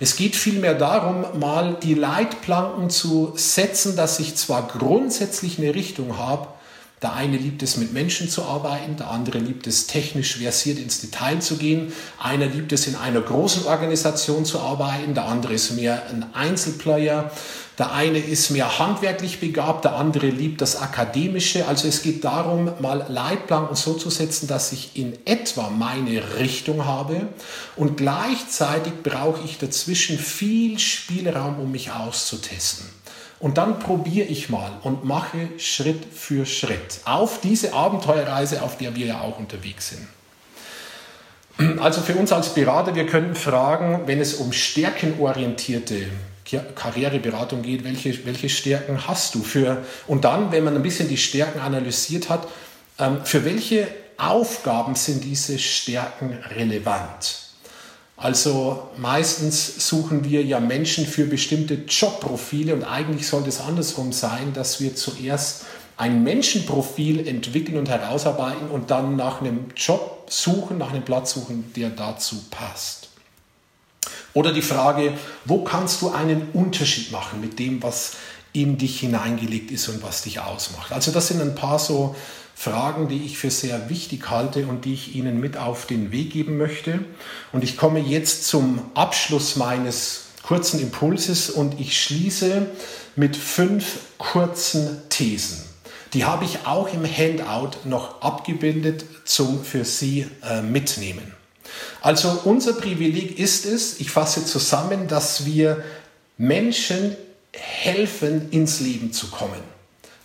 Es 0.00 0.16
geht 0.16 0.36
vielmehr 0.36 0.74
darum, 0.74 1.40
mal 1.40 1.76
die 1.82 1.94
Leitplanken 1.94 2.90
zu 2.90 3.32
setzen, 3.36 3.96
dass 3.96 4.20
ich 4.20 4.36
zwar 4.36 4.66
grundsätzlich 4.66 5.58
eine 5.58 5.74
Richtung 5.74 6.18
habe, 6.18 6.48
der 7.02 7.12
eine 7.12 7.36
liebt 7.36 7.62
es, 7.62 7.76
mit 7.76 7.92
Menschen 7.92 8.28
zu 8.28 8.42
arbeiten, 8.44 8.96
der 8.96 9.10
andere 9.10 9.38
liebt 9.38 9.66
es, 9.66 9.86
technisch 9.86 10.36
versiert 10.36 10.78
ins 10.78 11.00
Detail 11.00 11.40
zu 11.40 11.56
gehen. 11.56 11.92
Einer 12.18 12.46
liebt 12.46 12.72
es, 12.72 12.86
in 12.86 12.96
einer 12.96 13.20
großen 13.20 13.66
Organisation 13.66 14.44
zu 14.44 14.58
arbeiten, 14.60 15.14
der 15.14 15.26
andere 15.26 15.54
ist 15.54 15.70
mehr 15.72 16.02
ein 16.10 16.26
Einzelplayer. 16.34 17.30
Der 17.78 17.92
eine 17.92 18.18
ist 18.18 18.50
mehr 18.50 18.80
handwerklich 18.80 19.38
begabt, 19.38 19.84
der 19.84 19.94
andere 19.94 20.26
liebt 20.26 20.60
das 20.60 20.74
Akademische. 20.74 21.68
Also 21.68 21.86
es 21.86 22.02
geht 22.02 22.24
darum, 22.24 22.72
mal 22.80 23.06
Leitplanken 23.08 23.76
so 23.76 23.94
zu 23.94 24.10
setzen, 24.10 24.48
dass 24.48 24.72
ich 24.72 24.96
in 24.96 25.16
etwa 25.24 25.70
meine 25.70 26.38
Richtung 26.38 26.86
habe 26.86 27.28
und 27.76 27.96
gleichzeitig 27.96 28.94
brauche 29.04 29.44
ich 29.44 29.58
dazwischen 29.58 30.18
viel 30.18 30.80
Spielraum, 30.80 31.60
um 31.60 31.70
mich 31.70 31.92
auszutesten. 31.92 32.97
Und 33.40 33.56
dann 33.56 33.78
probiere 33.78 34.26
ich 34.26 34.48
mal 34.48 34.72
und 34.82 35.04
mache 35.04 35.48
Schritt 35.58 36.04
für 36.12 36.44
Schritt 36.44 37.00
auf 37.04 37.40
diese 37.40 37.72
Abenteuerreise, 37.72 38.62
auf 38.62 38.78
der 38.78 38.96
wir 38.96 39.06
ja 39.06 39.20
auch 39.20 39.38
unterwegs 39.38 39.90
sind. 39.90 40.08
Also 41.80 42.00
für 42.02 42.14
uns 42.14 42.32
als 42.32 42.54
Berater, 42.54 42.94
wir 42.94 43.06
können 43.06 43.34
fragen, 43.34 44.02
wenn 44.06 44.20
es 44.20 44.34
um 44.34 44.52
stärkenorientierte 44.52 46.06
Karriereberatung 46.74 47.62
geht, 47.62 47.84
welche, 47.84 48.24
welche 48.26 48.48
Stärken 48.48 49.06
hast 49.06 49.34
du? 49.34 49.42
Für, 49.42 49.84
und 50.06 50.24
dann, 50.24 50.52
wenn 50.52 50.64
man 50.64 50.76
ein 50.76 50.82
bisschen 50.82 51.08
die 51.08 51.16
Stärken 51.16 51.60
analysiert 51.60 52.28
hat, 52.28 52.46
ähm, 52.98 53.24
für 53.24 53.44
welche 53.44 53.88
Aufgaben 54.16 54.94
sind 54.94 55.24
diese 55.24 55.58
Stärken 55.58 56.38
relevant? 56.56 57.47
Also 58.18 58.88
meistens 58.96 59.88
suchen 59.88 60.24
wir 60.24 60.42
ja 60.42 60.58
Menschen 60.58 61.06
für 61.06 61.24
bestimmte 61.24 61.74
Jobprofile 61.74 62.74
und 62.74 62.82
eigentlich 62.82 63.28
sollte 63.28 63.48
es 63.48 63.60
andersrum 63.60 64.12
sein, 64.12 64.52
dass 64.52 64.80
wir 64.80 64.96
zuerst 64.96 65.66
ein 65.96 66.24
Menschenprofil 66.24 67.28
entwickeln 67.28 67.78
und 67.78 67.88
herausarbeiten 67.88 68.70
und 68.70 68.90
dann 68.90 69.14
nach 69.14 69.40
einem 69.40 69.66
Job 69.76 70.26
suchen, 70.28 70.78
nach 70.78 70.90
einem 70.90 71.04
Platz 71.04 71.32
suchen, 71.32 71.72
der 71.76 71.90
dazu 71.90 72.36
passt. 72.50 73.08
Oder 74.34 74.52
die 74.52 74.62
Frage, 74.62 75.12
wo 75.44 75.62
kannst 75.62 76.02
du 76.02 76.10
einen 76.10 76.48
Unterschied 76.52 77.12
machen 77.12 77.40
mit 77.40 77.58
dem, 77.60 77.82
was 77.82 78.16
in 78.62 78.78
dich 78.78 79.00
hineingelegt 79.00 79.70
ist 79.70 79.88
und 79.88 80.02
was 80.02 80.22
dich 80.22 80.40
ausmacht. 80.40 80.92
Also 80.92 81.10
das 81.10 81.28
sind 81.28 81.40
ein 81.40 81.54
paar 81.54 81.78
so 81.78 82.14
Fragen, 82.54 83.08
die 83.08 83.24
ich 83.24 83.38
für 83.38 83.50
sehr 83.50 83.88
wichtig 83.88 84.30
halte 84.30 84.66
und 84.66 84.84
die 84.84 84.94
ich 84.94 85.14
Ihnen 85.14 85.38
mit 85.38 85.56
auf 85.56 85.86
den 85.86 86.10
Weg 86.10 86.32
geben 86.32 86.56
möchte. 86.56 86.98
Und 87.52 87.62
ich 87.62 87.76
komme 87.76 88.00
jetzt 88.00 88.48
zum 88.48 88.82
Abschluss 88.94 89.56
meines 89.56 90.26
kurzen 90.42 90.80
Impulses 90.80 91.50
und 91.50 91.78
ich 91.78 92.02
schließe 92.02 92.66
mit 93.14 93.36
fünf 93.36 94.00
kurzen 94.18 95.02
Thesen. 95.08 95.62
Die 96.14 96.24
habe 96.24 96.44
ich 96.44 96.66
auch 96.66 96.92
im 96.92 97.04
Handout 97.04 97.78
noch 97.84 98.22
abgebildet 98.22 99.04
zum 99.24 99.62
für 99.62 99.84
Sie 99.84 100.26
äh, 100.42 100.62
mitnehmen. 100.62 101.34
Also 102.00 102.40
unser 102.44 102.72
Privileg 102.72 103.38
ist 103.38 103.66
es, 103.66 104.00
ich 104.00 104.10
fasse 104.10 104.44
zusammen, 104.44 105.06
dass 105.06 105.44
wir 105.44 105.84
Menschen 106.38 107.16
helfen, 107.60 108.50
ins 108.50 108.80
Leben 108.80 109.12
zu 109.12 109.28
kommen. 109.28 109.60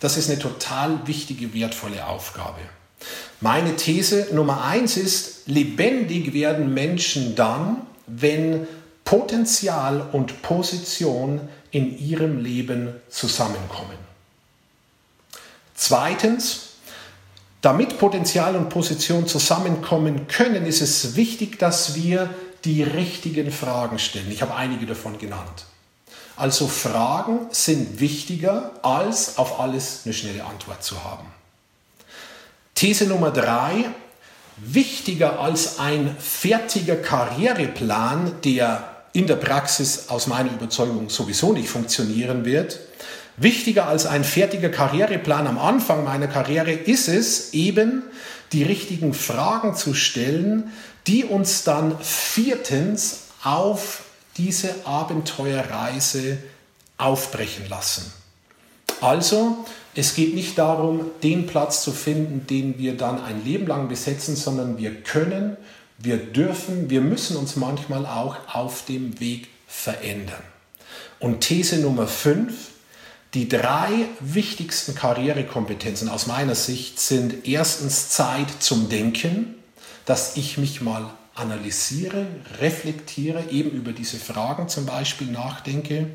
Das 0.00 0.16
ist 0.16 0.30
eine 0.30 0.38
total 0.38 1.06
wichtige, 1.06 1.54
wertvolle 1.54 2.06
Aufgabe. 2.06 2.60
Meine 3.40 3.76
These 3.76 4.28
Nummer 4.32 4.64
eins 4.64 4.96
ist, 4.96 5.46
lebendig 5.46 6.32
werden 6.32 6.72
Menschen 6.72 7.34
dann, 7.34 7.82
wenn 8.06 8.66
Potenzial 9.04 10.08
und 10.12 10.42
Position 10.42 11.48
in 11.70 11.98
ihrem 11.98 12.42
Leben 12.42 12.94
zusammenkommen. 13.10 13.98
Zweitens, 15.74 16.74
damit 17.60 17.98
Potenzial 17.98 18.56
und 18.56 18.68
Position 18.68 19.26
zusammenkommen 19.26 20.28
können, 20.28 20.66
ist 20.66 20.80
es 20.80 21.16
wichtig, 21.16 21.58
dass 21.58 21.94
wir 21.94 22.30
die 22.64 22.82
richtigen 22.82 23.50
Fragen 23.50 23.98
stellen. 23.98 24.30
Ich 24.30 24.42
habe 24.42 24.54
einige 24.54 24.86
davon 24.86 25.18
genannt. 25.18 25.66
Also 26.36 26.66
Fragen 26.66 27.46
sind 27.50 28.00
wichtiger, 28.00 28.72
als 28.82 29.38
auf 29.38 29.60
alles 29.60 30.00
eine 30.04 30.14
schnelle 30.14 30.44
Antwort 30.44 30.82
zu 30.82 31.04
haben. 31.04 31.26
These 32.74 33.06
Nummer 33.06 33.30
drei, 33.30 33.84
wichtiger 34.56 35.38
als 35.38 35.78
ein 35.78 36.16
fertiger 36.18 36.96
Karriereplan, 36.96 38.32
der 38.42 38.94
in 39.12 39.28
der 39.28 39.36
Praxis 39.36 40.08
aus 40.08 40.26
meiner 40.26 40.50
Überzeugung 40.50 41.08
sowieso 41.08 41.52
nicht 41.52 41.68
funktionieren 41.68 42.44
wird, 42.44 42.80
wichtiger 43.36 43.86
als 43.86 44.06
ein 44.06 44.24
fertiger 44.24 44.70
Karriereplan 44.70 45.46
am 45.46 45.58
Anfang 45.58 46.04
meiner 46.04 46.26
Karriere 46.26 46.72
ist 46.72 47.08
es 47.08 47.52
eben, 47.54 48.02
die 48.52 48.64
richtigen 48.64 49.14
Fragen 49.14 49.76
zu 49.76 49.94
stellen, 49.94 50.72
die 51.06 51.24
uns 51.24 51.64
dann 51.64 51.96
viertens 52.00 53.24
auf 53.42 54.03
diese 54.36 54.86
Abenteuerreise 54.86 56.38
aufbrechen 56.98 57.68
lassen. 57.68 58.12
Also, 59.00 59.64
es 59.94 60.14
geht 60.14 60.34
nicht 60.34 60.58
darum, 60.58 61.10
den 61.22 61.46
Platz 61.46 61.82
zu 61.82 61.92
finden, 61.92 62.46
den 62.46 62.78
wir 62.78 62.96
dann 62.96 63.22
ein 63.22 63.44
Leben 63.44 63.66
lang 63.66 63.88
besetzen, 63.88 64.34
sondern 64.34 64.78
wir 64.78 65.02
können, 65.02 65.56
wir 65.98 66.16
dürfen, 66.16 66.90
wir 66.90 67.00
müssen 67.00 67.36
uns 67.36 67.56
manchmal 67.56 68.06
auch 68.06 68.36
auf 68.52 68.84
dem 68.86 69.20
Weg 69.20 69.48
verändern. 69.66 70.42
Und 71.20 71.40
These 71.40 71.78
Nummer 71.78 72.06
5, 72.06 72.52
die 73.34 73.48
drei 73.48 73.90
wichtigsten 74.20 74.94
Karrierekompetenzen 74.94 76.08
aus 76.08 76.26
meiner 76.26 76.54
Sicht 76.54 77.00
sind 77.00 77.46
erstens 77.46 78.08
Zeit 78.08 78.48
zum 78.60 78.88
Denken, 78.88 79.54
dass 80.06 80.36
ich 80.36 80.58
mich 80.58 80.80
mal 80.80 81.10
analysiere, 81.34 82.26
reflektiere, 82.60 83.50
eben 83.50 83.70
über 83.70 83.92
diese 83.92 84.18
Fragen 84.18 84.68
zum 84.68 84.86
Beispiel 84.86 85.28
nachdenke. 85.28 86.08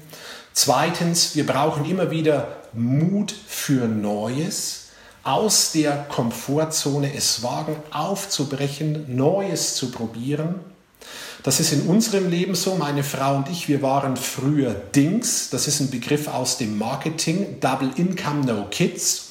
Zweitens, 0.53 1.35
wir 1.35 1.45
brauchen 1.45 1.85
immer 1.85 2.11
wieder 2.11 2.57
Mut 2.73 3.33
für 3.47 3.87
Neues, 3.87 4.87
aus 5.23 5.73
der 5.73 6.05
Komfortzone 6.09 7.13
es 7.13 7.43
wagen, 7.43 7.75
aufzubrechen, 7.91 9.15
Neues 9.15 9.75
zu 9.75 9.91
probieren. 9.91 10.55
Das 11.43 11.59
ist 11.59 11.71
in 11.71 11.81
unserem 11.83 12.29
Leben 12.29 12.55
so. 12.55 12.75
Meine 12.75 13.03
Frau 13.03 13.37
und 13.37 13.49
ich, 13.49 13.67
wir 13.67 13.81
waren 13.81 14.17
früher 14.17 14.73
Dings. 14.73 15.49
Das 15.49 15.67
ist 15.67 15.79
ein 15.79 15.89
Begriff 15.89 16.27
aus 16.27 16.57
dem 16.57 16.77
Marketing. 16.77 17.59
Double 17.59 17.91
Income, 17.95 18.45
No 18.45 18.67
Kids. 18.69 19.28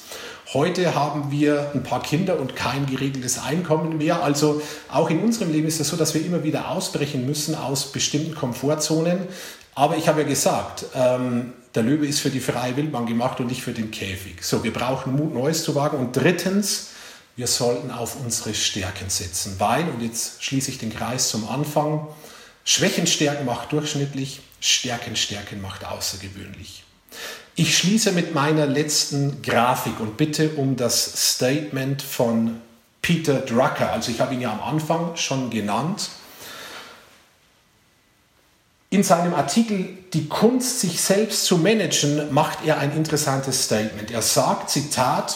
Heute 0.51 0.95
haben 0.95 1.29
wir 1.29 1.73
ein 1.75 1.83
paar 1.83 2.01
Kinder 2.01 2.39
und 2.39 2.55
kein 2.55 2.87
geregeltes 2.87 3.37
Einkommen 3.37 3.99
mehr. 3.99 4.23
Also 4.23 4.63
auch 4.91 5.11
in 5.11 5.19
unserem 5.19 5.51
Leben 5.51 5.67
ist 5.67 5.79
es 5.79 5.89
so, 5.89 5.95
dass 5.95 6.15
wir 6.15 6.25
immer 6.25 6.43
wieder 6.43 6.71
ausbrechen 6.71 7.23
müssen 7.27 7.53
aus 7.53 7.91
bestimmten 7.91 8.33
Komfortzonen. 8.33 9.27
Aber 9.75 9.95
ich 9.97 10.07
habe 10.07 10.21
ja 10.21 10.27
gesagt, 10.27 10.85
ähm, 10.95 11.53
der 11.75 11.83
Löwe 11.83 12.07
ist 12.07 12.21
für 12.21 12.31
die 12.31 12.39
freie 12.39 12.75
Wildbahn 12.75 13.05
gemacht 13.05 13.39
und 13.39 13.45
nicht 13.45 13.61
für 13.61 13.73
den 13.73 13.91
Käfig. 13.91 14.43
So, 14.43 14.63
wir 14.63 14.73
brauchen 14.73 15.15
Mut, 15.15 15.35
Neues 15.35 15.63
zu 15.63 15.75
wagen. 15.75 15.97
Und 15.97 16.13
drittens, 16.13 16.87
wir 17.35 17.45
sollten 17.45 17.91
auf 17.91 18.15
unsere 18.19 18.55
Stärken 18.55 19.11
setzen. 19.11 19.53
Weil, 19.59 19.87
und 19.87 20.01
jetzt 20.01 20.43
schließe 20.43 20.71
ich 20.71 20.79
den 20.79 20.91
Kreis 20.91 21.29
zum 21.29 21.47
Anfang, 21.47 22.07
Schwächen 22.65 23.05
stärken 23.05 23.45
macht 23.45 23.71
durchschnittlich, 23.71 24.39
Stärken 24.61 25.15
stärken 25.15 25.61
macht 25.61 25.85
außergewöhnlich. 25.85 26.83
Ich 27.59 27.77
schließe 27.77 28.13
mit 28.13 28.33
meiner 28.33 28.67
letzten 28.67 29.41
Grafik 29.41 29.99
und 29.99 30.15
bitte 30.15 30.51
um 30.51 30.77
das 30.77 31.33
Statement 31.33 32.01
von 32.01 32.61
Peter 33.01 33.41
Drucker. 33.41 33.91
Also 33.91 34.11
ich 34.11 34.21
habe 34.21 34.33
ihn 34.33 34.39
ja 34.39 34.53
am 34.53 34.61
Anfang 34.61 35.17
schon 35.17 35.49
genannt. 35.49 36.07
In 38.89 39.03
seinem 39.03 39.33
Artikel 39.33 39.97
Die 40.13 40.29
Kunst, 40.29 40.79
sich 40.79 41.01
selbst 41.01 41.43
zu 41.43 41.57
managen, 41.57 42.33
macht 42.33 42.59
er 42.65 42.77
ein 42.77 42.95
interessantes 42.95 43.65
Statement. 43.65 44.09
Er 44.09 44.21
sagt, 44.21 44.69
Zitat, 44.69 45.35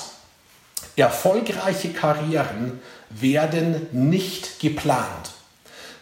erfolgreiche 0.95 1.91
Karrieren 1.91 2.79
werden 3.09 3.87
nicht 3.91 4.61
geplant. 4.61 5.31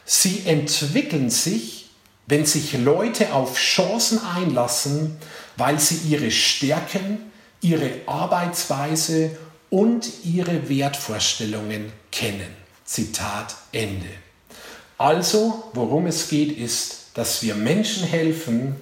Sie 0.06 0.44
entwickeln 0.46 1.32
sich, 1.32 1.90
wenn 2.28 2.46
sich 2.46 2.74
Leute 2.74 3.34
auf 3.34 3.58
Chancen 3.58 4.22
einlassen, 4.24 5.18
weil 5.58 5.80
sie 5.80 5.97
ihre 6.10 6.32
Stärken, 6.32 7.32
ihre 7.62 7.91
Arbeitsweise 8.06 9.38
und 9.70 10.10
ihre 10.24 10.70
Wertvorstellungen 10.70 11.91
kennen. 12.12 12.56
Zitat 12.86 13.56
Ende. 13.72 14.10
Also, 14.97 15.64
worum 15.74 16.08
es 16.08 16.30
geht, 16.30 16.58
ist, 16.58 17.08
dass 17.14 17.41
wir 17.41 17.56
Menschen 17.56 18.06
helfen, 18.06 18.76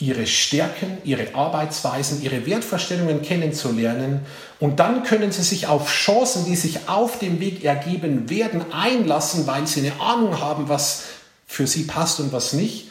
ihre 0.00 0.26
Stärken, 0.26 0.98
ihre 1.04 1.34
Arbeitsweisen, 1.34 2.22
ihre 2.22 2.46
Wertvorstellungen 2.46 3.20
kennenzulernen. 3.20 4.20
Und 4.58 4.80
dann 4.80 5.04
können 5.04 5.30
sie 5.30 5.42
sich 5.42 5.66
auf 5.66 5.92
Chancen, 5.92 6.46
die 6.46 6.56
sich 6.56 6.88
auf 6.88 7.18
dem 7.18 7.38
Weg 7.38 7.64
ergeben 7.64 8.30
werden, 8.30 8.72
einlassen, 8.72 9.46
weil 9.46 9.66
sie 9.66 9.80
eine 9.80 10.00
Ahnung 10.00 10.40
haben, 10.40 10.68
was 10.70 11.04
für 11.46 11.66
sie 11.66 11.84
passt 11.84 12.18
und 12.18 12.32
was 12.32 12.54
nicht. 12.54 12.89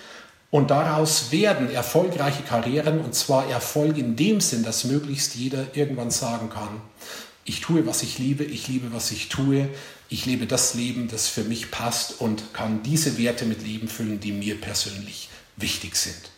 Und 0.52 0.72
daraus 0.72 1.32
werden 1.32 1.72
erfolgreiche 1.72 2.42
Karrieren, 2.44 3.02
und 3.02 3.14
zwar 3.14 3.48
Erfolg 3.50 3.98
in 3.98 4.16
dem 4.16 4.42
Sinn, 4.42 4.64
dass 4.64 4.84
möglichst 4.84 5.36
jeder 5.36 5.76
irgendwann 5.76 6.10
sagen 6.10 6.50
kann, 6.50 6.82
ich 7.46 7.62
tue, 7.62 7.86
was 7.86 8.04
ich 8.04 8.18
liebe, 8.20 8.44
ich 8.44 8.68
liebe, 8.68 8.92
was 8.94 9.12
ich 9.12 9.30
tue, 9.30 9.70
ich 10.10 10.26
lebe 10.26 10.48
das 10.48 10.74
Leben, 10.74 11.08
das 11.08 11.28
für 11.28 11.44
mich 11.44 11.72
passt 11.72 12.20
und 12.20 12.54
kann 12.54 12.82
diese 12.84 13.18
Werte 13.18 13.46
mit 13.46 13.64
Leben 13.64 13.88
füllen, 13.88 14.20
die 14.20 14.32
mir 14.32 14.60
persönlich 14.60 15.30
wichtig 15.56 15.96
sind. 15.96 16.32